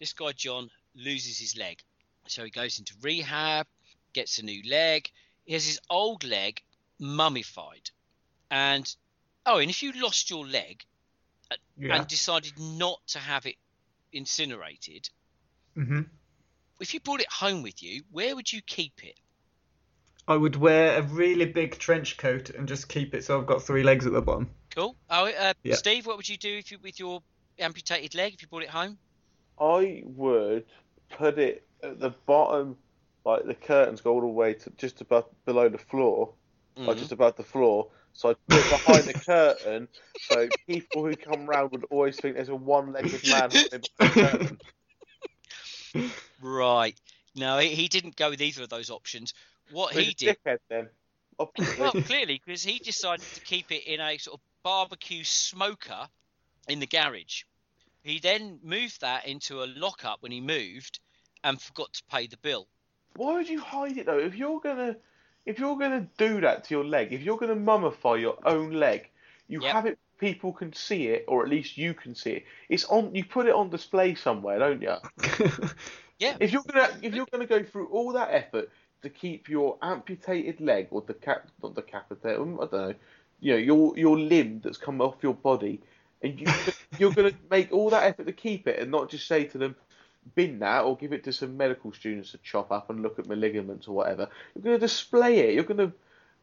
This 0.00 0.14
guy 0.14 0.32
John 0.32 0.70
loses 0.96 1.38
his 1.38 1.56
leg. 1.56 1.78
So 2.26 2.42
he 2.44 2.50
goes 2.50 2.78
into 2.78 2.94
rehab, 3.02 3.66
gets 4.14 4.38
a 4.38 4.44
new 4.44 4.62
leg. 4.68 5.08
He 5.44 5.52
has 5.52 5.66
his 5.66 5.78
old 5.90 6.24
leg 6.24 6.60
mummified. 6.98 7.90
And 8.50 8.92
oh, 9.46 9.58
and 9.58 9.70
if 9.70 9.82
you 9.82 9.92
lost 9.92 10.30
your 10.30 10.46
leg 10.46 10.82
uh, 11.50 11.56
Yeah. 11.76 11.96
and 11.96 12.08
decided 12.08 12.58
not 12.58 13.00
to 13.08 13.18
have 13.18 13.46
it 13.46 13.56
incinerated, 14.12 15.08
hmm 15.74 16.02
if 16.80 16.94
you 16.94 17.00
brought 17.00 17.20
it 17.20 17.30
home 17.30 17.62
with 17.62 17.82
you, 17.82 18.02
where 18.10 18.34
would 18.34 18.50
you 18.50 18.62
keep 18.62 19.04
it? 19.04 19.14
I 20.26 20.34
would 20.34 20.56
wear 20.56 20.98
a 20.98 21.02
really 21.02 21.44
big 21.44 21.78
trench 21.78 22.16
coat 22.16 22.48
and 22.48 22.66
just 22.66 22.88
keep 22.88 23.14
it 23.14 23.24
so 23.24 23.38
I've 23.38 23.46
got 23.46 23.62
three 23.62 23.82
legs 23.82 24.06
at 24.06 24.12
the 24.12 24.22
bottom. 24.22 24.50
Cool. 24.74 24.96
Oh, 25.10 25.26
uh, 25.26 25.52
Yeah. 25.62 25.74
Steve, 25.74 26.06
what 26.06 26.16
would 26.16 26.28
you 26.28 26.38
do 26.38 26.56
if 26.56 26.70
you, 26.70 26.78
with 26.78 26.98
your 26.98 27.22
amputated 27.58 28.14
leg 28.14 28.32
if 28.32 28.40
you 28.40 28.48
brought 28.48 28.62
it 28.62 28.70
home? 28.70 28.98
I 29.60 30.02
would 30.06 30.66
put 31.10 31.38
it 31.38 31.68
at 31.82 32.00
the 32.00 32.10
bottom, 32.10 32.78
like 33.24 33.44
the 33.44 33.54
curtains 33.54 34.00
go 34.00 34.14
all 34.14 34.20
the 34.20 34.26
way 34.26 34.54
to 34.54 34.70
just 34.70 35.00
above 35.00 35.26
below 35.44 35.68
the 35.68 35.78
floor, 35.78 36.34
like 36.86 36.96
Mhm. 36.96 37.00
just 37.00 37.12
above 37.12 37.36
the 37.36 37.44
floor. 37.44 37.92
So 38.12 38.30
I 38.30 38.34
put 38.48 38.60
it 38.60 38.68
behind 38.68 39.08
the 39.08 39.14
curtain, 39.14 39.88
so 40.18 40.50
people 40.66 41.04
who 41.04 41.16
come 41.16 41.46
round 41.46 41.72
would 41.72 41.84
always 41.90 42.18
think 42.18 42.36
there's 42.36 42.48
a 42.48 42.56
one-legged 42.56 43.24
man 43.26 43.50
behind 43.50 43.86
the 43.98 44.06
curtain. 44.08 44.58
Right. 46.40 46.98
No, 47.34 47.58
he, 47.58 47.74
he 47.74 47.88
didn't 47.88 48.16
go 48.16 48.30
with 48.30 48.42
either 48.42 48.62
of 48.62 48.68
those 48.68 48.90
options. 48.90 49.34
What 49.70 49.94
he 49.94 50.14
did, 50.14 50.36
dickhead 50.44 50.58
then. 50.68 50.88
Well, 51.76 51.94
clearly, 52.06 52.40
because 52.44 52.62
he 52.62 52.78
decided 52.80 53.32
to 53.34 53.40
keep 53.42 53.70
it 53.70 53.84
in 53.86 54.00
a 54.00 54.18
sort 54.18 54.40
of 54.40 54.46
barbecue 54.62 55.24
smoker 55.24 56.08
in 56.68 56.80
the 56.80 56.86
garage. 56.86 57.44
He 58.02 58.18
then 58.18 58.60
moved 58.62 59.00
that 59.00 59.26
into 59.26 59.62
a 59.62 59.66
lockup 59.66 60.22
when 60.22 60.32
he 60.32 60.40
moved, 60.40 61.00
and 61.42 61.60
forgot 61.60 61.92
to 61.94 62.04
pay 62.04 62.26
the 62.26 62.36
bill. 62.38 62.68
Why 63.16 63.34
would 63.34 63.48
you 63.48 63.60
hide 63.60 63.96
it 63.98 64.06
though? 64.06 64.18
If 64.18 64.34
you're 64.36 64.60
gonna, 64.60 64.96
if 65.46 65.58
you're 65.58 65.76
gonna 65.76 66.08
do 66.18 66.40
that 66.40 66.64
to 66.64 66.74
your 66.74 66.84
leg, 66.84 67.12
if 67.12 67.22
you're 67.22 67.36
gonna 67.36 67.56
mummify 67.56 68.20
your 68.20 68.38
own 68.46 68.72
leg, 68.72 69.08
you 69.48 69.60
Yep. 69.60 69.74
have 69.74 69.86
it. 69.86 69.98
People 70.18 70.52
can 70.52 70.72
see 70.72 71.08
it, 71.08 71.24
or 71.28 71.42
at 71.42 71.48
least 71.50 71.78
you 71.78 71.94
can 71.94 72.14
see 72.14 72.32
it. 72.32 72.44
It's 72.68 72.84
on. 72.86 73.14
You 73.14 73.24
put 73.24 73.46
it 73.46 73.54
on 73.54 73.70
display 73.70 74.14
somewhere, 74.14 74.58
don't 74.58 74.82
you? 74.82 74.96
Yeah. 76.18 76.36
If 76.38 76.52
you're 76.52 76.62
gonna, 76.62 76.88
if 77.02 77.14
you're 77.14 77.26
gonna 77.30 77.46
go 77.46 77.62
through 77.62 77.86
all 77.88 78.12
that 78.12 78.30
effort 78.32 78.70
to 79.02 79.08
keep 79.10 79.48
your 79.48 79.78
amputated 79.82 80.60
leg 80.60 80.88
or 80.90 81.02
decap, 81.02 81.42
not 81.62 81.74
decapitated, 81.74 82.38
I 82.38 82.44
don't 82.44 82.72
know, 82.72 82.94
you 83.40 83.52
know, 83.52 83.58
your 83.58 83.98
your 83.98 84.18
limb 84.18 84.60
that's 84.62 84.78
come 84.78 85.00
off 85.00 85.16
your 85.22 85.34
body, 85.34 85.80
and 86.22 86.40
you 86.40 86.46
you're 86.98 87.12
gonna 87.12 87.32
make 87.50 87.72
all 87.72 87.90
that 87.90 88.04
effort 88.04 88.26
to 88.26 88.32
keep 88.32 88.66
it, 88.66 88.78
and 88.78 88.90
not 88.90 89.10
just 89.10 89.26
say 89.26 89.44
to 89.44 89.58
them, 89.58 89.76
bin 90.34 90.58
that 90.60 90.84
or 90.84 90.96
give 90.96 91.12
it 91.12 91.24
to 91.24 91.32
some 91.32 91.56
medical 91.56 91.92
students 91.92 92.32
to 92.32 92.38
chop 92.38 92.70
up 92.70 92.90
and 92.90 93.02
look 93.02 93.18
at 93.18 93.26
my 93.26 93.34
ligaments 93.34 93.88
or 93.88 93.94
whatever. 93.96 94.28
You're 94.54 94.62
going 94.62 94.76
to 94.76 94.80
display 94.80 95.38
it. 95.38 95.54
You're 95.54 95.64
going 95.64 95.78
to 95.78 95.92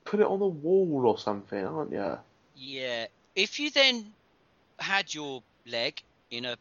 put 0.04 0.20
it 0.20 0.26
on 0.26 0.40
the 0.40 0.48
wall 0.48 1.04
or 1.06 1.18
something, 1.18 1.64
aren't 1.66 1.92
you? 1.92 2.18
Yeah. 2.56 3.08
If 3.36 3.60
you 3.60 3.70
then 3.70 4.14
had 4.80 5.14
your 5.14 5.44
leg 5.66 6.02
in 6.32 6.46
a 6.46 6.58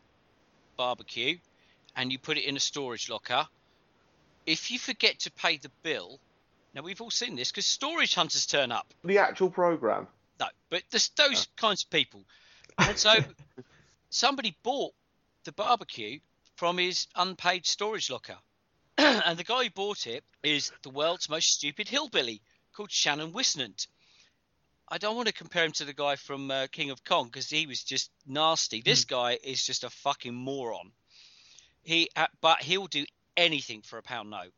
barbecue 0.77 1.39
and 1.97 2.13
you 2.13 2.19
put 2.19 2.37
it 2.37 2.45
in 2.45 2.57
a 2.57 2.61
storage 2.61 3.09
locker, 3.09 3.47
if 4.47 4.71
you 4.71 4.79
forget 4.79 5.21
to 5.21 5.31
pay 5.33 5.57
the 5.57 5.71
bill, 5.83 6.19
now 6.75 6.83
we've 6.83 7.01
all 7.01 7.11
seen 7.11 7.35
this 7.35 7.51
because 7.51 7.67
storage 7.67 8.15
hunters 8.15 8.47
turn 8.47 8.71
up. 8.71 8.93
The 9.05 9.19
actual 9.19 9.51
program. 9.51 10.07
No, 10.39 10.47
but 10.69 10.83
there's 10.91 11.09
those 11.17 11.49
kinds 11.57 11.85
of 11.85 11.91
people. 11.91 12.23
And 12.79 12.99
so 12.99 13.15
somebody 14.11 14.57
bought 14.63 14.95
the 15.45 15.53
barbecue 15.53 16.21
from 16.57 16.79
his 16.79 17.07
unpaid 17.15 17.67
storage 17.67 18.11
locker. 18.11 18.39
and 18.99 19.39
the 19.39 19.45
guy 19.45 19.65
who 19.65 19.71
bought 19.71 20.07
it 20.07 20.25
is 20.43 20.73
the 20.83 20.91
world's 20.91 21.29
most 21.29 21.53
stupid 21.53 21.89
hillbilly 21.89 22.43
called 22.73 22.91
Shannon 22.91 23.33
Whisnant. 23.33 23.87
I 24.89 24.99
don't 24.99 25.17
want 25.17 25.29
to 25.29 25.35
compare 25.35 25.65
him 25.65 25.73
to 25.73 25.85
the 25.85 25.93
guy 25.93 26.17
from 26.17 26.51
uh, 26.51 26.69
King 26.69 26.91
of 26.91 27.03
Kong 27.05 27.27
because 27.27 27.51
he 27.51 27.67
was 27.67 27.83
just 27.83 28.11
nasty. 28.27 28.83
This 28.83 29.05
guy 29.05 29.39
is 29.43 29.65
just 29.65 29.85
a 29.85 29.91
fucking 29.91 30.35
moron. 30.35 30.93
He, 31.83 32.09
uh, 32.15 32.27
but 32.41 32.63
he'll 32.63 32.87
do 32.87 33.05
anything 33.37 33.83
for 33.83 33.99
a 33.99 34.03
pound 34.03 34.31
note. 34.31 34.53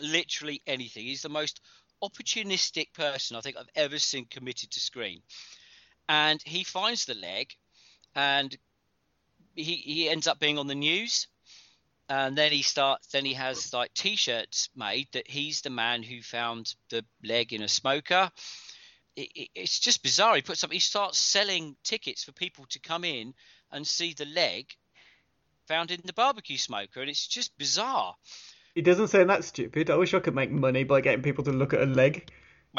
Literally 0.00 0.60
anything. 0.66 1.04
He's 1.04 1.22
the 1.22 1.28
most 1.28 1.60
opportunistic 2.02 2.92
person 2.92 3.36
I 3.36 3.40
think 3.40 3.56
I've 3.56 3.68
ever 3.74 3.98
seen 3.98 4.26
committed 4.26 4.70
to 4.72 4.80
screen. 4.80 5.22
And 6.08 6.42
he 6.44 6.64
finds 6.64 7.04
the 7.04 7.14
leg, 7.14 7.54
and 8.14 8.56
he 9.54 9.76
he 9.76 10.08
ends 10.08 10.26
up 10.26 10.38
being 10.38 10.58
on 10.58 10.66
the 10.66 10.74
news. 10.74 11.28
And 12.08 12.36
then 12.36 12.52
he 12.52 12.62
starts. 12.62 13.06
Then 13.06 13.24
he 13.24 13.34
has 13.34 13.72
like 13.72 13.94
T-shirts 13.94 14.68
made 14.76 15.08
that 15.12 15.28
he's 15.28 15.62
the 15.62 15.70
man 15.70 16.02
who 16.02 16.20
found 16.20 16.74
the 16.90 17.04
leg 17.24 17.52
in 17.52 17.62
a 17.62 17.68
smoker. 17.68 18.30
It, 19.16 19.28
it, 19.34 19.48
it's 19.54 19.78
just 19.78 20.02
bizarre. 20.02 20.36
He 20.36 20.42
puts 20.42 20.64
up. 20.64 20.72
He 20.72 20.78
starts 20.78 21.18
selling 21.18 21.76
tickets 21.84 22.24
for 22.24 22.32
people 22.32 22.66
to 22.70 22.80
come 22.80 23.04
in 23.04 23.34
and 23.70 23.86
see 23.86 24.14
the 24.14 24.26
leg 24.26 24.66
found 25.66 25.90
in 25.90 26.00
the 26.04 26.12
barbecue 26.12 26.58
smoker, 26.58 27.00
and 27.00 27.08
it's 27.08 27.26
just 27.26 27.56
bizarre. 27.56 28.14
He 28.74 28.82
doesn't 28.82 29.08
sound 29.08 29.30
that 29.30 29.44
stupid. 29.44 29.90
I 29.90 29.96
wish 29.96 30.12
I 30.12 30.20
could 30.20 30.34
make 30.34 30.50
money 30.50 30.84
by 30.84 31.00
getting 31.00 31.22
people 31.22 31.44
to 31.44 31.52
look 31.52 31.72
at 31.72 31.82
a 31.82 31.86
leg. 31.86 32.30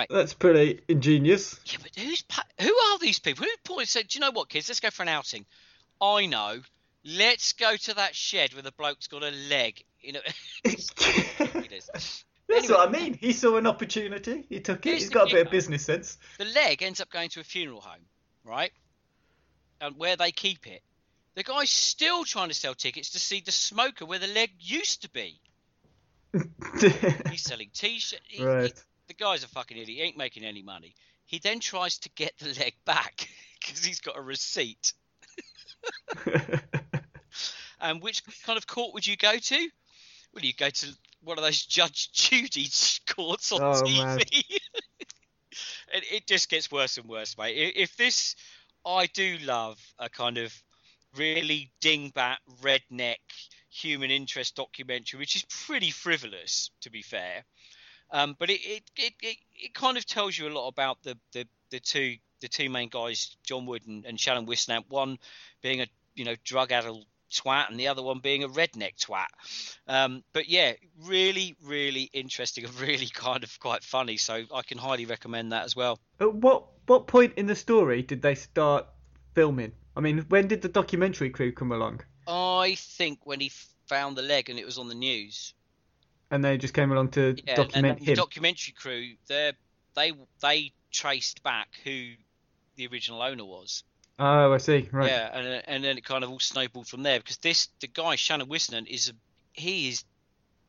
That's 0.10 0.34
pretty 0.34 0.82
ingenious. 0.88 1.60
Yeah, 1.66 1.78
but 1.82 1.92
who's 1.96 2.24
who 2.60 2.76
are 2.76 2.98
these 3.00 3.20
people? 3.20 3.46
Who 3.46 3.52
point 3.64 3.88
said, 3.88 4.08
"Do 4.08 4.18
you 4.18 4.22
know 4.22 4.32
what, 4.32 4.50
kids? 4.50 4.68
Let's 4.70 4.80
go 4.80 4.90
for 4.90 5.04
an 5.04 5.10
outing." 5.10 5.46
I 6.02 6.26
know. 6.26 6.62
Let's 7.06 7.54
go 7.54 7.76
to 7.76 7.94
that 7.96 8.16
shed 8.16 8.54
where 8.54 8.64
the 8.64 8.72
bloke's 8.72 9.08
got 9.08 9.24
a 9.24 9.32
leg. 9.50 9.84
You 10.02 10.14
know. 10.14 10.20
That's 10.64 12.24
Anyway. 12.50 12.68
what 12.76 12.90
I 12.90 12.92
mean. 12.92 13.14
He 13.14 13.34
saw 13.34 13.58
an 13.58 13.68
opportunity. 13.68 14.46
He 14.50 14.60
took 14.60 14.86
it. 14.86 14.94
He's 14.96 15.10
got 15.10 15.30
a 15.32 15.36
bit 15.36 15.46
of 15.48 15.52
business 15.52 15.86
sense. 15.86 16.18
the 16.38 16.46
leg 16.46 16.84
ends 16.84 17.00
up 17.02 17.10
going 17.10 17.30
to 17.30 17.40
a 17.40 17.44
funeral 17.44 17.82
home, 17.82 18.06
right? 18.44 18.72
And 19.82 19.98
where 19.98 20.16
they 20.16 20.32
keep 20.32 20.68
it, 20.68 20.82
the 21.36 21.44
guy's 21.44 21.70
still 21.70 22.24
trying 22.26 22.50
to 22.50 22.54
sell 22.54 22.74
tickets 22.76 23.12
to 23.12 23.20
see 23.20 23.42
the 23.42 23.52
smoker 23.52 24.06
where 24.06 24.20
the 24.20 24.28
leg 24.28 24.52
used 24.60 25.02
to 25.04 25.10
be. 25.10 25.40
He's 27.30 27.42
selling 27.42 27.70
t-shirts. 27.74 28.40
Right. 28.40 28.74
The 29.08 29.14
guy's 29.14 29.44
a 29.44 29.48
fucking 29.48 29.78
idiot. 29.78 29.98
He 29.98 30.02
ain't 30.02 30.18
making 30.18 30.44
any 30.44 30.62
money. 30.62 30.96
He 31.26 31.40
then 31.40 31.60
tries 31.60 31.98
to 32.00 32.10
get 32.16 32.38
the 32.40 32.54
leg 32.60 32.74
back 32.86 33.28
because 33.60 33.84
he's 33.84 34.00
got 34.02 34.18
a 34.18 34.22
receipt. 34.22 34.94
And 37.84 38.02
which 38.02 38.24
kind 38.46 38.58
of 38.58 38.66
court 38.66 38.94
would 38.94 39.06
you 39.06 39.18
go 39.18 39.38
to? 39.38 39.70
Well, 40.34 40.44
you 40.44 40.54
go 40.54 40.70
to 40.70 40.88
one 41.22 41.38
of 41.38 41.44
those 41.44 41.64
Judge 41.64 42.12
Judy 42.14 42.68
courts 43.06 43.52
on 43.52 43.62
Oh, 43.62 43.82
TV. 43.84 44.44
and 45.94 46.04
it 46.10 46.26
just 46.26 46.50
gets 46.50 46.72
worse 46.72 46.98
and 46.98 47.08
worse, 47.08 47.38
mate. 47.38 47.74
If 47.76 47.98
this, 47.98 48.36
I 48.86 49.08
do 49.08 49.38
love 49.44 49.80
a 50.00 50.10
kind 50.10 50.38
of 50.38 50.54
really 51.18 51.72
dingbat, 51.82 52.38
redneck 52.62 53.18
human 53.70 54.12
interest 54.12 54.56
documentary, 54.56 55.20
which 55.20 55.36
is 55.36 55.44
pretty 55.66 55.92
frivolous, 55.92 56.72
to 56.82 56.90
be 56.90 57.02
fair. 57.02 57.44
Um, 58.14 58.36
but 58.38 58.50
it, 58.50 58.62
it, 58.64 58.84
it, 58.96 59.14
it, 59.22 59.38
it 59.56 59.74
kind 59.74 59.98
of 59.98 60.06
tells 60.06 60.38
you 60.38 60.48
a 60.48 60.54
lot 60.54 60.68
about 60.68 61.02
the, 61.04 61.18
the, 61.34 61.46
the 61.72 61.80
two 61.80 62.16
the 62.42 62.48
two 62.50 62.70
main 62.70 62.90
guys, 62.90 63.38
John 63.44 63.66
Wood 63.66 63.88
and, 63.88 64.06
and 64.06 64.20
Shannon 64.20 64.46
Whisnant. 64.46 64.84
One 64.90 65.18
being 65.62 65.82
a 65.82 65.88
you 66.14 66.26
know 66.26 66.36
drug 66.44 66.72
addled 66.72 67.06
twat, 67.34 67.70
and 67.70 67.80
the 67.80 67.88
other 67.88 68.04
one 68.04 68.20
being 68.20 68.44
a 68.44 68.50
redneck 68.50 68.98
twat. 69.04 69.28
Um, 69.88 70.24
but 70.34 70.48
yeah, 70.48 70.74
really, 71.02 71.56
really 71.64 72.10
interesting 72.14 72.66
and 72.66 72.80
really 72.80 73.08
kind 73.08 73.44
of 73.44 73.60
quite 73.60 73.84
funny. 73.84 74.18
So 74.18 74.44
I 74.54 74.62
can 74.62 74.78
highly 74.78 75.06
recommend 75.06 75.52
that 75.52 75.64
as 75.64 75.76
well. 75.76 76.00
At 76.20 76.34
what 76.34 76.66
what 76.86 77.08
point 77.08 77.34
in 77.38 77.48
the 77.48 77.56
story 77.56 78.04
did 78.04 78.22
they 78.22 78.36
start 78.36 78.86
filming? 79.34 79.72
I 79.96 80.02
mean, 80.02 80.26
when 80.30 80.48
did 80.48 80.62
the 80.62 80.70
documentary 80.70 81.30
crew 81.30 81.52
come 81.52 81.72
along? 81.72 82.02
I 82.28 82.76
think 82.78 83.26
when 83.26 83.40
he 83.40 83.52
found 83.88 84.16
the 84.16 84.22
leg 84.22 84.50
and 84.50 84.60
it 84.60 84.66
was 84.66 84.78
on 84.78 84.88
the 84.88 84.96
news, 84.96 85.54
And 86.34 86.44
they 86.44 86.58
just 86.58 86.74
came 86.74 86.92
along 86.92 87.10
to 87.10 87.36
yeah, 87.46 87.56
document 87.58 88.00
and 88.00 88.08
the 88.08 88.16
documentary 88.16 88.74
crew, 88.74 89.12
they 89.28 89.52
they 89.96 90.14
they 90.42 90.72
traced 90.92 91.44
back 91.44 91.68
who 91.84 92.14
the 92.76 92.88
original 92.88 93.22
owner 93.22 93.46
was. 93.46 93.84
oh, 94.18 94.52
I 94.52 94.58
see. 94.58 94.90
Right. 94.92 95.10
Yeah, 95.12 95.30
and 95.32 95.64
and 95.68 95.84
then 95.84 95.96
it 96.00 96.04
kind 96.04 96.24
of 96.24 96.32
all 96.32 96.40
snowballed 96.40 96.88
from 96.88 97.04
there 97.04 97.20
because 97.20 97.38
this 97.38 97.70
the 97.82 97.88
guy 97.88 98.16
Shannon 98.16 98.48
Whisnant 98.48 98.88
is 98.88 99.10
a 99.10 99.14
he 99.54 99.90
is 99.90 100.04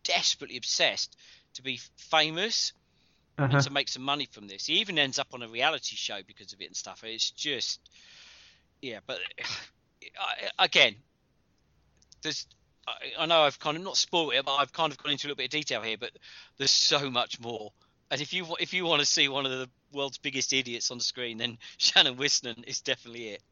desperately 0.03 0.59
obsessed 0.59 1.17
to 1.55 1.63
be 1.63 1.81
famous 1.97 2.75
Uh-huh. 3.39 3.49
and 3.57 3.65
to 3.65 3.71
make 3.71 3.89
some 3.89 4.03
money 4.03 4.29
from 4.31 4.47
this. 4.47 4.67
He 4.67 4.75
even 4.81 4.99
ends 4.99 5.19
up 5.19 5.29
on 5.33 5.43
a 5.43 5.49
reality 5.49 5.97
show 5.97 6.21
because 6.27 6.53
of 6.53 6.61
it 6.61 6.67
and 6.67 6.77
stuff. 6.77 7.03
It's 7.05 7.31
just 7.31 7.81
yeah, 8.83 8.99
but 9.07 9.19
again, 10.59 10.97
there's 12.21 12.47
I, 12.87 13.23
I 13.23 13.27
know 13.27 13.43
I've 13.43 13.59
kind 13.59 13.77
of 13.77 13.83
not 13.83 13.97
spoiled 13.97 14.35
it, 14.35 14.45
but 14.45 14.55
I've 14.55 14.73
kind 14.73 14.93
of 14.93 14.99
gone 14.99 15.13
into 15.13 15.27
a 15.27 15.29
little 15.29 15.37
bit 15.37 15.47
of 15.47 15.51
detail 15.51 15.83
here. 15.83 15.97
But 15.99 16.11
there's 16.59 16.71
so 16.71 17.11
much 17.11 17.41
more. 17.41 17.73
And 18.11 18.21
if 18.21 18.33
you 18.33 18.47
if 18.61 18.75
you 18.75 18.85
want 18.85 19.01
to 19.01 19.07
see 19.07 19.29
one 19.29 19.47
of 19.47 19.53
the 19.53 19.69
world's 19.93 20.19
biggest 20.19 20.53
idiots 20.53 20.91
on 20.91 20.99
the 20.99 21.05
screen, 21.05 21.39
then 21.39 21.59
Shannon 21.79 22.17
Whisnant 22.17 22.65
is 22.67 22.81
definitely 22.81 23.29
it. 23.29 23.43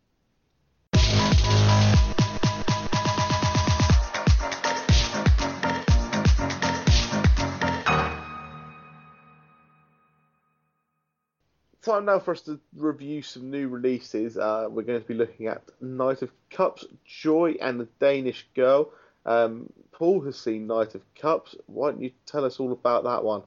time 11.83 12.05
now 12.05 12.19
for 12.19 12.31
us 12.33 12.41
to 12.43 12.61
review 12.77 13.23
some 13.23 13.51
new 13.51 13.69
releases. 13.69 14.39
Uh, 14.39 14.69
we're 14.71 14.83
going 14.83 15.01
to 15.01 15.07
be 15.07 15.15
looking 15.15 15.49
at 15.49 15.63
Knight 15.81 16.23
of 16.23 16.31
Cups, 16.51 16.87
Joy, 17.05 17.57
and 17.61 17.81
The 17.81 17.89
Danish 17.99 18.47
Girl. 18.55 18.91
Um, 19.25 19.73
Paul 19.93 20.21
has 20.23 20.39
seen 20.39 20.67
Knight 20.67 20.95
of 20.95 21.03
Cups. 21.15 21.55
Why 21.67 21.91
don't 21.91 22.03
you 22.03 22.11
tell 22.27 22.45
us 22.45 22.59
all 22.59 22.73
about 22.73 23.05
that 23.05 23.23
one? 23.23 23.43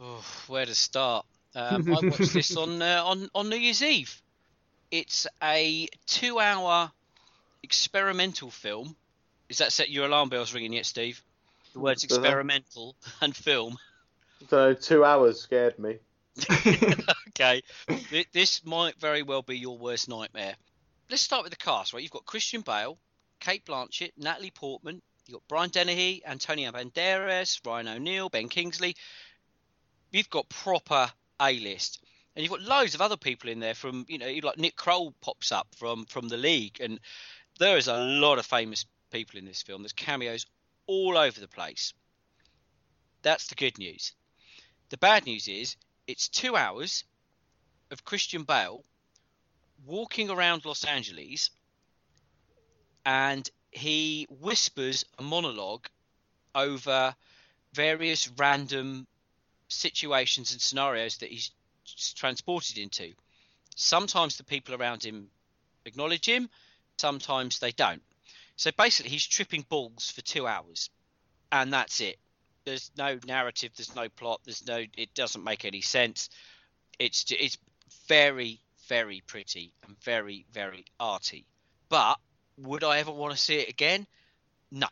Oh, 0.00 0.24
where 0.46 0.66
to 0.66 0.74
start? 0.74 1.26
Um, 1.54 1.86
I 1.92 2.00
watched 2.00 2.32
this 2.32 2.56
on 2.56 2.80
uh, 2.80 3.02
on 3.04 3.28
on 3.34 3.48
New 3.48 3.56
Year's 3.56 3.82
Eve. 3.82 4.22
It's 4.90 5.26
a 5.42 5.88
two-hour 6.06 6.90
experimental 7.62 8.50
film. 8.50 8.96
Is 9.48 9.58
that 9.58 9.72
set 9.72 9.90
your 9.90 10.06
alarm 10.06 10.28
bells 10.28 10.54
ringing 10.54 10.72
yet, 10.72 10.86
Steve? 10.86 11.22
The 11.72 11.80
words 11.80 12.04
Uh-huh. 12.04 12.14
experimental 12.14 12.96
and 13.20 13.34
film. 13.34 13.76
So 14.48 14.74
two 14.74 15.04
hours 15.04 15.40
scared 15.40 15.78
me. 15.78 15.98
okay, 17.28 17.62
this 18.32 18.64
might 18.64 18.98
very 19.00 19.22
well 19.22 19.42
be 19.42 19.58
your 19.58 19.78
worst 19.78 20.08
nightmare. 20.08 20.54
Let's 21.10 21.22
start 21.22 21.44
with 21.44 21.52
the 21.52 21.56
cast, 21.56 21.92
right? 21.92 22.02
You've 22.02 22.12
got 22.12 22.26
Christian 22.26 22.60
Bale, 22.60 22.98
Cate 23.40 23.64
Blanchett, 23.64 24.12
Natalie 24.16 24.50
Portman. 24.50 25.02
You've 25.26 25.34
got 25.34 25.48
Brian 25.48 25.70
Dennehy, 25.70 26.22
Antonio 26.24 26.70
Banderas, 26.70 27.60
Ryan 27.66 27.88
O'Neal, 27.88 28.28
Ben 28.28 28.48
Kingsley. 28.48 28.96
You've 30.10 30.30
got 30.30 30.48
proper 30.48 31.10
A-list, 31.40 32.00
and 32.34 32.42
you've 32.42 32.52
got 32.52 32.62
loads 32.62 32.94
of 32.94 33.00
other 33.00 33.16
people 33.16 33.50
in 33.50 33.60
there. 33.60 33.74
From 33.74 34.06
you 34.08 34.18
know, 34.18 34.32
like 34.42 34.58
Nick 34.58 34.76
Kroll 34.76 35.12
pops 35.20 35.52
up 35.52 35.68
from 35.76 36.04
from 36.06 36.28
the 36.28 36.36
league, 36.36 36.80
and 36.80 37.00
there 37.58 37.76
is 37.76 37.88
a 37.88 37.98
lot 37.98 38.38
of 38.38 38.46
famous 38.46 38.86
people 39.10 39.38
in 39.38 39.44
this 39.44 39.62
film. 39.62 39.82
There's 39.82 39.92
cameos 39.92 40.46
all 40.86 41.16
over 41.16 41.40
the 41.40 41.48
place. 41.48 41.92
That's 43.22 43.48
the 43.48 43.54
good 43.56 43.78
news. 43.78 44.12
The 44.90 44.98
bad 44.98 45.26
news 45.26 45.48
is 45.48 45.76
it's 46.06 46.28
two 46.28 46.56
hours 46.56 47.04
of 47.90 48.04
Christian 48.04 48.44
Bale 48.44 48.84
walking 49.84 50.30
around 50.30 50.64
Los 50.64 50.84
Angeles 50.84 51.50
and 53.06 53.48
he 53.70 54.26
whispers 54.28 55.04
a 55.18 55.22
monologue 55.22 55.86
over 56.54 57.14
various 57.72 58.28
random 58.36 59.06
situations 59.68 60.52
and 60.52 60.60
scenarios 60.60 61.18
that 61.18 61.30
he's 61.30 61.52
transported 62.14 62.78
into. 62.78 63.12
Sometimes 63.76 64.36
the 64.36 64.44
people 64.44 64.74
around 64.74 65.04
him 65.04 65.28
acknowledge 65.84 66.26
him, 66.26 66.50
sometimes 66.98 67.60
they 67.60 67.70
don't. 67.72 68.02
So 68.56 68.70
basically, 68.76 69.10
he's 69.10 69.26
tripping 69.26 69.64
balls 69.68 70.10
for 70.10 70.22
two 70.22 70.46
hours, 70.46 70.90
and 71.52 71.72
that's 71.72 72.00
it. 72.00 72.16
There's 72.64 72.90
no 72.96 73.18
narrative, 73.26 73.70
there's 73.76 73.94
no 73.94 74.08
plot, 74.08 74.40
there's 74.44 74.66
no. 74.66 74.84
It 74.96 75.14
doesn't 75.14 75.44
make 75.44 75.64
any 75.64 75.82
sense. 75.82 76.30
It's 76.98 77.26
it's 77.30 77.58
very 78.08 78.60
very 78.88 79.22
pretty 79.26 79.72
and 79.86 79.94
very 80.02 80.46
very 80.52 80.86
arty. 80.98 81.44
But 81.90 82.18
would 82.58 82.84
I 82.84 82.98
ever 82.98 83.10
want 83.12 83.32
to 83.32 83.38
see 83.38 83.56
it 83.56 83.68
again? 83.68 84.06
No. 84.70 84.86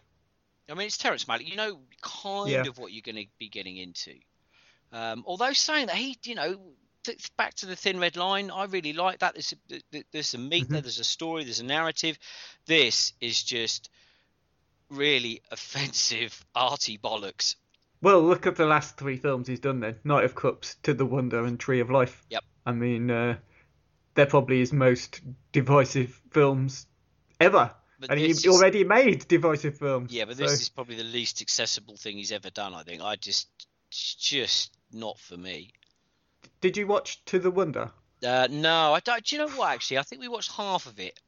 I 0.70 0.74
mean, 0.74 0.86
it's 0.86 0.98
Terrence 0.98 1.24
Malick. 1.24 1.48
You 1.48 1.56
know 1.56 1.78
kind 2.00 2.50
Yeah. 2.50 2.62
of 2.66 2.78
what 2.78 2.92
you're 2.92 3.02
going 3.02 3.16
to 3.16 3.26
be 3.38 3.48
getting 3.48 3.76
into. 3.76 4.14
Um, 4.92 5.24
although 5.26 5.52
saying 5.52 5.86
that 5.86 5.96
he, 5.96 6.16
you 6.24 6.34
know, 6.36 6.58
th- 7.04 7.36
back 7.36 7.54
to 7.54 7.66
the 7.66 7.76
thin 7.76 7.98
red 7.98 8.16
line, 8.16 8.50
I 8.50 8.64
really 8.64 8.92
like 8.92 9.18
that. 9.18 9.34
There's 9.34 9.52
th- 9.68 9.82
th- 9.92 10.06
there's 10.12 10.28
some 10.28 10.48
meat 10.48 10.68
there. 10.68 10.80
There's 10.80 11.00
a 11.00 11.04
story. 11.04 11.44
There's 11.44 11.60
a 11.60 11.64
narrative. 11.64 12.18
This 12.66 13.12
is 13.20 13.42
just 13.42 13.90
really 14.88 15.42
offensive, 15.50 16.44
arty 16.54 16.96
bollocks. 16.98 17.56
Well, 18.00 18.22
look 18.22 18.46
at 18.46 18.56
the 18.56 18.66
last 18.66 18.96
three 18.98 19.16
films 19.16 19.48
he's 19.48 19.60
done 19.60 19.80
then: 19.80 19.96
Knight 20.04 20.24
of 20.24 20.34
Cups, 20.34 20.76
To 20.84 20.94
the 20.94 21.06
Wonder, 21.06 21.44
and 21.44 21.58
Tree 21.58 21.80
of 21.80 21.90
Life. 21.90 22.24
Yep. 22.30 22.44
I 22.66 22.72
mean, 22.72 23.10
uh, 23.10 23.36
they're 24.14 24.26
probably 24.26 24.60
his 24.60 24.72
most 24.72 25.20
divisive 25.52 26.20
films 26.30 26.86
ever. 27.44 27.74
But 28.00 28.10
and 28.10 28.18
he 28.18 28.30
is- 28.30 28.46
already 28.46 28.84
made 28.84 29.28
divisive 29.28 29.78
films. 29.78 30.12
Yeah, 30.12 30.24
but 30.24 30.36
so- 30.36 30.42
this 30.42 30.60
is 30.60 30.68
probably 30.68 30.96
the 30.96 31.04
least 31.04 31.40
accessible 31.40 31.96
thing 31.96 32.16
he's 32.16 32.32
ever 32.32 32.50
done. 32.50 32.74
I 32.74 32.82
think. 32.82 33.02
I 33.02 33.16
just, 33.16 33.48
just 33.90 34.76
not 34.92 35.18
for 35.18 35.36
me. 35.36 35.72
Did 36.60 36.76
you 36.76 36.86
watch 36.86 37.24
To 37.26 37.38
the 37.38 37.50
Wonder? 37.50 37.90
Uh, 38.26 38.48
no, 38.50 38.94
I 38.94 39.00
don't. 39.00 39.24
Do 39.24 39.36
you 39.36 39.42
know 39.46 39.52
what? 39.54 39.72
Actually, 39.74 39.98
I 39.98 40.02
think 40.02 40.20
we 40.22 40.28
watched 40.28 40.50
half 40.52 40.86
of 40.86 40.98
it, 40.98 41.18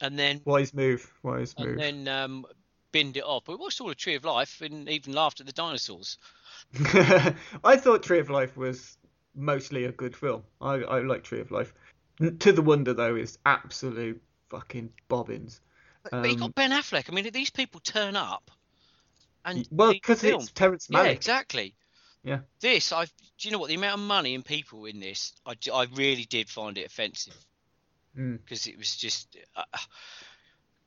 and 0.00 0.18
then 0.18 0.40
Wise 0.44 0.74
move. 0.74 1.10
Wise 1.22 1.54
move. 1.58 1.78
and 1.78 2.06
then 2.06 2.08
um, 2.08 2.46
binned 2.92 3.16
it 3.16 3.24
off. 3.24 3.44
But 3.44 3.52
we 3.52 3.64
watched 3.64 3.80
all 3.80 3.90
of 3.90 3.96
Tree 3.96 4.14
of 4.14 4.24
Life 4.24 4.60
and 4.60 4.88
even 4.88 5.14
laughed 5.14 5.40
at 5.40 5.46
the 5.46 5.52
dinosaurs. 5.52 6.18
I 7.64 7.76
thought 7.76 8.02
Tree 8.02 8.18
of 8.18 8.30
Life 8.30 8.56
was 8.56 8.98
mostly 9.34 9.84
a 9.84 9.92
good 9.92 10.14
film. 10.16 10.42
I, 10.60 10.74
I 10.74 11.00
like 11.00 11.24
Tree 11.24 11.40
of 11.40 11.50
Life. 11.50 11.72
To 12.20 12.52
the 12.52 12.62
Wonder 12.62 12.92
though 12.92 13.14
is 13.16 13.38
absolute 13.46 14.20
fucking 14.50 14.92
bobbins. 15.08 15.60
But, 16.02 16.12
but 16.12 16.26
you 16.26 16.34
Um, 16.34 16.40
got 16.40 16.54
Ben 16.54 16.70
Affleck. 16.70 17.10
I 17.10 17.14
mean, 17.14 17.28
these 17.32 17.50
people 17.50 17.80
turn 17.80 18.16
up, 18.16 18.50
and 19.44 19.66
Well, 19.70 19.92
because 19.92 20.22
it's 20.24 20.50
Terrence 20.52 20.88
Malick. 20.88 21.04
Yeah, 21.04 21.10
exactly. 21.10 21.74
Yeah. 22.24 22.40
This, 22.60 22.92
I. 22.92 23.04
Do 23.04 23.10
you 23.40 23.50
know 23.52 23.58
what? 23.58 23.68
The 23.68 23.74
amount 23.76 24.00
of 24.00 24.06
money 24.06 24.34
and 24.34 24.44
people 24.44 24.84
in 24.86 24.98
this, 25.00 25.32
I, 25.46 25.54
I 25.72 25.86
really 25.94 26.24
did 26.24 26.48
find 26.48 26.76
it 26.78 26.86
offensive 26.86 27.36
Mm. 28.16 28.38
because 28.42 28.66
it 28.66 28.76
was 28.78 28.96
just. 28.96 29.36
Uh, 29.54 29.62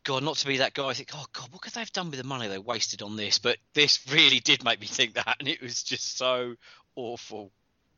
God, 0.04 0.24
not 0.24 0.36
to 0.38 0.48
be 0.48 0.58
that 0.58 0.74
guy. 0.74 0.88
I 0.88 0.94
think, 0.94 1.12
oh 1.14 1.26
God, 1.32 1.52
what 1.52 1.62
could 1.62 1.74
they 1.74 1.80
have 1.80 1.94
done 1.94 2.10
with 2.10 2.20
the 2.20 2.26
money 2.26 2.48
they 2.48 2.58
wasted 2.58 3.04
on 3.04 3.16
this? 3.16 3.38
But 3.38 3.58
this 3.74 4.00
really 4.12 4.40
did 4.40 4.64
make 4.64 4.82
me 4.82 4.88
think 4.88 5.14
that, 5.14 5.38
and 5.40 5.48
it 5.48 5.62
was 5.62 5.84
just 5.84 6.18
so 6.18 6.56
awful. 6.96 7.52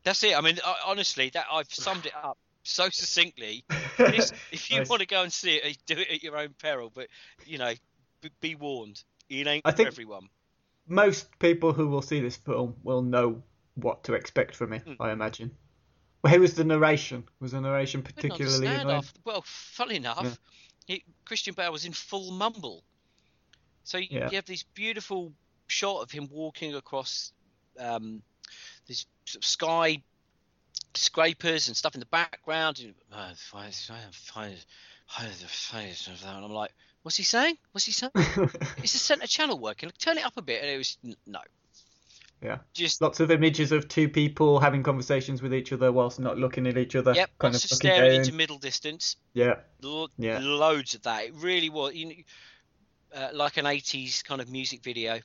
That's 0.04 0.22
it. 0.22 0.36
I 0.36 0.40
mean, 0.42 0.58
I, 0.64 0.76
honestly, 0.86 1.30
that 1.30 1.46
I've 1.50 1.72
summed 1.72 2.04
it 2.06 2.12
up 2.14 2.36
so 2.64 2.88
succinctly. 2.90 3.64
If 3.98 4.70
you 4.70 4.78
Nice. 4.78 4.88
want 4.88 5.00
to 5.00 5.06
go 5.06 5.22
and 5.22 5.32
see 5.32 5.54
it, 5.54 5.78
do 5.86 5.94
it 5.96 6.08
at 6.10 6.22
your 6.22 6.36
own 6.36 6.54
peril. 6.60 6.90
But 6.92 7.06
you 7.46 7.58
know, 7.58 7.72
be 8.40 8.56
warned, 8.56 9.02
it 9.28 9.46
ain't 9.46 9.62
I 9.64 9.72
for 9.72 9.86
everyone. 9.86 10.28
Most 10.88 11.38
people 11.38 11.72
who 11.72 11.86
will 11.88 12.02
see 12.02 12.20
this 12.20 12.36
film 12.36 12.74
will 12.82 13.02
know 13.02 13.42
what 13.74 14.04
to 14.04 14.14
expect 14.14 14.56
from 14.56 14.72
it. 14.72 14.82
Hmm. 14.82 14.94
I 15.00 15.12
imagine. 15.12 15.52
Well, 16.22 16.32
how 16.32 16.38
was 16.40 16.54
the 16.54 16.64
narration? 16.64 17.24
Was 17.40 17.52
the 17.52 17.60
narration 17.60 18.02
particularly 18.02 18.66
half- 18.66 19.12
Well, 19.24 19.42
funny 19.46 19.96
enough, 19.96 20.38
it, 20.88 21.02
Christian 21.24 21.54
Bale 21.54 21.70
was 21.70 21.84
in 21.84 21.92
full 21.92 22.32
mumble. 22.32 22.82
So 23.84 23.98
you, 23.98 24.08
Yeah. 24.10 24.30
you 24.30 24.36
have 24.36 24.46
this 24.46 24.62
beautiful 24.62 25.32
shot 25.66 26.00
of 26.02 26.10
him 26.10 26.28
walking 26.30 26.74
across 26.74 27.32
um, 27.78 28.22
this 28.86 29.06
sort 29.26 29.42
of 29.42 29.46
sky 29.46 30.02
scrapers 30.94 31.68
and 31.68 31.76
stuff 31.76 31.94
in 31.94 32.00
the 32.00 32.06
background. 32.06 32.80
And, 32.80 32.94
uh, 33.12 33.32
fine- 33.36 33.70
fine- 33.72 33.98
fine- 34.12 34.56
fine- 35.06 35.34
fine- 35.36 35.94
and 36.36 36.44
I'm 36.44 36.52
like, 36.52 36.72
what's 37.02 37.16
he 37.16 37.22
saying? 37.22 37.56
What's 37.72 37.84
he 37.86 37.92
saying? 37.92 38.12
Is 38.82 38.92
the 38.92 38.98
centre 38.98 39.26
channel 39.26 39.58
working? 39.58 39.90
Turn 39.98 40.18
it 40.18 40.24
up 40.24 40.36
a 40.36 40.42
bit. 40.42 40.62
And 40.62 40.70
it 40.70 40.78
was 40.78 40.96
no, 41.26 41.40
yeah. 42.42 42.58
just 42.72 43.00
Lots 43.02 43.20
of 43.20 43.30
images 43.30 43.72
of 43.72 43.88
two 43.88 44.08
people 44.08 44.58
having 44.60 44.82
conversations 44.82 45.42
with 45.42 45.54
each 45.54 45.72
other 45.72 45.92
whilst 45.92 46.18
not 46.20 46.38
looking 46.38 46.66
at 46.66 46.76
each 46.78 46.96
other. 46.96 47.12
yep, 47.14 47.30
kind 47.38 47.54
lots 47.54 47.64
of 47.66 47.72
of 47.72 47.76
staring 47.76 48.14
into 48.16 48.32
middle 48.32 48.58
distance. 48.58 49.16
Yeah. 49.34 49.54
Lo- 49.82 50.08
Yeah. 50.18 50.38
loads 50.40 50.94
of 50.94 51.02
that. 51.02 51.24
It 51.26 51.34
really 51.34 51.70
was, 51.70 51.94
you 51.94 52.06
know, 52.06 52.14
uh, 53.14 53.28
like 53.32 53.56
an 53.58 53.64
'80s 53.66 54.24
kind 54.24 54.40
of 54.40 54.50
music 54.50 54.82
video. 54.82 55.20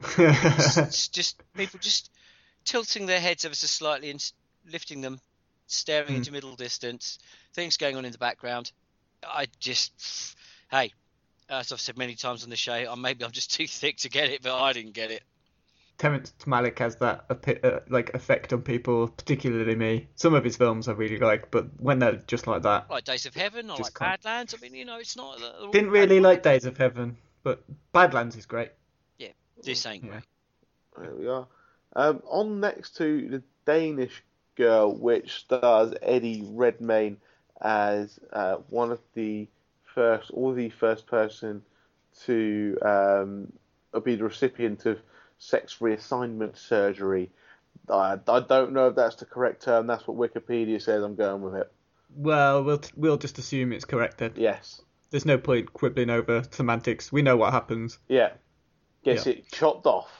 It's, 0.18 0.76
it's 0.78 1.08
just 1.08 1.40
people 1.54 1.78
just 1.80 2.10
tilting 2.64 3.06
their 3.06 3.20
heads 3.20 3.44
ever 3.44 3.54
so 3.54 3.66
slightly 3.68 4.10
and 4.10 4.32
lifting 4.70 5.00
them, 5.00 5.20
staring 5.66 6.08
Hmm. 6.08 6.14
into 6.16 6.32
middle 6.32 6.54
distance. 6.56 7.18
Things 7.54 7.76
going 7.76 7.96
on 7.96 8.04
in 8.04 8.12
the 8.12 8.18
background. 8.18 8.72
I 9.24 9.46
just, 9.60 10.36
hey, 10.70 10.92
as 11.48 11.70
I've 11.72 11.80
said 11.80 11.96
many 11.98 12.14
times 12.14 12.44
on 12.44 12.50
the 12.50 12.56
show, 12.56 12.94
maybe 12.96 13.24
I'm 13.24 13.30
just 13.32 13.54
too 13.54 13.66
thick 13.66 13.98
to 13.98 14.08
get 14.08 14.30
it, 14.30 14.42
but 14.42 14.58
I 14.60 14.72
didn't 14.72 14.92
get 14.92 15.10
it. 15.10 15.22
Terrence 15.98 16.32
Malick 16.46 16.78
has 16.80 16.96
that 16.96 17.26
uh, 17.62 17.80
like 17.88 18.12
effect 18.14 18.52
on 18.52 18.62
people, 18.62 19.06
particularly 19.08 19.76
me. 19.76 20.08
Some 20.16 20.34
of 20.34 20.42
his 20.42 20.56
films 20.56 20.88
I 20.88 20.92
really 20.92 21.18
like, 21.18 21.50
but 21.50 21.66
when 21.80 21.98
they're 22.00 22.16
just 22.26 22.46
like 22.46 22.62
that, 22.62 22.90
like 22.90 23.04
Days 23.04 23.26
of 23.26 23.34
Heaven, 23.34 23.70
I 23.70 23.76
Just 23.76 23.88
like 23.90 23.94
can't- 23.94 24.22
Badlands. 24.22 24.54
I 24.54 24.56
mean, 24.62 24.74
you 24.74 24.84
know, 24.84 24.98
it's 24.98 25.14
not. 25.16 25.38
they're 25.38 25.70
didn't 25.70 25.92
bad. 25.92 26.00
really 26.00 26.18
like 26.18 26.42
Days 26.42 26.64
of 26.64 26.76
Heaven, 26.76 27.16
but 27.44 27.62
Badlands 27.92 28.34
is 28.36 28.46
great. 28.46 28.70
Yeah, 29.18 29.28
this 29.62 29.84
ain't 29.86 30.02
Yeah. 30.04 30.10
great. 30.10 31.06
There 31.06 31.14
we 31.14 31.28
are. 31.28 31.46
Um, 31.94 32.22
on 32.26 32.58
next 32.58 32.96
to 32.96 33.28
the 33.28 33.42
Danish 33.66 34.24
Girl, 34.56 34.94
which 34.94 35.32
stars 35.40 35.94
Eddie 36.02 36.44
Redmayne 36.46 37.18
as 37.60 38.18
uh, 38.32 38.56
one 38.68 38.90
of 38.90 39.00
the 39.14 39.48
first, 39.94 40.30
or 40.34 40.54
the 40.54 40.70
first 40.70 41.06
person 41.06 41.62
to 42.24 42.78
um, 42.82 43.52
be 44.04 44.16
the 44.16 44.24
recipient 44.24 44.84
of 44.86 44.98
sex 45.38 45.78
reassignment 45.80 46.56
surgery. 46.56 47.30
I, 47.88 48.18
I 48.28 48.40
don't 48.40 48.72
know 48.72 48.88
if 48.88 48.96
that's 48.96 49.16
the 49.16 49.24
correct 49.24 49.62
term. 49.62 49.86
That's 49.86 50.06
what 50.06 50.16
Wikipedia 50.16 50.80
says. 50.80 51.02
I'm 51.02 51.14
going 51.14 51.42
with 51.42 51.54
it. 51.54 51.72
Well, 52.14 52.62
we'll 52.62 52.82
we'll 52.96 53.16
just 53.16 53.38
assume 53.38 53.72
it's 53.72 53.84
correct 53.84 54.18
then. 54.18 54.32
Yes. 54.36 54.82
There's 55.10 55.26
no 55.26 55.38
point 55.38 55.72
quibbling 55.72 56.10
over 56.10 56.42
semantics. 56.50 57.12
We 57.12 57.22
know 57.22 57.36
what 57.36 57.52
happens, 57.52 57.98
Yeah. 58.08 58.32
Gets 59.04 59.26
Yeah. 59.26 59.32
it 59.32 59.52
chopped 59.52 59.86
off. 59.86 60.10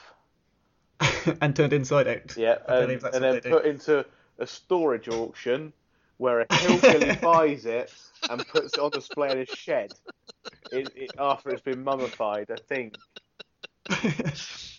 and 1.41 1.55
turned 1.55 1.73
inside 1.73 2.07
out. 2.07 2.37
Yeah, 2.37 2.57
I 2.67 2.75
and, 2.75 2.87
believe 2.87 3.01
that's 3.01 3.15
and 3.15 3.23
then 3.23 3.41
put 3.41 3.65
into 3.65 4.05
a 4.39 4.47
storage 4.47 5.07
auction 5.07 5.73
where 6.17 6.41
a 6.41 6.55
hillbilly 6.55 7.15
buys 7.21 7.65
it 7.65 7.93
and 8.29 8.45
puts 8.47 8.73
it 8.73 8.79
on 8.79 8.91
display 8.91 9.31
in 9.31 9.37
his 9.39 9.49
shed 9.49 9.93
it, 10.71 10.91
it, 10.95 11.11
after 11.19 11.49
it's 11.49 11.61
been 11.61 11.83
mummified. 11.83 12.49
I 12.51 12.55
think. 12.67 12.95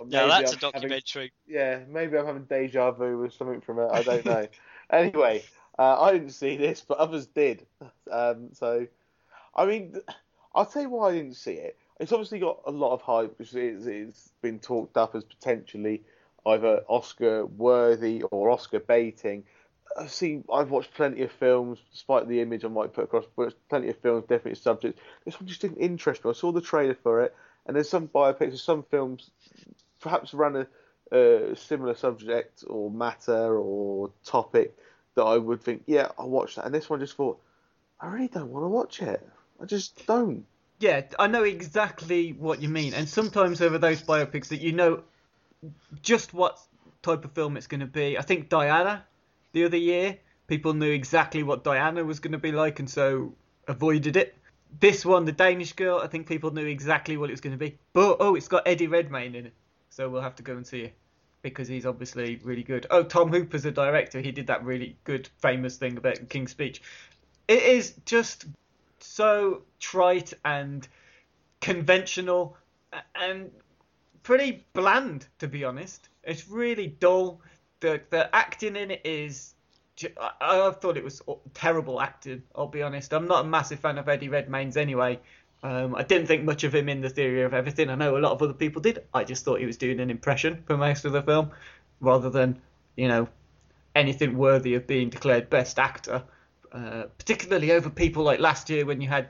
Yeah, 0.08 0.26
that's 0.26 0.52
a 0.52 0.66
I'm 0.66 0.72
having- 0.72 0.88
documentary. 0.90 1.32
yeah, 1.46 1.80
maybe 1.88 2.16
I'm 2.18 2.26
having 2.26 2.44
deja 2.44 2.90
vu 2.92 3.18
with 3.18 3.32
something 3.32 3.60
from 3.60 3.78
it. 3.78 3.88
I 3.92 4.02
don't 4.02 4.24
know. 4.24 4.46
anyway, 4.90 5.44
uh, 5.78 6.00
I 6.02 6.12
didn't 6.12 6.30
see 6.30 6.56
this, 6.56 6.80
but 6.86 6.98
others 6.98 7.26
did. 7.26 7.66
Um, 8.10 8.48
so, 8.52 8.86
I 9.54 9.66
mean, 9.66 9.96
I'll 10.54 10.66
tell 10.66 10.82
you 10.82 10.90
why 10.90 11.10
I 11.10 11.12
didn't 11.12 11.34
see 11.34 11.52
it. 11.52 11.78
It's 12.00 12.12
obviously 12.12 12.40
got 12.40 12.60
a 12.66 12.70
lot 12.70 12.92
of 12.92 13.02
hype, 13.02 13.38
which 13.38 13.54
is, 13.54 13.86
it's 13.86 14.32
been 14.42 14.58
talked 14.58 14.96
up 14.96 15.14
as 15.14 15.24
potentially 15.24 16.02
either 16.46 16.82
Oscar 16.88 17.46
worthy 17.46 18.22
or 18.22 18.50
Oscar 18.50 18.80
baiting. 18.80 19.44
I've 19.98 20.10
seen, 20.10 20.44
I've 20.52 20.70
watched 20.70 20.94
plenty 20.94 21.22
of 21.22 21.32
films, 21.32 21.78
despite 21.92 22.28
the 22.28 22.40
image 22.40 22.64
I 22.64 22.68
might 22.68 22.92
put 22.92 23.04
across, 23.04 23.24
but 23.36 23.54
plenty 23.68 23.88
of 23.90 23.98
films, 23.98 24.24
definitely 24.24 24.56
subjects. 24.56 25.00
This 25.24 25.38
one 25.40 25.46
just 25.46 25.60
didn't 25.60 25.78
interest 25.78 26.24
me. 26.24 26.30
I 26.30 26.34
saw 26.34 26.52
the 26.52 26.60
trailer 26.60 26.96
for 27.02 27.22
it, 27.22 27.34
and 27.66 27.76
there's 27.76 27.88
some 27.88 28.08
biopics 28.08 28.54
or 28.54 28.58
some 28.58 28.82
films 28.82 29.30
perhaps 30.00 30.34
run 30.34 30.66
a, 31.12 31.16
a 31.16 31.56
similar 31.56 31.94
subject 31.94 32.64
or 32.66 32.90
matter 32.90 33.56
or 33.56 34.10
topic 34.24 34.76
that 35.14 35.22
I 35.22 35.38
would 35.38 35.62
think, 35.62 35.84
yeah, 35.86 36.08
I'll 36.18 36.28
watch 36.28 36.56
that. 36.56 36.66
And 36.66 36.74
this 36.74 36.90
one 36.90 37.00
just 37.00 37.16
thought, 37.16 37.40
I 38.00 38.08
really 38.08 38.28
don't 38.28 38.50
want 38.50 38.64
to 38.64 38.68
watch 38.68 39.00
it. 39.00 39.26
I 39.60 39.64
just 39.64 40.06
don't. 40.06 40.44
Yeah, 40.80 41.02
I 41.18 41.28
know 41.28 41.44
exactly 41.44 42.32
what 42.32 42.60
you 42.60 42.68
mean. 42.68 42.94
And 42.94 43.08
sometimes 43.08 43.62
over 43.62 43.78
those 43.78 44.02
biopics 44.02 44.48
that 44.48 44.60
you 44.60 44.72
know 44.72 45.02
just 46.02 46.34
what 46.34 46.58
type 47.02 47.24
of 47.24 47.32
film 47.32 47.56
it's 47.56 47.66
going 47.66 47.80
to 47.80 47.86
be. 47.86 48.18
I 48.18 48.22
think 48.22 48.48
Diana 48.48 49.04
the 49.54 49.64
other 49.64 49.78
year, 49.78 50.18
people 50.48 50.74
knew 50.74 50.90
exactly 50.90 51.42
what 51.42 51.64
Diana 51.64 52.04
was 52.04 52.20
going 52.20 52.32
to 52.32 52.38
be 52.38 52.52
like 52.52 52.80
and 52.80 52.90
so 52.90 53.32
avoided 53.68 54.16
it. 54.16 54.36
This 54.80 55.06
one, 55.06 55.24
The 55.24 55.32
Danish 55.32 55.72
Girl, 55.72 56.00
I 56.02 56.08
think 56.08 56.26
people 56.26 56.50
knew 56.52 56.66
exactly 56.66 57.16
what 57.16 57.30
it 57.30 57.32
was 57.32 57.40
going 57.40 57.56
to 57.56 57.58
be. 57.58 57.78
But, 57.92 58.16
oh, 58.18 58.34
it's 58.34 58.48
got 58.48 58.66
Eddie 58.66 58.88
Redmayne 58.88 59.36
in 59.36 59.46
it. 59.46 59.52
So 59.90 60.08
we'll 60.08 60.22
have 60.22 60.34
to 60.36 60.42
go 60.42 60.56
and 60.56 60.66
see 60.66 60.80
it 60.80 60.94
because 61.42 61.68
he's 61.68 61.86
obviously 61.86 62.40
really 62.42 62.64
good. 62.64 62.86
Oh, 62.90 63.04
Tom 63.04 63.30
Hooper's 63.30 63.62
the 63.62 63.70
director. 63.70 64.20
He 64.20 64.32
did 64.32 64.48
that 64.48 64.64
really 64.64 64.96
good, 65.04 65.28
famous 65.38 65.76
thing 65.76 65.96
about 65.96 66.28
King's 66.28 66.50
Speech. 66.50 66.82
It 67.46 67.62
is 67.62 67.94
just 68.04 68.46
so 68.98 69.62
trite 69.78 70.32
and 70.44 70.88
conventional 71.60 72.56
and 73.14 73.52
pretty 74.24 74.64
bland, 74.72 75.28
to 75.38 75.46
be 75.46 75.62
honest. 75.62 76.08
It's 76.24 76.48
really 76.48 76.88
dull. 76.88 77.40
The 77.78 78.00
the 78.10 78.34
acting 78.34 78.74
in 78.74 78.90
it 78.90 79.02
is. 79.04 79.54
I, 80.20 80.32
I 80.40 80.70
thought 80.72 80.96
it 80.96 81.04
was 81.04 81.22
terrible 81.52 82.00
acting. 82.00 82.42
I'll 82.56 82.66
be 82.66 82.82
honest. 82.82 83.12
I'm 83.12 83.28
not 83.28 83.44
a 83.44 83.48
massive 83.48 83.78
fan 83.78 83.98
of 83.98 84.08
Eddie 84.08 84.28
Redmayne's 84.28 84.76
anyway. 84.76 85.20
Um, 85.62 85.94
I 85.94 86.02
didn't 86.02 86.26
think 86.26 86.42
much 86.42 86.64
of 86.64 86.74
him 86.74 86.88
in 86.88 87.00
the 87.00 87.08
Theory 87.08 87.42
of 87.42 87.54
Everything. 87.54 87.88
I 87.88 87.94
know 87.94 88.16
a 88.16 88.18
lot 88.18 88.32
of 88.32 88.42
other 88.42 88.52
people 88.52 88.82
did. 88.82 89.04
I 89.14 89.22
just 89.22 89.44
thought 89.44 89.60
he 89.60 89.66
was 89.66 89.76
doing 89.76 90.00
an 90.00 90.10
impression 90.10 90.62
for 90.66 90.76
most 90.76 91.04
of 91.04 91.12
the 91.12 91.22
film, 91.22 91.52
rather 92.00 92.28
than 92.28 92.60
you 92.96 93.06
know 93.06 93.28
anything 93.94 94.36
worthy 94.36 94.74
of 94.74 94.86
being 94.86 95.10
declared 95.10 95.48
best 95.48 95.78
actor. 95.78 96.24
Uh, 96.72 97.04
particularly 97.18 97.70
over 97.70 97.88
people 97.88 98.24
like 98.24 98.40
last 98.40 98.68
year 98.68 98.84
when 98.84 99.00
you 99.00 99.08
had 99.08 99.28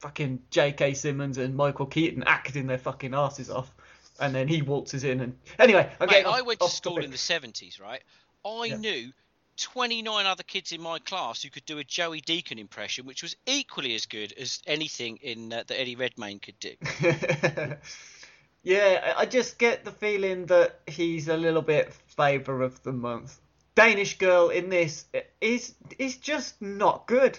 fucking 0.00 0.40
J.K. 0.50 0.92
Simmons 0.92 1.38
and 1.38 1.56
Michael 1.56 1.86
Keaton 1.86 2.22
acting 2.24 2.66
their 2.66 2.76
fucking 2.76 3.14
asses 3.14 3.48
off, 3.48 3.72
and 4.20 4.34
then 4.34 4.48
he 4.48 4.62
waltzes 4.62 5.04
in 5.04 5.20
and 5.20 5.38
anyway. 5.58 5.90
Okay, 6.00 6.22
Mate, 6.22 6.26
I 6.26 6.42
went 6.42 6.60
to 6.60 6.68
school 6.68 7.02
in 7.02 7.10
the 7.10 7.16
70s, 7.16 7.80
right? 7.80 8.02
I 8.44 8.66
Yeah. 8.66 8.76
knew 8.76 9.12
29 9.56 10.26
other 10.26 10.42
kids 10.42 10.72
in 10.72 10.80
my 10.80 10.98
class 10.98 11.42
who 11.42 11.50
could 11.50 11.64
do 11.66 11.78
a 11.78 11.84
Joey 11.84 12.20
Deacon 12.20 12.58
impression, 12.58 13.06
which 13.06 13.22
was 13.22 13.36
equally 13.46 13.94
as 13.94 14.06
good 14.06 14.32
as 14.32 14.60
anything 14.66 15.18
in 15.18 15.52
uh, 15.52 15.64
that 15.66 15.78
Eddie 15.78 15.96
Redmayne 15.96 16.40
could 16.40 16.58
do. 16.58 16.74
yeah, 18.62 19.14
I 19.16 19.22
I 19.22 19.26
just 19.26 19.58
get 19.58 19.84
the 19.84 19.92
feeling 19.92 20.46
that 20.46 20.80
he's 20.86 21.28
a 21.28 21.36
little 21.36 21.62
bit 21.62 21.92
favour 21.92 22.62
of 22.62 22.82
the 22.82 22.92
month. 22.92 23.38
Danish 23.74 24.18
girl 24.18 24.48
in 24.50 24.68
this 24.68 25.06
is 25.40 25.74
is 25.98 26.16
just 26.16 26.60
not 26.60 27.06
good. 27.06 27.38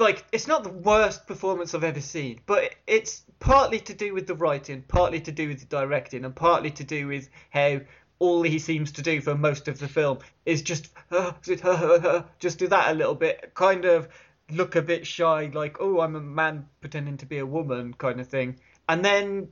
Like 0.00 0.24
it's 0.32 0.46
not 0.46 0.64
the 0.64 0.70
worst 0.70 1.26
performance 1.26 1.74
I've 1.74 1.84
ever 1.84 2.00
seen, 2.00 2.40
but 2.46 2.74
it's 2.86 3.22
partly 3.38 3.78
to 3.80 3.92
do 3.92 4.14
with 4.14 4.26
the 4.26 4.34
writing, 4.34 4.82
partly 4.88 5.20
to 5.20 5.30
do 5.30 5.48
with 5.48 5.60
the 5.60 5.66
directing, 5.66 6.24
and 6.24 6.34
partly 6.34 6.70
to 6.70 6.84
do 6.84 7.06
with 7.06 7.28
how 7.50 7.82
all 8.18 8.42
he 8.42 8.58
seems 8.58 8.92
to 8.92 9.02
do 9.02 9.20
for 9.20 9.34
most 9.34 9.68
of 9.68 9.78
the 9.78 9.88
film 9.88 10.18
is 10.46 10.62
just 10.62 10.88
just 12.38 12.58
do 12.58 12.66
that 12.68 12.90
a 12.90 12.94
little 12.94 13.14
bit, 13.14 13.52
kind 13.54 13.84
of 13.84 14.08
look 14.50 14.74
a 14.74 14.80
bit 14.80 15.06
shy, 15.06 15.50
like 15.52 15.76
oh 15.80 16.00
I'm 16.00 16.16
a 16.16 16.20
man 16.20 16.66
pretending 16.80 17.18
to 17.18 17.26
be 17.26 17.36
a 17.36 17.46
woman 17.46 17.92
kind 17.92 18.22
of 18.22 18.26
thing, 18.26 18.58
and 18.88 19.04
then 19.04 19.48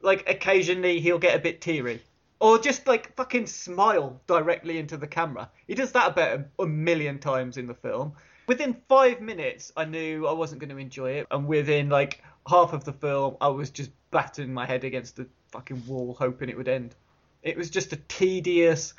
like 0.00 0.26
occasionally 0.30 1.00
he'll 1.00 1.18
get 1.18 1.36
a 1.36 1.42
bit 1.42 1.60
teary 1.60 2.00
or 2.40 2.58
just 2.58 2.86
like 2.86 3.14
fucking 3.16 3.46
smile 3.46 4.18
directly 4.26 4.78
into 4.78 4.96
the 4.96 5.06
camera. 5.06 5.50
He 5.66 5.74
does 5.74 5.92
that 5.92 6.12
about 6.12 6.40
a, 6.40 6.62
a 6.62 6.66
million 6.66 7.18
times 7.18 7.58
in 7.58 7.66
the 7.66 7.74
film. 7.74 8.14
Within 8.50 8.74
five 8.88 9.20
minutes, 9.20 9.70
I 9.76 9.84
knew 9.84 10.26
I 10.26 10.32
wasn't 10.32 10.60
going 10.60 10.70
to 10.70 10.76
enjoy 10.76 11.12
it, 11.12 11.28
and 11.30 11.46
within 11.46 11.88
like 11.88 12.20
half 12.48 12.72
of 12.72 12.82
the 12.82 12.92
film, 12.92 13.36
I 13.40 13.46
was 13.46 13.70
just 13.70 13.92
battering 14.10 14.52
my 14.52 14.66
head 14.66 14.82
against 14.82 15.14
the 15.14 15.28
fucking 15.52 15.84
wall, 15.86 16.16
hoping 16.18 16.48
it 16.48 16.56
would 16.56 16.66
end. 16.66 16.96
It 17.44 17.56
was 17.56 17.70
just 17.70 17.92
a 17.92 17.96
tedious, 17.96 18.94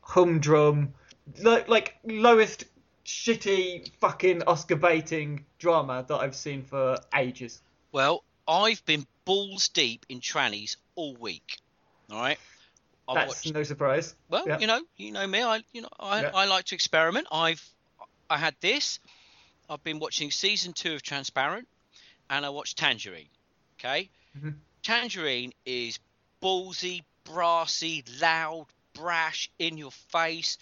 humdrum, 0.00 0.92
like 1.40 1.68
like 1.68 1.94
lowest 2.02 2.64
shitty 3.04 3.92
fucking 4.00 4.42
Oscar 4.42 4.74
baiting 4.74 5.44
drama 5.60 6.04
that 6.08 6.16
I've 6.16 6.34
seen 6.34 6.64
for 6.64 6.98
ages. 7.14 7.62
Well, 7.92 8.24
I've 8.48 8.84
been 8.86 9.06
balls 9.24 9.68
deep 9.68 10.04
in 10.08 10.18
trannies 10.18 10.78
all 10.96 11.14
week. 11.14 11.58
All 12.10 12.18
right. 12.18 12.38
I've 13.08 13.14
That's 13.14 13.28
watched 13.28 13.54
no 13.54 13.62
surprise. 13.62 14.16
Well, 14.28 14.48
Yeah. 14.48 14.58
you 14.58 14.66
know, 14.66 14.82
you 14.96 15.12
know 15.12 15.28
me. 15.28 15.44
I, 15.44 15.62
you 15.72 15.82
know, 15.82 15.90
I, 16.00 16.22
Yeah. 16.22 16.30
I 16.34 16.46
like 16.46 16.64
to 16.64 16.74
experiment. 16.74 17.28
I've, 17.30 17.64
I 18.30 18.38
had 18.38 18.56
this. 18.60 19.00
I've 19.68 19.82
been 19.84 19.98
watching 19.98 20.30
season 20.30 20.72
two 20.72 20.94
of 20.94 21.02
Transparent, 21.02 21.68
and 22.30 22.44
I 22.46 22.50
watched 22.50 22.78
Tangerine. 22.78 23.28
Okay, 23.78 24.10
Mhm. 24.36 24.60
Tangerine 24.82 25.52
is 25.64 25.98
ballsy, 26.42 27.04
brassy, 27.24 28.04
loud, 28.20 28.66
brash, 28.94 29.50
in 29.58 29.76
your 29.76 29.90
face, 29.90 30.58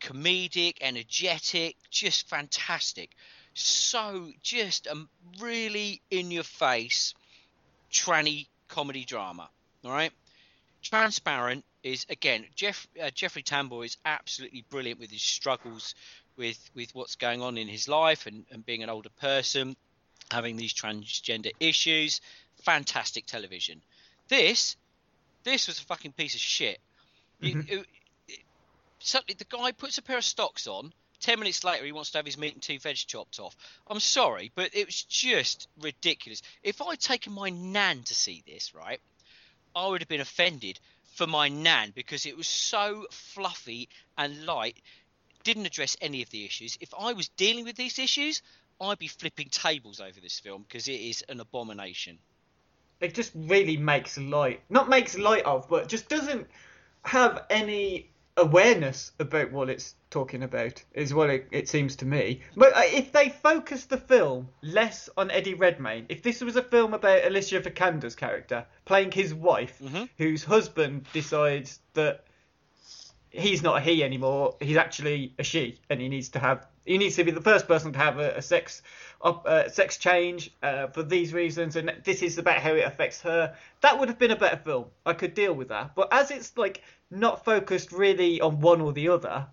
comedic, 0.00 0.78
energetic, 0.80 1.76
just 1.90 2.28
fantastic. 2.28 3.10
So 3.54 4.32
just 4.42 4.86
a 4.86 5.08
really 5.38 6.02
in 6.10 6.30
your 6.30 6.44
face, 6.44 7.14
tranny 7.90 8.48
comedy 8.68 9.04
drama. 9.04 9.50
All 9.84 9.92
right. 9.92 10.12
Transparent 10.82 11.64
is 11.82 12.06
again 12.08 12.46
Jeff 12.54 12.86
uh, 13.00 13.10
Jeffrey 13.10 13.42
Tambor 13.42 13.84
is 13.84 13.96
absolutely 14.04 14.62
brilliant 14.70 15.00
with 15.00 15.10
his 15.10 15.22
struggles 15.22 15.94
with 16.36 16.58
with 16.74 16.94
what's 16.94 17.16
going 17.16 17.42
on 17.42 17.58
in 17.58 17.68
his 17.68 17.88
life 17.88 18.26
and, 18.26 18.44
and 18.50 18.64
being 18.64 18.82
an 18.82 18.90
older 18.90 19.10
person, 19.20 19.76
having 20.30 20.56
these 20.56 20.72
transgender 20.72 21.50
issues. 21.60 22.20
Fantastic 22.64 23.26
television. 23.26 23.80
This 24.28 24.76
this 25.44 25.66
was 25.66 25.78
a 25.78 25.82
fucking 25.84 26.12
piece 26.12 26.34
of 26.34 26.40
shit. 26.40 26.78
Mhm. 27.40 27.68
it- 27.68 27.86
it- 28.28 28.38
suddenly 29.00 29.34
the 29.34 29.44
guy 29.44 29.72
puts 29.72 29.98
a 29.98 30.02
pair 30.02 30.18
of 30.18 30.24
stocks 30.24 30.66
on. 30.66 30.92
Ten 31.20 31.38
minutes 31.38 31.62
later, 31.64 31.84
he 31.84 31.92
wants 31.92 32.10
to 32.10 32.18
have 32.18 32.26
his 32.26 32.36
meat 32.38 32.54
and 32.54 32.62
two 32.62 32.78
veg 32.80 32.96
chopped 32.96 33.38
off. 33.38 33.56
I'm 33.86 34.00
sorry, 34.00 34.50
but 34.54 34.74
it 34.74 34.86
was 34.86 35.02
just 35.04 35.68
ridiculous. 35.80 36.42
If 36.64 36.80
I'd 36.82 36.98
taken 37.00 37.32
my 37.32 37.48
nan 37.50 38.02
to 38.04 38.14
see 38.14 38.42
this, 38.46 38.74
right, 38.74 39.00
I 39.74 39.86
would 39.86 40.00
have 40.00 40.08
been 40.08 40.20
offended 40.20 40.80
for 41.14 41.26
my 41.26 41.48
nan 41.48 41.92
because 41.94 42.26
it 42.26 42.36
was 42.36 42.46
so 42.48 43.06
fluffy 43.10 43.88
and 44.18 44.46
light, 44.46 44.76
didn't 45.44 45.66
address 45.66 45.96
any 46.00 46.22
of 46.22 46.30
the 46.30 46.44
issues. 46.44 46.76
If 46.80 46.92
I 46.98 47.12
was 47.12 47.28
dealing 47.30 47.64
with 47.64 47.76
these 47.76 47.98
issues, 47.98 48.42
I'd 48.80 48.98
be 48.98 49.08
flipping 49.08 49.48
tables 49.48 50.00
over 50.00 50.20
this 50.20 50.38
film 50.38 50.62
because 50.62 50.88
it 50.88 51.00
is 51.00 51.22
an 51.28 51.40
abomination. 51.40 52.18
it 53.00 53.14
just 53.14 53.32
really 53.34 53.76
makes 53.76 54.16
light 54.18 54.60
not 54.70 54.88
makes 54.88 55.18
light 55.18 55.44
of 55.44 55.68
but 55.68 55.88
just 55.88 56.08
doesn't 56.08 56.46
have 57.04 57.44
any 57.50 58.08
awareness 58.36 59.12
about 59.18 59.50
what 59.52 59.68
it's 59.68 59.94
talking 60.10 60.42
about 60.44 60.82
is 60.94 61.12
what 61.12 61.28
it, 61.28 61.48
it 61.50 61.68
seems 61.68 61.96
to 61.96 62.06
me 62.06 62.40
but 62.56 62.74
uh, 62.76 62.82
if 62.86 63.10
they 63.12 63.28
focus 63.28 63.84
the 63.86 63.96
film 63.98 64.48
less 64.62 65.08
on 65.16 65.30
eddie 65.32 65.54
redmayne 65.54 66.06
if 66.08 66.22
this 66.22 66.40
was 66.40 66.56
a 66.56 66.62
film 66.62 66.94
about 66.94 67.24
alicia 67.24 67.58
vikander's 67.60 68.14
character 68.14 68.64
playing 68.84 69.10
his 69.12 69.34
wife 69.34 69.78
Mhm. 69.82 70.08
whose 70.18 70.44
husband 70.44 71.04
decides 71.12 71.80
that 71.94 72.24
he's 73.32 73.62
not 73.62 73.78
a 73.78 73.80
he 73.80 74.04
anymore. 74.04 74.56
He's 74.60 74.76
actually 74.76 75.34
a 75.38 75.42
she, 75.42 75.78
and 75.90 76.00
he 76.00 76.08
needs 76.08 76.28
to 76.30 76.38
have 76.38 76.66
he 76.84 76.98
needs 76.98 77.16
to 77.16 77.24
be 77.24 77.30
the 77.30 77.40
first 77.40 77.66
person 77.66 77.92
to 77.92 77.98
have 77.98 78.18
a, 78.18 78.36
a 78.36 78.42
sex 78.42 78.82
uh, 79.22 79.68
sex 79.68 79.96
change 79.98 80.50
uh, 80.62 80.88
for 80.88 81.02
these 81.02 81.32
reasons, 81.32 81.76
and 81.76 81.92
this 82.04 82.22
is 82.22 82.38
about 82.38 82.58
how 82.58 82.74
it 82.74 82.84
affects 82.84 83.20
her. 83.22 83.54
That 83.80 83.98
would 83.98 84.08
have 84.08 84.18
been 84.18 84.32
a 84.32 84.36
better 84.36 84.56
film. 84.56 84.86
I 85.06 85.14
could 85.14 85.34
deal 85.34 85.54
with 85.54 85.68
that. 85.68 85.94
But 85.94 86.08
as 86.12 86.30
it's 86.30 86.56
like 86.56 86.82
not 87.10 87.44
focused 87.44 87.92
really 87.92 88.40
on 88.40 88.60
one 88.60 88.80
or 88.80 88.92
the 88.92 89.08
other, 89.08 89.46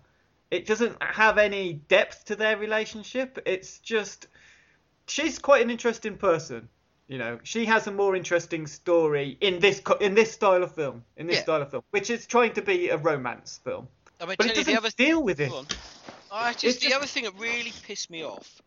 It 0.50 0.66
doesn't 0.66 1.00
have 1.02 1.38
any 1.38 1.74
depth 1.74 2.24
to 2.26 2.36
their 2.36 2.56
relationship. 2.56 3.38
It's 3.46 3.78
just 3.78 4.26
she's 5.06 5.38
quite 5.38 5.62
an 5.62 5.70
interesting 5.70 6.16
person. 6.16 6.68
You 7.10 7.18
know, 7.18 7.40
she 7.42 7.64
has 7.66 7.88
a 7.88 7.90
more 7.90 8.14
interesting 8.14 8.68
story 8.68 9.36
in 9.40 9.58
this 9.58 9.80
co- 9.80 9.96
in 9.96 10.14
this 10.14 10.30
style 10.30 10.62
of 10.62 10.72
film, 10.72 11.04
in 11.16 11.26
this 11.26 11.38
Yeah. 11.38 11.42
style 11.42 11.62
of 11.62 11.70
film, 11.72 11.82
which 11.90 12.08
is 12.08 12.24
trying 12.24 12.52
to 12.52 12.62
be 12.62 12.88
a 12.88 12.96
romance 12.96 13.58
film, 13.64 13.88
I 14.20 14.26
mean, 14.26 14.36
but 14.38 14.46
it 14.46 14.54
doesn't 14.54 14.72
the 14.72 14.78
other 14.78 14.90
deal 14.90 15.20
with 15.20 15.40
it. 15.40 15.50
I 16.30 16.52
just 16.52 16.64
It's 16.64 16.76
the 16.76 16.82
just- 16.90 16.94
other 16.94 17.06
thing 17.06 17.24
that 17.24 17.34
really 17.34 17.72
pissed 17.82 18.10
me 18.10 18.22
off 18.24 18.62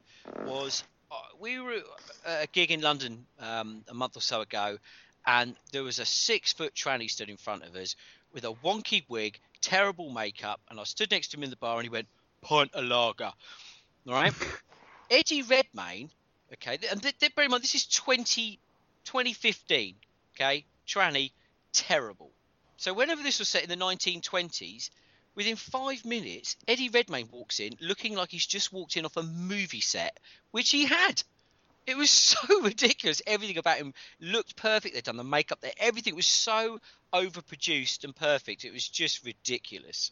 was 0.45 0.83
uh, 1.09 1.15
we 1.39 1.57
were 1.61 1.81
at 2.25 2.43
a 2.43 2.47
gig 2.47 2.71
in 2.71 2.81
London 2.81 3.25
um, 3.39 3.85
a 3.87 3.93
month 3.93 4.17
or 4.17 4.21
so 4.21 4.41
ago, 4.41 4.77
and 5.25 5.55
there 5.71 5.83
was 5.85 5.99
a 5.99 6.05
six 6.05 6.51
foot 6.51 6.73
tranny 6.75 7.09
stood 7.09 7.29
in 7.29 7.37
front 7.37 7.63
of 7.63 7.73
us 7.77 7.95
with 8.33 8.43
a 8.43 8.51
wonky 8.51 9.05
wig, 9.07 9.39
terrible 9.61 10.09
makeup, 10.09 10.59
and 10.69 10.81
I 10.81 10.83
stood 10.83 11.11
next 11.11 11.29
to 11.29 11.37
him 11.37 11.43
in 11.43 11.49
the 11.49 11.55
bar, 11.55 11.77
and 11.77 11.83
he 11.85 11.89
went 11.89 12.09
pint 12.41 12.71
a 12.73 12.81
lager, 12.81 13.31
all 14.05 14.13
right. 14.13 14.33
Eddie 15.09 15.43
Redmayne, 15.43 16.11
okay, 16.53 16.77
and 16.89 17.01
th- 17.01 17.17
th- 17.17 17.35
bear 17.35 17.45
in 17.45 17.51
mind 17.51 17.63
this 17.63 17.75
is 17.75 17.85
20, 17.85 18.59
2015, 19.05 19.95
okay, 20.35 20.65
tranny, 20.87 21.31
terrible. 21.71 22.31
So 22.77 22.93
whenever 22.93 23.23
this 23.23 23.39
was 23.39 23.49
set 23.49 23.63
in 23.63 23.69
the 23.69 23.75
1920s, 23.75 24.89
within 25.35 25.55
five 25.55 26.05
minutes, 26.05 26.57
Eddie 26.67 26.89
Redmayne 26.89 27.29
walks 27.31 27.59
in 27.59 27.75
looking 27.79 28.15
like 28.15 28.29
he's 28.29 28.45
just 28.45 28.73
walked 28.73 28.97
in 28.97 29.05
off 29.05 29.17
a 29.17 29.23
movie 29.23 29.81
set, 29.81 30.19
which 30.51 30.69
he 30.69 30.85
had. 30.85 31.23
It 31.85 31.97
was 31.97 32.09
so 32.11 32.61
ridiculous. 32.61 33.21
Everything 33.27 33.57
about 33.57 33.77
him 33.77 33.93
looked 34.19 34.55
perfect. 34.55 34.95
They'd 34.95 35.03
done 35.03 35.17
the 35.17 35.23
makeup 35.23 35.61
there. 35.61 35.73
Everything 35.77 36.15
was 36.15 36.25
so 36.25 36.79
overproduced 37.13 38.03
and 38.03 38.15
perfect. 38.15 38.65
It 38.65 38.73
was 38.73 38.87
just 38.87 39.25
ridiculous. 39.25 40.11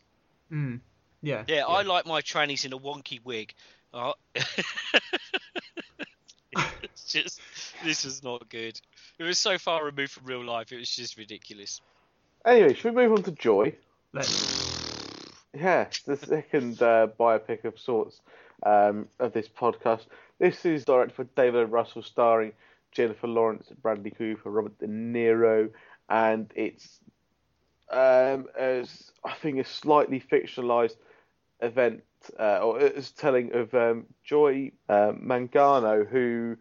Mm. 0.52 0.82
Yeah. 1.22 1.44
Yeah, 1.48 1.66
I 1.66 1.84
like 1.84 2.06
my 2.06 2.22
trannies 2.22 2.66
in 2.66 2.74
a 2.74 2.80
wonky 2.80 3.24
wig. 3.24 3.54
Oh. 3.94 4.14
it's 6.84 7.12
just 7.12 7.42
this 7.84 8.06
is 8.06 8.24
not 8.24 8.48
good. 8.50 8.80
It 9.20 9.24
was 9.24 9.38
so 9.38 9.58
far 9.58 9.86
removed 9.86 10.12
from 10.12 10.26
real 10.26 10.44
life. 10.44 10.72
It 10.72 10.78
was 10.78 10.90
just 10.90 11.18
ridiculous. 11.18 11.82
Anyway, 12.46 12.74
should 12.74 12.96
we 12.96 13.04
move 13.04 13.18
on 13.20 13.24
to 13.24 13.32
Joy? 13.32 13.76
Let's- 14.14 14.60
Yeah, 15.54 15.88
the 16.06 16.16
second 16.16 16.82
uh, 16.82 17.08
biopic 17.20 17.66
of 17.66 17.78
sorts 17.78 18.22
um, 18.66 19.10
of 19.20 19.34
this 19.34 19.50
podcast. 19.50 20.06
This 20.40 20.66
is 20.66 20.86
directed 20.86 21.18
by 21.36 21.44
David 21.44 21.70
Russell, 21.72 22.04
starring 22.04 22.54
Jennifer 22.94 23.28
Lawrence, 23.28 23.68
Bradley 23.82 24.12
Cooper, 24.12 24.50
Robert 24.50 24.80
De 24.80 24.88
Niro, 24.88 25.70
and 26.10 26.50
it's 26.56 27.00
um, 27.90 28.48
as 28.58 29.12
I 29.26 29.34
think 29.34 29.60
a 29.60 29.66
slightly 29.66 30.22
fictionalized 30.22 30.96
event, 31.62 32.04
uh, 32.40 32.60
or 32.60 32.80
it's 32.80 33.12
telling 33.12 33.54
of 33.54 33.74
um, 33.74 34.06
Joy 34.24 34.72
uh, 34.90 35.14
Mangano, 35.14 36.08
who 36.08 36.58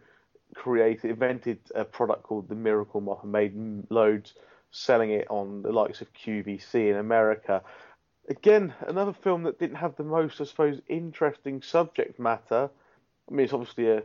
created, 0.55 1.11
invented 1.11 1.59
a 1.75 1.85
product 1.85 2.23
called 2.23 2.49
the 2.49 2.55
Miracle 2.55 3.01
Mop 3.01 3.23
and 3.23 3.31
made 3.31 3.55
loads, 3.89 4.33
selling 4.71 5.11
it 5.11 5.27
on 5.29 5.61
the 5.61 5.71
likes 5.71 6.01
of 6.01 6.13
QVC 6.13 6.91
in 6.91 6.97
America. 6.97 7.61
Again, 8.29 8.73
another 8.87 9.13
film 9.13 9.43
that 9.43 9.59
didn't 9.59 9.77
have 9.77 9.95
the 9.95 10.03
most, 10.03 10.39
I 10.39 10.45
suppose, 10.45 10.79
interesting 10.87 11.61
subject 11.61 12.19
matter. 12.19 12.69
I 13.29 13.33
mean, 13.33 13.43
it's 13.43 13.53
obviously 13.53 13.89
a 13.89 14.03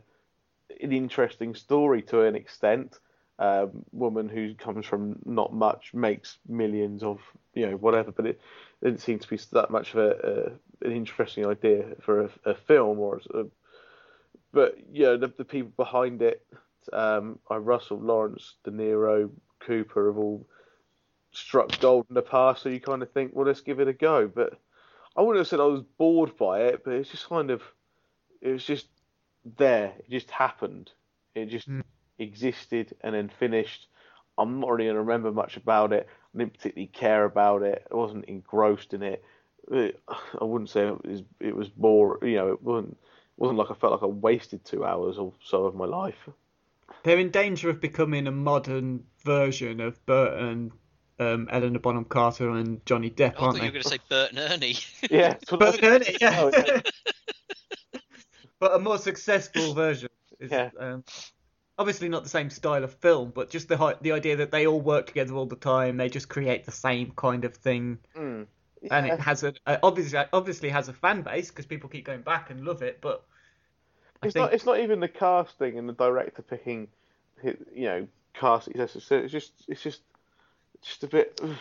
an 0.80 0.92
interesting 0.92 1.54
story 1.54 2.02
to 2.02 2.22
an 2.22 2.34
extent. 2.34 2.98
Um, 3.38 3.84
woman 3.92 4.30
who 4.30 4.54
comes 4.54 4.86
from 4.86 5.18
not 5.26 5.52
much 5.52 5.92
makes 5.92 6.38
millions 6.48 7.02
of 7.02 7.20
you 7.52 7.68
know 7.68 7.76
whatever, 7.76 8.10
but 8.10 8.24
it 8.26 8.40
didn't 8.82 9.02
seem 9.02 9.18
to 9.18 9.28
be 9.28 9.38
that 9.52 9.70
much 9.70 9.92
of 9.92 10.00
a 10.00 10.52
an 10.82 10.92
interesting 10.92 11.46
idea 11.46 11.96
for 12.02 12.22
a, 12.22 12.30
a 12.44 12.54
film 12.54 12.98
or 12.98 13.20
a, 13.34 13.44
but 14.52 14.76
yeah, 14.92 15.16
the, 15.16 15.32
the 15.36 15.44
people 15.44 15.72
behind 15.76 16.22
it, 16.22 16.46
um, 16.92 17.38
are 17.48 17.60
Russell 17.60 17.98
Lawrence, 18.00 18.54
De 18.64 18.70
Niro, 18.70 19.30
Cooper 19.60 20.06
have 20.08 20.18
all 20.18 20.46
struck 21.32 21.80
gold 21.80 22.06
in 22.08 22.14
the 22.14 22.22
past, 22.22 22.62
so 22.62 22.68
you 22.68 22.80
kind 22.80 23.02
of 23.02 23.12
think, 23.12 23.32
well, 23.34 23.46
let's 23.46 23.60
give 23.60 23.80
it 23.80 23.88
a 23.88 23.92
go. 23.92 24.28
But 24.28 24.58
I 25.16 25.22
wouldn't 25.22 25.38
have 25.38 25.48
said 25.48 25.60
I 25.60 25.64
was 25.64 25.82
bored 25.82 26.36
by 26.36 26.62
it, 26.64 26.84
but 26.84 26.94
it's 26.94 27.10
just 27.10 27.28
kind 27.28 27.50
of, 27.50 27.62
it 28.40 28.50
was 28.50 28.64
just 28.64 28.88
there. 29.44 29.94
It 29.98 30.10
just 30.10 30.30
happened. 30.30 30.92
It 31.34 31.46
just 31.46 31.68
Mm. 31.68 31.82
existed 32.18 32.94
and 33.00 33.14
then 33.14 33.28
finished. 33.28 33.88
I'm 34.38 34.60
not 34.60 34.70
really 34.70 34.84
going 34.84 34.94
to 34.96 35.00
remember 35.00 35.32
much 35.32 35.56
about 35.56 35.92
it. 35.92 36.08
I 36.34 36.38
didn't 36.38 36.54
particularly 36.54 36.88
care 36.88 37.24
about 37.24 37.62
it. 37.62 37.86
I 37.90 37.94
wasn't 37.94 38.26
engrossed 38.26 38.94
in 38.94 39.02
it. 39.02 39.24
It- 39.70 40.00
I 40.40 40.44
wouldn't 40.44 40.70
say 40.70 40.86
it 40.86 41.04
was, 41.04 41.22
it 41.40 41.56
was 41.56 41.68
bore. 41.68 42.18
You 42.22 42.36
know, 42.36 42.52
it 42.52 42.62
wasn't. 42.62 42.92
It 42.92 43.40
wasn't 43.42 43.58
like 43.58 43.70
I 43.70 43.74
felt 43.74 43.92
like 43.92 44.02
I 44.02 44.06
wasted 44.06 44.64
two 44.64 44.84
hours 44.84 45.18
or 45.18 45.32
so 45.44 45.66
of 45.66 45.74
my 45.74 45.84
life. 45.84 46.28
They're 47.02 47.18
in 47.18 47.30
danger 47.30 47.68
of 47.68 47.80
becoming 47.80 48.26
a 48.26 48.30
modern 48.32 49.04
version 49.24 49.80
of 49.80 50.04
Burt 50.06 50.38
and 50.40 50.70
um, 51.18 51.48
Eleanor 51.50 51.78
Bonham 51.80 52.04
Carter 52.04 52.50
and 52.50 52.84
Johnny 52.86 53.10
Depp, 53.10 53.34
I 53.34 53.38
thought 53.38 53.42
aren't 53.42 53.54
you 53.56 53.60
they? 53.62 53.66
were 53.68 53.72
going 53.72 53.82
to 53.82 53.88
say 53.88 53.98
Bert 54.08 54.30
and 54.30 54.38
Ernie. 54.38 54.76
Yeah, 55.10 55.28
that's 55.34 55.50
what 55.52 55.60
Burt 55.60 55.82
and 55.82 55.84
Ernie, 55.84 56.16
yeah. 56.20 56.40
Oh, 56.40 56.50
yeah. 56.54 56.80
but 58.58 58.74
a 58.74 58.78
more 58.78 58.98
successful 58.98 59.74
version. 59.74 60.08
Is, 60.40 60.50
Yeah. 60.50 60.70
um, 60.78 61.04
obviously 61.78 62.08
not 62.08 62.22
the 62.22 62.28
same 62.28 62.50
style 62.50 62.84
of 62.84 62.94
film, 62.94 63.32
but 63.34 63.50
just 63.50 63.68
the 63.68 63.98
the 64.00 64.12
idea 64.12 64.36
that 64.36 64.50
they 64.50 64.66
all 64.66 64.80
work 64.80 65.06
together 65.06 65.34
all 65.34 65.46
the 65.46 65.56
time. 65.56 65.96
They 65.96 66.08
just 66.08 66.28
create 66.28 66.64
the 66.64 66.72
same 66.72 67.12
kind 67.16 67.44
of 67.44 67.54
thing, 67.56 67.98
Mm. 68.16 68.46
And 68.90 69.06
Yeah. 69.06 69.14
it 69.14 69.20
has 69.20 69.42
a, 69.42 69.54
obviously 69.82 70.18
obviously 70.32 70.68
has 70.68 70.88
a 70.88 70.92
fan 70.92 71.22
base 71.22 71.48
because 71.50 71.66
people 71.66 71.88
keep 71.88 72.04
going 72.04 72.22
back 72.22 72.50
and 72.50 72.64
love 72.64 72.82
it. 72.82 73.00
But 73.00 73.24
I 74.22 74.26
It's 74.26 74.34
think 74.34 74.44
not. 74.44 74.52
It's 74.54 74.66
not 74.66 74.80
even 74.80 75.00
the 75.00 75.08
casting 75.08 75.78
and 75.78 75.88
the 75.88 75.92
director 75.92 76.42
picking, 76.42 76.88
you 77.42 77.56
know, 77.74 78.08
cast. 78.34 78.68
It's 78.68 78.92
just. 78.94 79.10
It's 79.12 79.32
just. 79.32 79.52
It's 79.68 79.82
just. 79.82 80.00
Just 80.82 81.04
a 81.04 81.06
bit. 81.08 81.40
ugh. 81.42 81.56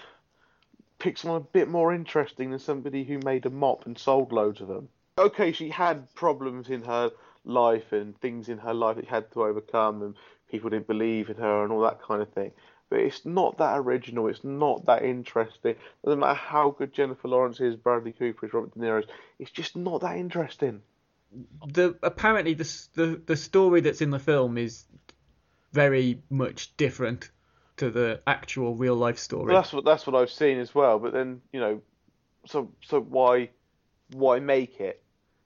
Pick 0.99 1.17
someone 1.17 1.41
a 1.41 1.43
bit 1.43 1.67
more 1.67 1.93
interesting 1.93 2.51
than 2.51 2.59
somebody 2.59 3.03
who 3.03 3.19
made 3.19 3.45
a 3.45 3.49
mop 3.49 3.85
and 3.85 3.97
sold 3.97 4.31
loads 4.31 4.61
of 4.61 4.67
them. 4.69 4.87
Okay, 5.17 5.51
she 5.51 5.69
had 5.69 6.13
problems 6.15 6.69
in 6.69 6.83
her 6.83 7.11
life 7.43 7.91
and 7.91 8.19
things 8.21 8.47
in 8.49 8.57
her 8.57 8.73
life 8.73 8.95
that 8.95 9.05
she 9.05 9.09
had 9.11 9.29
to 9.33 9.43
overcome, 9.43 10.01
and 10.01 10.15
people 10.49 10.69
didn't 10.69 10.87
believe 10.87 11.29
in 11.29 11.35
her 11.35 11.63
and 11.63 11.71
all 11.71 11.81
that 11.81 12.01
kind 12.01 12.21
of 12.21 12.29
thing. 12.29 12.51
But 12.89 12.99
it's 12.99 13.25
not 13.25 13.57
that 13.57 13.77
original. 13.79 14.27
It's 14.27 14.43
not 14.43 14.85
that 14.85 15.03
interesting. 15.03 15.75
Doesn't 16.03 16.19
matter 16.19 16.35
how 16.35 16.71
good 16.71 16.93
Jennifer 16.93 17.27
Lawrence 17.27 17.59
is, 17.59 17.75
Bradley 17.75 18.11
Cooper 18.11 18.45
is, 18.45 18.53
Robert 18.53 18.73
De 18.73 18.79
Niro 18.79 18.99
is. 18.99 19.09
It's 19.39 19.51
just 19.51 19.75
not 19.75 20.01
that 20.01 20.17
interesting. 20.17 20.81
the 21.67 21.97
apparently 22.03 22.53
the 22.53 22.87
the 22.93 23.21
the 23.25 23.35
story 23.35 23.81
that's 23.81 24.01
in 24.01 24.11
the 24.11 24.19
film 24.19 24.57
is 24.57 24.85
very 25.73 26.21
much 26.29 26.75
different 26.77 27.29
to 27.77 27.89
the 27.89 28.21
actual 28.25 28.75
real 28.75 28.95
life 28.95 29.17
story. 29.19 29.51
Well, 29.51 29.61
that's 29.61 29.73
what 29.73 29.85
that's 29.85 30.07
what 30.07 30.15
I've 30.15 30.31
seen 30.31 30.59
as 30.59 30.73
well. 30.73 30.99
But 30.99 31.13
then 31.13 31.41
you 31.51 31.59
know, 31.59 31.81
so 32.45 32.71
so 32.81 33.01
why 33.01 33.49
why 34.13 34.39
make 34.39 34.79
it? 34.79 35.01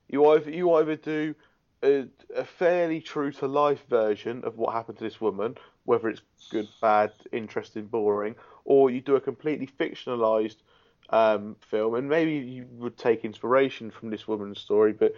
You 0.08 0.26
either 0.32 0.52
you 0.52 0.74
either 0.74 0.96
do 0.96 1.36
a, 1.84 2.06
a 2.36 2.46
fairly 2.46 3.02
true 3.02 3.32
to 3.34 3.48
life 3.48 3.82
version 3.90 4.44
of 4.44 4.58
what 4.58 4.74
happened 4.74 4.98
to 4.98 5.04
this 5.04 5.22
woman, 5.22 5.58
whether 5.90 6.08
it's 6.08 6.22
good, 6.52 6.68
bad, 6.80 7.12
interesting, 7.32 7.88
boring, 7.88 8.36
or 8.64 8.92
you 8.92 9.02
do 9.02 9.16
a 9.16 9.20
completely 9.20 9.66
fictionalized 9.66 10.58
um, 11.10 11.56
film, 11.62 11.96
and 11.96 12.08
maybe 12.08 12.34
you 12.34 12.68
would 12.74 12.96
take 12.96 13.26
inspiration 13.26 13.90
from 13.90 14.12
this 14.12 14.28
woman's 14.28 14.60
story, 14.60 14.94
but 14.94 15.16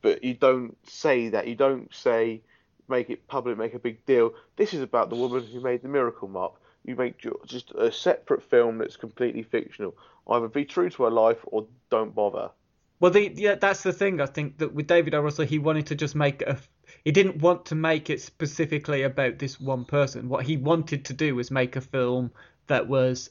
but 0.00 0.24
you 0.24 0.34
don't 0.34 0.76
say 0.88 1.28
that. 1.28 1.46
You 1.46 1.54
don't 1.54 1.94
say 1.94 2.42
make 2.88 3.08
it 3.08 3.28
public, 3.28 3.56
make 3.56 3.74
a 3.74 3.78
big 3.78 4.04
deal. 4.04 4.34
This 4.56 4.74
is 4.74 4.82
about 4.82 5.10
the 5.10 5.14
woman 5.14 5.46
who 5.46 5.60
made 5.60 5.82
the 5.82 5.88
miracle 5.88 6.26
mop. 6.26 6.58
You 6.84 6.96
make 6.96 7.24
just 7.46 7.70
a 7.70 7.92
separate 7.92 8.42
film 8.42 8.78
that's 8.78 8.96
completely 8.96 9.44
fictional. 9.44 9.94
Either 10.26 10.48
be 10.48 10.64
true 10.64 10.90
to 10.90 11.04
her 11.04 11.10
life 11.10 11.38
or 11.44 11.68
don't 11.88 12.12
bother. 12.12 12.50
Well, 12.98 13.12
the, 13.12 13.32
yeah, 13.36 13.54
that's 13.54 13.84
the 13.84 13.92
thing. 13.92 14.20
I 14.20 14.26
think 14.26 14.58
that 14.58 14.74
with 14.74 14.88
David 14.88 15.14
O. 15.14 15.20
Russell, 15.20 15.44
he 15.44 15.60
wanted 15.60 15.86
to 15.86 15.94
just 15.94 16.16
make 16.16 16.42
a. 16.42 16.58
He 17.04 17.10
didn't 17.10 17.38
want 17.38 17.66
to 17.66 17.74
make 17.74 18.10
it 18.10 18.20
specifically 18.20 19.02
about 19.02 19.38
this 19.38 19.60
one 19.60 19.84
person. 19.84 20.28
What 20.28 20.46
he 20.46 20.56
wanted 20.56 21.06
to 21.06 21.12
do 21.12 21.34
was 21.34 21.50
make 21.50 21.76
a 21.76 21.80
film 21.80 22.30
that 22.68 22.88
was 22.88 23.30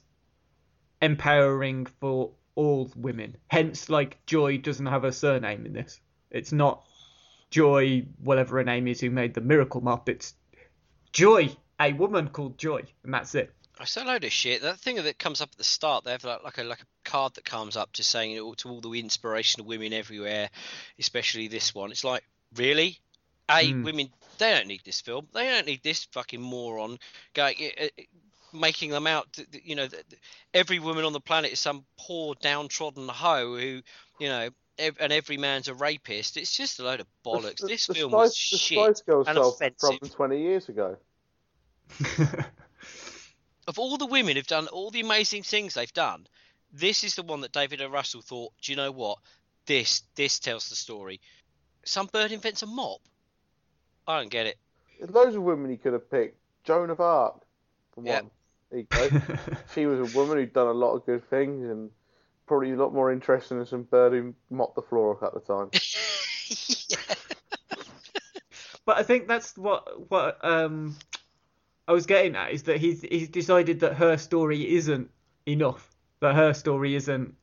empowering 1.02 1.86
for 1.86 2.32
all 2.56 2.92
women. 2.96 3.38
Hence, 3.48 3.90
like 3.90 4.26
Joy 4.26 4.58
doesn't 4.58 4.86
have 4.86 5.04
a 5.04 5.12
surname 5.12 5.66
in 5.66 5.74
this. 5.74 6.00
It's 6.30 6.52
not 6.52 6.84
Joy, 7.50 8.06
whatever 8.22 8.58
her 8.58 8.64
name 8.64 8.88
is, 8.88 9.00
who 9.00 9.10
made 9.10 9.34
the 9.34 9.42
miracle 9.42 9.82
mop. 9.82 10.10
It's 10.10 10.34
Joy, 11.12 11.56
a 11.80 11.94
woman 11.94 12.30
called 12.30 12.58
Joy, 12.58 12.84
and 13.04 13.14
that's 13.14 13.36
it. 13.36 13.54
I 13.80 13.86
said 13.86 14.06
a 14.06 14.10
load 14.10 14.24
of 14.24 14.32
shit. 14.32 14.62
That 14.62 14.80
thing 14.80 14.98
that 14.98 15.18
comes 15.18 15.42
up 15.42 15.50
at 15.52 15.58
the 15.58 15.64
start, 15.64 16.04
they 16.04 16.12
have 16.12 16.24
like, 16.24 16.44
like 16.44 16.58
a 16.60 16.64
like 16.64 16.82
a 16.82 17.10
card 17.10 17.34
that 17.34 17.46
comes 17.46 17.76
up 17.76 17.94
just 17.94 18.12
saying 18.12 18.32
you 18.32 18.38
know, 18.38 18.54
to 18.54 18.70
all 18.70 18.82
the 18.82 18.94
inspirational 18.94 19.66
women 19.66 19.92
everywhere, 19.92 20.50
especially 21.00 21.48
this 21.48 21.74
one. 21.74 21.92
It's 21.92 22.04
like 22.04 22.24
really, 22.56 23.00
a 23.50 23.72
Hmm. 23.72 23.84
women 23.84 24.10
they 24.38 24.54
don't 24.54 24.68
need 24.68 24.82
this 24.84 25.02
film. 25.02 25.28
They 25.34 25.46
don't 25.48 25.68
need 25.68 25.84
this 25.84 26.06
fucking 26.06 26.42
moron 26.42 26.98
going 27.34 27.56
uh, 27.80 27.84
uh, 27.86 28.04
making 28.54 28.90
them 28.90 29.06
out. 29.06 29.28
You 29.52 29.76
know, 29.76 29.88
every 30.54 30.80
woman 30.80 31.06
on 31.06 31.14
the 31.14 31.20
planet 31.20 31.52
is 31.52 31.60
some 31.60 31.86
poor 32.00 32.34
downtrodden 32.42 33.08
hoe 33.08 33.56
who 33.58 33.82
you 34.20 34.28
know, 34.30 34.50
and 34.80 35.14
every 35.14 35.38
man's 35.38 35.68
a 35.68 35.74
rapist. 35.76 36.38
It's 36.38 36.56
just 36.56 36.80
a 36.80 36.84
load 36.84 37.02
of 37.02 37.08
bollocks. 37.26 37.58
The- 37.62 37.68
this 37.68 37.88
the 37.88 37.94
film 37.94 38.12
Spice, 38.12 38.20
was 38.20 38.50
the 38.52 38.58
shit 38.58 38.78
Spice 38.80 39.02
Girls 39.02 39.28
and 39.28 39.36
solved 39.36 39.60
the 39.60 39.66
offensive. 39.66 40.00
problem 40.00 40.10
20 40.12 40.42
years 40.42 40.70
ago. 40.70 40.98
Of 43.68 43.78
all 43.78 43.98
the 43.98 44.08
women 44.08 44.36
who've 44.36 44.48
done 44.48 44.68
all 44.68 44.90
the 44.90 45.02
amazing 45.02 45.44
things 45.44 45.76
they've 45.76 45.94
done, 45.94 46.28
this 46.74 47.04
is 47.04 47.16
the 47.16 47.22
one 47.24 47.42
that 47.42 47.52
David 47.52 47.82
O. 47.82 47.88
Russell 47.90 48.22
thought, 48.22 48.52
do 48.62 48.72
you 48.72 48.76
know 48.76 48.92
what? 48.92 49.20
This 49.68 50.02
this 50.16 50.40
tells 50.40 50.68
the 50.70 50.76
story. 50.76 51.22
Some 51.86 52.08
bird 52.08 52.32
invents 52.32 52.64
a 52.64 52.66
mop. 52.66 53.02
I 54.08 54.20
don't 54.20 54.30
get 54.32 54.46
it. 54.48 54.58
There's 55.00 55.12
loads 55.12 55.36
of 55.36 55.44
women 55.44 55.70
he 55.72 55.78
could 55.78 55.94
have 55.94 56.10
picked. 56.10 56.38
Joan 56.64 56.90
of 56.90 57.00
Arc, 57.00 57.42
for 57.94 58.02
Yep. 58.04 58.24
one. 58.24 58.32
There 58.70 58.80
you 58.80 58.88
go. 58.92 59.10
she 59.74 59.86
was 59.86 60.00
a 60.00 60.06
woman 60.18 60.38
who'd 60.38 60.54
done 60.54 60.68
a 60.68 60.72
lot 60.74 60.94
of 60.94 61.06
good 61.06 61.28
things 61.30 61.70
and 61.70 61.90
probably 62.48 62.72
a 62.72 62.76
lot 62.76 62.94
more 62.94 63.12
interesting 63.12 63.58
than 63.58 63.66
some 63.66 63.84
bird 63.84 64.14
who 64.14 64.34
mopped 64.50 64.76
the 64.76 64.82
floor 64.82 65.12
a 65.14 65.16
couple 65.16 65.40
of 65.40 65.48
times. 65.48 65.98
But 68.86 68.98
I 68.98 69.04
think 69.04 69.28
that's 69.28 69.58
what 69.58 70.10
what 70.10 70.44
um 70.44 70.96
I 71.88 71.94
was 71.94 72.06
getting 72.06 72.36
at 72.36 72.52
is 72.52 72.64
that 72.64 72.78
he's 72.78 73.02
he's 73.02 73.30
decided 73.30 73.80
that 73.82 73.94
her 73.96 74.18
story 74.18 74.76
isn't 74.76 75.10
enough. 75.46 75.96
That 76.20 76.36
her 76.36 76.54
story 76.54 76.96
isn't 76.96 77.36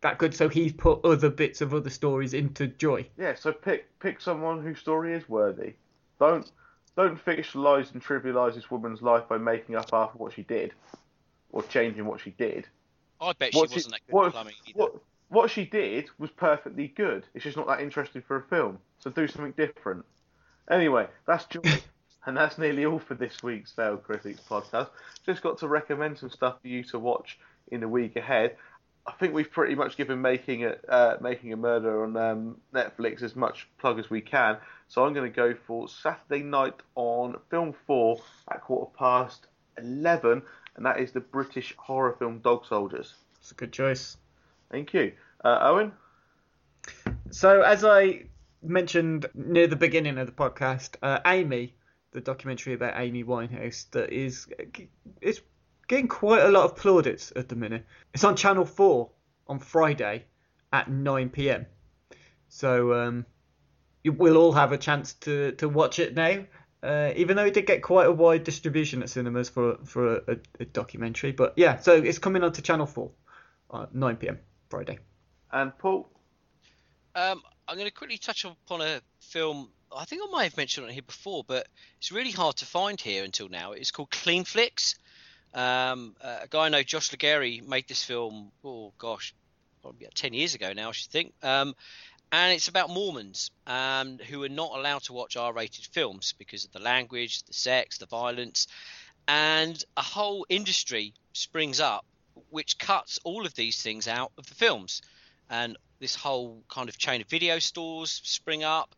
that 0.00 0.18
good, 0.18 0.34
so 0.34 0.48
he's 0.48 0.72
put 0.72 1.04
other 1.04 1.30
bits 1.30 1.60
of 1.60 1.72
other 1.72 1.90
stories 1.90 2.34
into 2.34 2.66
Joy. 2.66 3.06
Yeah, 3.16 3.34
so 3.34 3.52
pick 3.52 3.98
pick 4.00 4.20
someone 4.20 4.62
whose 4.62 4.78
story 4.78 5.14
is 5.14 5.28
worthy. 5.28 5.74
Don't 6.18 6.50
don't 6.96 7.22
fictionalise 7.24 7.92
and 7.92 8.02
trivialise 8.04 8.54
this 8.54 8.70
woman's 8.70 9.02
life 9.02 9.28
by 9.28 9.38
making 9.38 9.76
up 9.76 9.90
after 9.92 10.18
what 10.18 10.34
she 10.34 10.42
did, 10.42 10.72
or 11.50 11.62
changing 11.62 12.04
what 12.04 12.20
she 12.20 12.30
did. 12.30 12.66
I 13.20 13.32
bet 13.32 13.52
she 13.52 13.58
What 13.58 13.70
wasn't 13.70 13.92
that 13.94 14.00
good 14.06 14.14
what, 14.14 14.26
at 14.26 14.32
plumbing 14.32 14.54
either. 14.66 14.78
what 14.78 14.94
what 15.28 15.50
she 15.50 15.64
did 15.64 16.10
was 16.18 16.30
perfectly 16.30 16.88
good. 16.88 17.24
It's 17.34 17.44
just 17.44 17.56
not 17.56 17.66
that 17.66 17.80
interesting 17.80 18.22
for 18.22 18.36
a 18.36 18.42
film. 18.42 18.78
So 18.98 19.10
do 19.10 19.26
something 19.26 19.54
different. 19.56 20.04
Anyway, 20.70 21.06
that's 21.26 21.46
Joy. 21.46 21.60
and 22.26 22.36
that's 22.36 22.58
nearly 22.58 22.84
all 22.84 22.98
for 22.98 23.14
this 23.14 23.42
week's 23.42 23.72
Failed 23.72 24.04
Critics 24.04 24.40
podcast. 24.48 24.88
Just 25.26 25.42
got 25.42 25.58
to 25.58 25.68
recommend 25.68 26.18
some 26.18 26.30
stuff 26.30 26.60
for 26.60 26.68
you 26.68 26.84
to 26.84 26.98
watch 26.98 27.38
in 27.70 27.80
the 27.80 27.88
week 27.88 28.16
ahead. 28.16 28.56
I 29.04 29.12
think 29.12 29.34
we've 29.34 29.50
pretty 29.50 29.74
much 29.74 29.96
given 29.96 30.22
making 30.22 30.64
a 30.64 30.76
uh, 30.88 31.16
making 31.20 31.52
a 31.52 31.56
murder 31.56 32.04
on 32.04 32.16
um, 32.16 32.60
Netflix 32.72 33.22
as 33.22 33.34
much 33.34 33.68
plug 33.78 33.98
as 33.98 34.08
we 34.10 34.20
can. 34.20 34.58
So 34.86 35.04
I'm 35.04 35.12
going 35.12 35.30
to 35.30 35.34
go 35.34 35.54
for 35.66 35.88
Saturday 35.88 36.44
night 36.44 36.74
on 36.94 37.36
Film 37.50 37.74
Four 37.86 38.20
at 38.50 38.62
quarter 38.62 38.90
past 38.96 39.48
eleven, 39.76 40.42
and 40.76 40.86
that 40.86 41.00
is 41.00 41.10
the 41.10 41.20
British 41.20 41.74
horror 41.76 42.14
film 42.18 42.38
Dog 42.38 42.64
Soldiers. 42.64 43.14
It's 43.40 43.50
a 43.50 43.54
good 43.54 43.72
choice. 43.72 44.16
Thank 44.70 44.94
you, 44.94 45.12
uh, 45.44 45.58
Owen. 45.62 45.92
So 47.30 47.62
as 47.62 47.84
I 47.84 48.26
mentioned 48.62 49.26
near 49.34 49.66
the 49.66 49.76
beginning 49.76 50.18
of 50.18 50.26
the 50.26 50.32
podcast, 50.32 50.94
uh, 51.02 51.18
Amy, 51.26 51.74
the 52.12 52.20
documentary 52.20 52.74
about 52.74 52.94
Amy 52.96 53.24
Winehouse, 53.24 53.90
that 53.90 54.12
is 54.12 54.46
it's 55.20 55.40
getting 55.88 56.08
quite 56.08 56.42
a 56.42 56.48
lot 56.48 56.64
of 56.64 56.76
plaudits 56.76 57.32
at 57.36 57.48
the 57.48 57.56
minute. 57.56 57.86
It's 58.14 58.24
on 58.24 58.36
Channel 58.36 58.64
Four 58.64 59.10
on 59.46 59.58
Friday 59.58 60.24
at 60.72 60.90
9 60.90 61.30
p.m. 61.30 61.66
So 62.48 62.92
um, 62.94 63.26
we'll 64.04 64.36
all 64.36 64.52
have 64.52 64.72
a 64.72 64.78
chance 64.78 65.14
to, 65.14 65.52
to 65.52 65.68
watch 65.68 65.98
it 65.98 66.14
now. 66.14 66.44
Uh, 66.82 67.12
even 67.14 67.36
though 67.36 67.44
it 67.44 67.54
did 67.54 67.66
get 67.66 67.80
quite 67.80 68.06
a 68.06 68.12
wide 68.12 68.42
distribution 68.42 69.02
at 69.02 69.08
cinemas 69.08 69.48
for 69.48 69.76
for 69.84 70.16
a, 70.16 70.32
a, 70.32 70.36
a 70.60 70.64
documentary, 70.64 71.30
but 71.30 71.54
yeah, 71.56 71.78
so 71.78 71.94
it's 71.94 72.18
coming 72.18 72.42
onto 72.42 72.60
Channel 72.60 72.86
Four, 72.86 73.12
at 73.72 73.94
9 73.94 74.16
p.m. 74.16 74.40
Friday. 74.68 74.98
And 75.52 75.76
Paul. 75.78 76.08
Um, 77.14 77.42
I'm 77.68 77.76
going 77.76 77.86
to 77.86 77.94
quickly 77.94 78.18
touch 78.18 78.44
upon 78.44 78.80
a 78.80 79.00
film. 79.20 79.70
I 79.96 80.04
think 80.06 80.22
I 80.26 80.30
might 80.32 80.44
have 80.44 80.56
mentioned 80.56 80.88
it 80.88 80.92
here 80.92 81.02
before, 81.06 81.44
but 81.46 81.68
it's 81.98 82.10
really 82.10 82.30
hard 82.30 82.56
to 82.56 82.66
find 82.66 83.00
here 83.00 83.22
until 83.22 83.48
now. 83.48 83.72
It's 83.72 83.90
called 83.90 84.10
Cleanflix. 84.10 84.96
Um, 85.54 86.16
uh, 86.20 86.40
a 86.42 86.48
guy 86.48 86.66
I 86.66 86.68
know, 86.68 86.82
Josh 86.82 87.10
Ligairi, 87.10 87.66
made 87.66 87.88
this 87.88 88.02
film. 88.02 88.50
Oh 88.64 88.92
gosh, 88.98 89.34
probably 89.82 90.06
ten 90.14 90.32
years 90.32 90.54
ago 90.54 90.72
now, 90.72 90.88
I 90.88 90.92
should 90.92 91.10
think. 91.10 91.32
Um, 91.42 91.74
and 92.30 92.52
it's 92.54 92.68
about 92.68 92.88
Mormons 92.88 93.50
um, 93.66 94.18
who 94.18 94.42
are 94.42 94.48
not 94.48 94.78
allowed 94.78 95.02
to 95.02 95.12
watch 95.12 95.36
R-rated 95.36 95.84
films 95.86 96.34
because 96.38 96.64
of 96.64 96.72
the 96.72 96.78
language, 96.78 97.42
the 97.42 97.52
sex, 97.52 97.98
the 97.98 98.06
violence, 98.06 98.68
and 99.28 99.82
a 99.96 100.02
whole 100.02 100.46
industry 100.48 101.12
springs 101.32 101.80
up 101.80 102.04
which 102.50 102.78
cuts 102.78 103.18
all 103.24 103.46
of 103.46 103.54
these 103.54 103.82
things 103.82 104.08
out 104.08 104.32
of 104.38 104.46
the 104.46 104.54
films 104.54 105.02
and 105.50 105.76
this 106.00 106.14
whole 106.14 106.62
kind 106.68 106.88
of 106.88 106.98
chain 106.98 107.20
of 107.20 107.26
video 107.28 107.58
stores 107.58 108.20
spring 108.24 108.64
up 108.64 108.94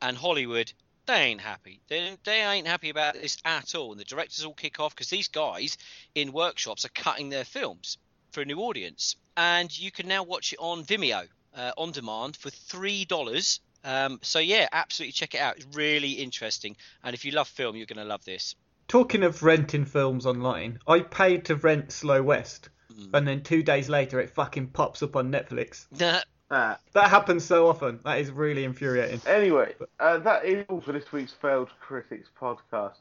and 0.00 0.16
hollywood 0.16 0.72
they 1.06 1.14
ain't 1.14 1.40
happy. 1.40 1.80
They, 1.88 2.16
they 2.24 2.40
ain't 2.42 2.66
happy 2.66 2.90
about 2.90 3.14
this 3.14 3.36
at 3.44 3.74
all. 3.74 3.92
And 3.92 4.00
the 4.00 4.04
directors 4.04 4.44
all 4.44 4.54
kick 4.54 4.80
off 4.80 4.94
because 4.94 5.10
these 5.10 5.28
guys 5.28 5.76
in 6.14 6.32
workshops 6.32 6.84
are 6.84 6.90
cutting 6.90 7.28
their 7.28 7.44
films 7.44 7.98
for 8.30 8.40
a 8.40 8.44
new 8.44 8.58
audience. 8.60 9.16
And 9.36 9.76
you 9.76 9.90
can 9.90 10.08
now 10.08 10.22
watch 10.22 10.52
it 10.52 10.58
on 10.60 10.84
vimeo 10.84 11.26
uh, 11.56 11.72
on 11.76 11.90
demand 11.92 12.36
for 12.36 12.50
three 12.50 13.04
dollars. 13.04 13.60
Um, 13.84 14.20
so 14.22 14.38
yeah 14.38 14.68
absolutely 14.72 15.12
check 15.12 15.34
it 15.34 15.40
out. 15.40 15.56
It's 15.56 15.66
really 15.76 16.12
interesting. 16.12 16.76
And 17.02 17.14
if 17.14 17.24
you 17.24 17.32
love 17.32 17.48
film 17.48 17.76
you're 17.76 17.86
going 17.86 17.96
to 17.96 18.04
love 18.04 18.24
this. 18.24 18.54
Talking 18.88 19.22
of 19.22 19.42
renting 19.42 19.84
films 19.86 20.26
online, 20.26 20.78
I 20.86 21.00
paid 21.00 21.46
to 21.46 21.56
rent 21.56 21.92
Slow 21.92 22.22
West, 22.22 22.68
Mm. 22.92 23.14
and 23.14 23.26
then 23.26 23.42
two 23.42 23.62
days 23.62 23.88
later 23.88 24.20
it 24.20 24.28
fucking 24.28 24.66
pops 24.68 25.02
up 25.02 25.16
on 25.16 25.32
Netflix. 25.32 25.86
Ah, 26.54 26.78
That 26.92 27.08
happens 27.08 27.44
so 27.46 27.66
often. 27.66 27.98
That 28.04 28.18
is 28.18 28.30
really 28.30 28.64
infuriating. 28.64 29.22
Anyway, 29.26 29.74
uh, 29.98 30.18
that 30.18 30.44
is 30.44 30.66
all 30.68 30.82
for 30.82 30.92
this 30.92 31.10
week's 31.10 31.32
Failed 31.32 31.70
Critics 31.80 32.28
podcast. 32.38 32.96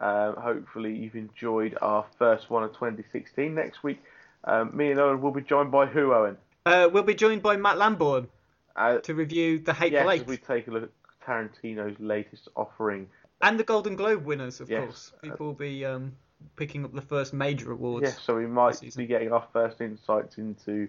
Um, 0.00 0.36
hopefully, 0.36 0.94
you've 0.94 1.16
enjoyed 1.16 1.76
our 1.82 2.06
first 2.16 2.48
one 2.48 2.62
of 2.62 2.70
2016. 2.74 3.52
Next 3.56 3.82
week, 3.82 4.00
um, 4.44 4.70
me 4.76 4.92
and 4.92 5.00
Owen 5.00 5.20
will 5.20 5.32
be 5.32 5.42
joined 5.42 5.72
by 5.72 5.86
who, 5.86 6.12
Owen? 6.14 6.36
Uh, 6.64 6.88
we'll 6.92 7.02
be 7.02 7.14
joined 7.14 7.42
by 7.42 7.56
Matt 7.56 7.76
Lamborn 7.76 8.28
Uh, 8.76 8.98
to 8.98 9.14
review 9.14 9.58
The 9.58 9.72
Hateful 9.72 10.06
yes, 10.06 10.14
Eight 10.14 10.20
as 10.22 10.26
we 10.28 10.36
take 10.36 10.68
a 10.68 10.70
look 10.70 10.84
at 10.84 11.26
Tarantino's 11.26 11.98
latest 11.98 12.48
offering. 12.54 13.08
and 13.40 13.58
the 13.58 13.64
Golden 13.64 13.96
Globe 13.96 14.24
winners, 14.24 14.60
of 14.60 14.70
Yes. 14.70 14.84
course. 14.84 15.12
People 15.22 15.46
will 15.46 15.54
be 15.54 15.84
um, 15.84 16.12
picking 16.54 16.84
up 16.84 16.92
the 16.94 17.02
first 17.02 17.32
major 17.32 17.72
awards. 17.72 18.04
Yes, 18.04 18.20
so 18.22 18.36
we 18.36 18.46
might 18.46 18.80
be 18.96 19.06
getting 19.06 19.32
our 19.32 19.44
first 19.52 19.80
insights 19.80 20.38
into 20.38 20.88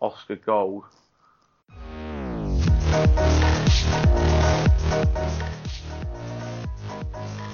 Oscar 0.00 0.36
Gold. 0.36 0.84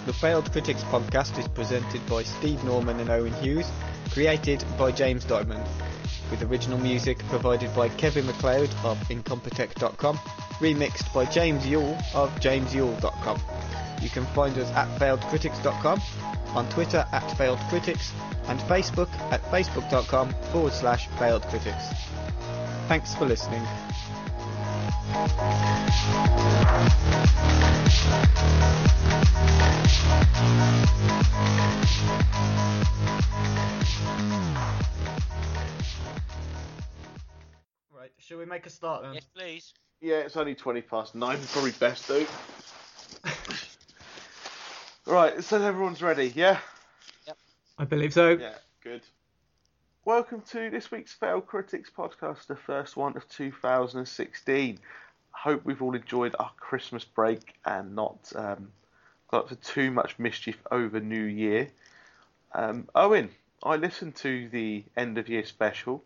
The 0.06 0.12
Failed 0.12 0.52
Critics 0.52 0.82
podcast 0.84 1.38
is 1.38 1.48
presented 1.48 2.06
by 2.06 2.22
Steve 2.22 2.62
Norman 2.64 3.00
and 3.00 3.10
Owen 3.10 3.32
Hughes, 3.34 3.70
created 4.10 4.64
by 4.78 4.92
James 4.92 5.24
Diamond, 5.24 5.64
with 6.30 6.42
original 6.42 6.78
music 6.78 7.18
provided 7.30 7.74
by 7.74 7.88
Kevin 7.88 8.26
MacLeod 8.26 8.70
of 8.84 8.98
Incompetech.com, 9.08 10.16
remixed 10.60 11.12
by 11.12 11.24
James 11.24 11.66
Yule 11.66 11.98
of 12.14 12.30
JamesYule.com. 12.40 13.40
You 14.02 14.10
can 14.10 14.26
find 14.26 14.56
us 14.58 14.70
at 14.72 14.88
FailedCritics.com, 15.00 16.00
on 16.54 16.68
Twitter 16.68 17.04
at 17.12 17.22
FailedCritics, 17.36 18.12
and 18.46 18.60
Facebook 18.60 19.12
at 19.32 19.42
Facebook.com 19.44 20.32
forward 20.52 20.72
slash 20.72 21.08
FailedCritics. 21.08 21.96
Thanks 22.88 23.14
for 23.14 23.24
listening. 23.24 23.62
Right, 25.14 25.30
shall 38.18 38.38
we 38.38 38.46
make 38.46 38.66
a 38.66 38.70
start 38.70 39.02
then? 39.02 39.14
yes 39.14 39.24
please 39.32 39.72
Yeah, 40.00 40.16
it's 40.16 40.36
only 40.36 40.56
20 40.56 40.82
past 40.82 41.14
9, 41.14 41.38
probably 41.52 41.70
best 41.70 42.08
do. 42.08 42.26
right, 45.06 45.44
so 45.44 45.62
everyone's 45.62 46.02
ready, 46.02 46.32
yeah? 46.34 46.58
Yep. 47.28 47.38
I 47.78 47.84
believe 47.84 48.12
so. 48.12 48.30
Yeah, 48.30 48.54
good. 48.82 49.02
Welcome 50.06 50.42
to 50.50 50.68
this 50.68 50.90
week's 50.90 51.14
Fail 51.14 51.40
Critics 51.40 51.90
podcast, 51.96 52.46
the 52.46 52.56
first 52.56 52.94
one 52.94 53.16
of 53.16 53.26
2016. 53.30 54.78
I 55.34 55.38
hope 55.50 55.64
we've 55.64 55.82
all 55.82 55.94
enjoyed 55.94 56.34
our 56.38 56.50
Christmas 56.58 57.04
break 57.04 57.54
and 57.64 57.94
not 57.94 58.32
um, 58.34 58.68
got 59.30 59.42
up 59.44 59.48
to 59.48 59.56
too 59.56 59.90
much 59.90 60.18
mischief 60.18 60.56
over 60.70 61.00
New 61.00 61.24
Year. 61.24 61.68
Um, 62.52 62.88
Owen, 62.94 63.30
I 63.62 63.76
listened 63.76 64.14
to 64.16 64.48
the 64.48 64.84
end 64.96 65.18
of 65.18 65.28
year 65.28 65.44
special, 65.44 66.02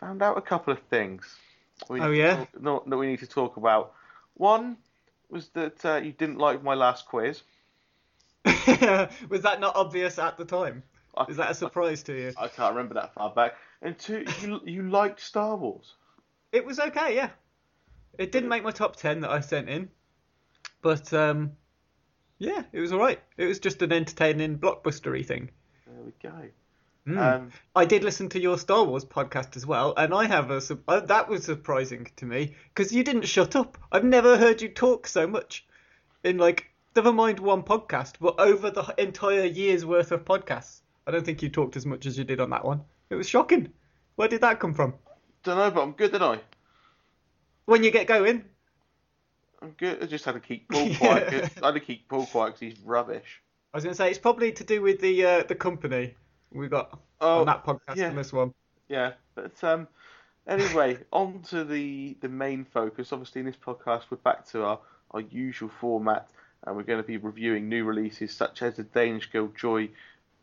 found 0.00 0.22
out 0.22 0.36
a 0.36 0.42
couple 0.42 0.72
of 0.72 0.80
things. 0.90 1.36
We 1.88 2.00
Oh, 2.00 2.10
yeah? 2.10 2.44
talk- 2.62 2.84
that 2.86 2.96
we 2.96 3.06
need 3.06 3.20
to 3.20 3.26
talk 3.26 3.56
about. 3.56 3.92
One 4.34 4.76
was 5.30 5.48
that 5.50 5.84
uh, 5.84 5.96
you 5.96 6.12
didn't 6.12 6.38
like 6.38 6.62
my 6.62 6.74
last 6.74 7.06
quiz. 7.06 7.42
Was 8.44 9.42
that 9.42 9.60
not 9.60 9.76
obvious 9.76 10.18
at 10.18 10.38
the 10.38 10.44
time? 10.44 10.82
I- 11.16 11.26
Is 11.28 11.36
that 11.36 11.50
a 11.50 11.54
surprise 11.54 12.02
to 12.04 12.12
you? 12.14 12.32
I 12.38 12.48
can't 12.48 12.74
remember 12.74 12.94
that 12.94 13.12
far 13.14 13.30
back. 13.30 13.54
And 13.82 13.98
two, 13.98 14.24
you 14.42 14.60
you 14.64 14.88
liked 14.88 15.20
Star 15.20 15.56
Wars. 15.56 15.94
It 16.52 16.64
was 16.64 16.78
okay, 16.80 17.14
yeah. 17.14 17.30
It 18.16 18.32
didn't 18.32 18.48
make 18.48 18.62
my 18.62 18.70
top 18.70 18.96
ten 18.96 19.20
that 19.20 19.30
I 19.30 19.40
sent 19.40 19.68
in, 19.68 19.88
but 20.82 21.12
um, 21.12 21.52
yeah, 22.38 22.62
it 22.72 22.80
was 22.80 22.92
all 22.92 22.98
right. 22.98 23.20
It 23.36 23.46
was 23.46 23.58
just 23.58 23.82
an 23.82 23.92
entertaining 23.92 24.58
blockbustery 24.58 25.26
thing. 25.26 25.50
There 25.86 26.04
we 26.04 26.12
go. 26.22 26.48
Mm. 27.06 27.18
Um, 27.18 27.52
I 27.74 27.84
did 27.84 28.04
listen 28.04 28.28
to 28.30 28.40
your 28.40 28.58
Star 28.58 28.84
Wars 28.84 29.04
podcast 29.04 29.56
as 29.56 29.64
well, 29.64 29.94
and 29.96 30.12
I 30.12 30.26
have 30.26 30.50
a 30.50 30.60
su- 30.60 30.82
uh, 30.86 31.00
that 31.00 31.28
was 31.28 31.44
surprising 31.44 32.10
to 32.16 32.26
me 32.26 32.54
because 32.74 32.92
you 32.92 33.02
didn't 33.02 33.22
shut 33.22 33.56
up. 33.56 33.78
I've 33.90 34.04
never 34.04 34.36
heard 34.36 34.60
you 34.60 34.68
talk 34.68 35.06
so 35.06 35.26
much 35.26 35.66
in 36.22 36.38
like 36.38 36.70
never 36.94 37.12
mind 37.12 37.38
one 37.38 37.62
podcast, 37.62 38.14
but 38.20 38.38
over 38.38 38.70
the 38.70 38.94
entire 38.98 39.44
year's 39.44 39.86
worth 39.86 40.12
of 40.12 40.24
podcasts. 40.24 40.80
I 41.06 41.10
don't 41.10 41.24
think 41.24 41.42
you 41.42 41.48
talked 41.48 41.76
as 41.76 41.86
much 41.86 42.04
as 42.04 42.18
you 42.18 42.24
did 42.24 42.40
on 42.40 42.50
that 42.50 42.64
one. 42.64 42.82
It 43.08 43.14
was 43.14 43.28
shocking. 43.28 43.72
Where 44.16 44.28
did 44.28 44.42
that 44.42 44.60
come 44.60 44.74
from? 44.74 44.94
don't 45.44 45.56
know, 45.56 45.70
but 45.70 45.82
I'm 45.82 45.92
good, 45.92 46.12
didn't 46.12 46.28
I? 46.28 46.40
When 47.68 47.84
you 47.84 47.90
get 47.90 48.06
going, 48.06 48.46
I'm 49.60 49.72
good. 49.72 50.02
I 50.02 50.06
just 50.06 50.24
had 50.24 50.32
to 50.32 50.40
keep 50.40 50.68
Paul 50.72 50.88
quiet. 50.94 51.50
I 51.62 51.66
had 51.66 51.74
to 51.74 51.80
keep 51.80 52.08
Paul 52.08 52.24
quiet 52.24 52.54
because 52.54 52.60
he's 52.60 52.80
rubbish. 52.80 53.42
I 53.74 53.76
was 53.76 53.84
going 53.84 53.92
to 53.92 53.96
say 53.96 54.08
it's 54.08 54.18
probably 54.18 54.52
to 54.52 54.64
do 54.64 54.80
with 54.80 55.02
the 55.02 55.22
uh, 55.22 55.42
the 55.42 55.54
company 55.54 56.14
we 56.50 56.66
got 56.68 56.98
Oh, 57.20 57.40
on 57.40 57.46
that 57.46 57.66
podcast 57.66 57.96
yeah. 57.96 58.06
and 58.06 58.16
this 58.16 58.32
one. 58.32 58.54
Yeah, 58.88 59.12
but 59.34 59.62
um, 59.62 59.86
anyway, 60.46 60.96
on 61.12 61.42
to 61.50 61.62
the 61.64 62.16
the 62.22 62.28
main 62.30 62.64
focus. 62.64 63.12
Obviously, 63.12 63.40
in 63.40 63.46
this 63.46 63.56
podcast, 63.56 64.04
we're 64.08 64.16
back 64.16 64.46
to 64.52 64.64
our 64.64 64.78
our 65.10 65.20
usual 65.20 65.68
format, 65.68 66.30
and 66.66 66.74
we're 66.74 66.84
going 66.84 67.02
to 67.02 67.06
be 67.06 67.18
reviewing 67.18 67.68
new 67.68 67.84
releases 67.84 68.34
such 68.34 68.62
as 68.62 68.76
the 68.76 68.82
Danish 68.84 69.30
Girl 69.30 69.48
Joy 69.54 69.90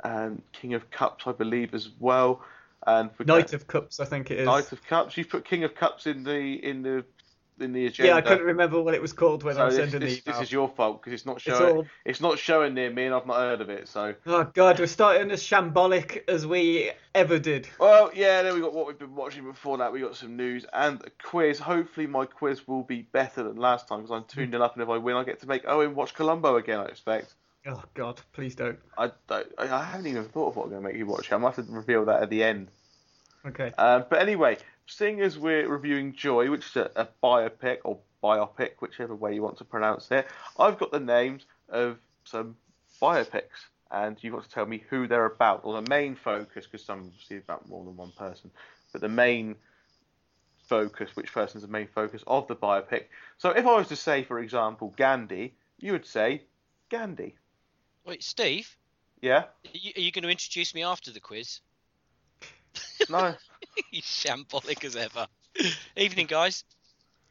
and 0.04 0.44
King 0.54 0.76
of 0.76 0.92
Cups, 0.92 1.26
I 1.26 1.32
believe, 1.32 1.74
as 1.74 1.90
well. 2.00 2.44
And 2.86 3.10
Knight 3.26 3.54
of 3.54 3.66
Cups, 3.66 4.00
I 4.00 4.06
think 4.06 4.30
it 4.30 4.42
is. 4.42 4.46
Knight 4.46 4.72
of 4.72 4.86
Cups, 4.86 5.18
You've 5.18 5.30
put 5.30 5.44
King 5.44 5.64
of 5.64 5.74
Cups 5.74 6.06
in 6.06 6.24
the 6.24 6.38
in 6.64 6.84
the 6.84 7.04
in 7.60 7.72
the 7.74 7.86
agenda. 7.88 8.10
yeah, 8.12 8.16
I 8.18 8.22
couldn't 8.22 8.46
remember 8.46 8.82
what 8.82 8.94
it 8.94 9.02
was 9.02 9.14
called 9.14 9.44
when 9.44 9.56
I 9.56 9.60
So 9.60 9.66
was 9.68 9.76
this, 9.78 9.92
sending 9.92 10.10
this, 10.10 10.22
the 10.22 10.30
email. 10.30 10.40
this 10.42 10.48
is 10.48 10.52
your 10.52 10.68
fault 10.70 11.02
because 11.02 11.14
it's 11.14 11.26
not 11.26 11.36
It's 11.38 11.44
showing. 11.44 11.76
all- 11.78 11.86
It's 12.04 12.22
not 12.22 12.38
showing 12.38 12.74
near 12.74 12.90
me, 12.92 13.06
and 13.06 13.16
I've 13.16 13.26
not 13.26 13.38
heard 13.38 13.62
of 13.62 13.70
it. 13.70 13.88
So 13.88 14.14
Oh 14.26 14.44
god, 14.54 14.80
we're 14.80 14.88
starting 14.88 15.32
as 15.32 15.42
shambolic 15.42 16.28
as 16.28 16.46
we 16.46 16.92
ever 17.14 17.40
did. 17.40 17.68
Well, 17.80 18.12
yeah, 18.14 18.42
then 18.42 18.54
we 18.56 18.62
got 18.62 18.74
what 18.74 18.88
we've 18.88 19.00
been 19.00 19.16
watching 19.16 19.44
before 19.46 19.78
that. 19.78 19.92
We 19.94 20.02
got 20.02 20.16
some 20.16 20.36
news 20.36 20.66
and 20.74 21.02
a 21.02 21.10
quiz. 21.24 21.60
Hopefully, 21.60 22.08
my 22.08 22.26
quiz 22.26 22.68
will 22.68 22.84
be 22.84 23.04
better 23.04 23.44
than 23.44 23.56
last 23.56 23.88
time 23.88 24.02
because 24.02 24.12
I'm 24.12 24.26
2 24.26 24.50
0 24.52 24.62
up, 24.64 24.74
and 24.74 24.84
if 24.84 24.90
I 24.90 24.98
win, 24.98 25.16
I 25.16 25.24
get 25.24 25.40
to 25.42 25.48
make 25.48 25.64
Owen 25.68 25.96
watch 25.96 26.14
Columbo 26.14 26.58
again, 26.58 26.80
I 26.80 26.86
expect. 26.86 27.34
Oh 27.68 27.82
god, 27.96 28.22
please 28.34 28.54
don't. 28.54 28.78
I, 28.98 29.10
don't, 29.28 29.48
I 29.58 29.64
I 29.64 29.84
haven't 29.84 30.06
even 30.08 30.26
thought 30.26 30.50
of 30.50 30.56
what 30.56 30.66
I'm 30.66 30.70
going 30.72 30.84
to 30.84 30.88
make 30.90 30.98
you 30.98 31.08
watch. 31.08 31.32
I 31.32 31.38
might 31.38 31.56
have 31.56 31.66
to 31.66 31.72
reveal 31.72 32.06
that 32.06 32.22
at 32.22 32.30
the 32.30 32.44
end. 32.44 32.68
Okay. 33.44 33.72
Um, 33.78 34.06
but 34.10 34.20
anyway, 34.20 34.58
seeing 34.88 35.22
as 35.22 35.38
we're 35.38 35.68
reviewing 35.68 36.14
Joy, 36.14 36.50
which 36.50 36.66
is 36.68 36.76
a, 36.76 36.92
a 36.96 37.08
biopic 37.24 37.80
or 37.84 38.00
biopic, 38.24 38.72
whichever 38.80 39.16
way 39.16 39.34
you 39.34 39.42
want 39.42 39.58
to 39.58 39.66
pronounce 39.66 40.12
it, 40.12 40.28
I've 40.58 40.78
got 40.78 40.92
the 40.92 41.00
names 41.00 41.46
of 41.70 41.98
some 42.24 42.56
biopics, 43.02 43.70
and 43.92 44.18
you've 44.22 44.34
got 44.34 44.44
to 44.44 44.50
tell 44.50 44.66
me 44.66 44.84
who 44.90 45.08
they're 45.08 45.26
about, 45.26 45.62
or 45.64 45.80
the 45.82 45.90
main 45.90 46.16
focus, 46.16 46.66
because 46.66 46.86
some 46.86 47.00
obviously 47.00 47.38
about 47.38 47.68
more 47.70 47.84
than 47.84 47.96
one 47.96 48.12
person, 48.12 48.52
but 48.92 49.02
the 49.02 49.10
main 49.10 49.56
focus, 50.68 51.16
which 51.16 51.32
person's 51.32 51.64
the 51.64 51.70
main 51.70 51.88
focus 51.88 52.24
of 52.26 52.48
the 52.48 52.56
biopic. 52.56 53.06
So 53.38 53.52
if 53.52 53.66
I 53.66 53.76
was 53.76 53.88
to 53.90 53.96
say, 53.96 54.24
for 54.24 54.40
example, 54.40 54.94
Gandhi, 54.98 55.54
you 55.80 55.92
would 55.92 56.06
say 56.06 56.42
Gandhi. 56.90 57.36
Wait, 58.06 58.24
Steve, 58.24 58.76
Yeah? 59.22 59.44
are 59.44 59.72
you, 59.74 59.92
are 59.96 60.00
you 60.02 60.12
going 60.12 60.24
to 60.24 60.30
introduce 60.30 60.74
me 60.74 60.84
after 60.84 61.12
the 61.12 61.20
quiz? 61.20 61.60
No? 63.10 63.34
He's 63.92 64.04
shambolic 64.04 64.84
as 64.84 64.96
ever. 64.96 65.28
Evening, 65.96 66.28
guys. 66.28 66.64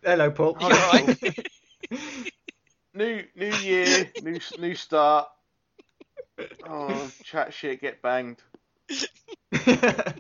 Hello, 0.02 0.30
Paul. 0.30 0.56
You 0.60 0.66
alright? 0.66 1.48
new 2.94 3.24
new 3.34 3.52
year, 3.62 4.10
new 4.22 4.38
new 4.58 4.74
start. 4.74 5.28
Oh, 6.68 7.10
chat 7.22 7.52
shit, 7.54 7.80
get 7.80 8.02
banged. 8.02 8.38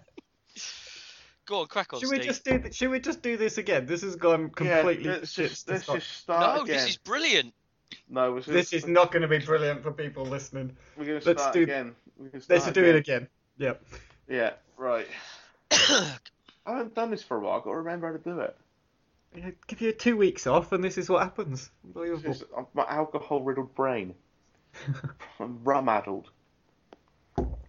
Go 1.46 1.60
on, 1.60 1.66
crack 1.66 1.92
on, 1.92 2.00
should 2.00 2.08
we 2.10 2.16
Steve. 2.16 2.26
just 2.26 2.44
do? 2.44 2.58
th- 2.58 2.74
Should 2.74 2.90
we 2.90 3.00
just 3.00 3.20
do 3.20 3.36
this 3.36 3.58
again? 3.58 3.84
This 3.84 4.00
has 4.00 4.16
gone 4.16 4.48
completely. 4.48 5.04
yeah, 5.04 5.10
let's 5.18 5.32
shit 5.32 5.50
just 5.50 5.68
let's 5.68 5.84
start. 5.84 6.00
just 6.00 6.12
start 6.16 6.56
No, 6.56 6.62
again. 6.62 6.76
this 6.76 6.88
is 6.88 6.96
brilliant. 6.96 7.52
No, 8.08 8.38
it's 8.38 8.46
This 8.46 8.72
is 8.72 8.86
not 8.86 9.12
going 9.12 9.20
to 9.22 9.28
be 9.28 9.38
brilliant 9.38 9.82
for 9.82 9.92
people 9.92 10.24
listening. 10.24 10.74
We're 10.96 11.04
gonna 11.04 11.20
let's 11.26 11.42
start 11.42 11.52
do- 11.54 11.62
again. 11.64 11.94
We're 12.16 12.30
Let's 12.48 12.62
start 12.64 12.74
do 12.74 12.84
it 12.84 12.96
again. 12.96 13.28
Yep. 13.58 13.82
Yeah, 14.28 14.52
right. 14.76 15.06
I 15.70 16.16
haven't 16.66 16.94
done 16.94 17.10
this 17.10 17.22
for 17.22 17.36
a 17.36 17.40
while. 17.40 17.58
I've 17.58 17.64
got 17.64 17.70
to 17.72 17.76
remember 17.78 18.06
how 18.06 18.12
to 18.16 18.22
do 18.22 18.40
it. 18.40 18.56
Yeah, 19.36 19.50
Give 19.66 19.80
you 19.80 19.92
two 19.92 20.16
weeks 20.16 20.46
off, 20.46 20.72
and 20.72 20.82
this 20.82 20.96
is 20.96 21.08
what 21.08 21.22
happens. 21.22 21.70
Unbelievable. 21.84 22.30
is 22.30 22.44
uh, 22.56 22.62
my 22.72 22.84
alcohol-riddled 22.88 23.74
brain. 23.74 24.14
I'm 25.40 25.62
rum-addled. 25.64 26.30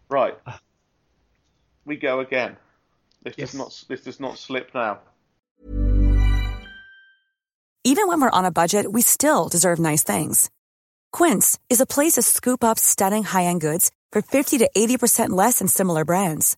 Right. 0.09 0.37
Ah. 0.45 0.59
We 1.85 1.95
go 1.97 2.19
again. 2.19 2.57
This 3.23 3.35
Yes. 3.37 3.51
does 3.51 3.59
not. 3.59 3.83
This 3.89 4.01
does 4.01 4.19
not 4.19 4.37
slip 4.37 4.71
now. 4.73 4.99
Even 7.83 8.07
when 8.07 8.19
we're 8.21 8.29
on 8.31 8.45
a 8.45 8.51
budget, 8.51 8.91
we 8.91 9.01
still 9.01 9.47
deserve 9.47 9.77
nice 9.79 10.03
things. 10.03 10.49
Quince 11.11 11.59
is 11.69 11.79
a 11.81 11.85
place 11.85 12.13
to 12.13 12.21
scoop 12.23 12.63
up 12.63 12.77
stunning 12.79 13.23
high-end 13.23 13.61
goods 13.61 13.91
for 14.11 14.21
50 14.21 14.57
to 14.59 14.69
80% 14.75 15.29
less 15.29 15.59
than 15.59 15.67
similar 15.67 16.03
brands. 16.05 16.57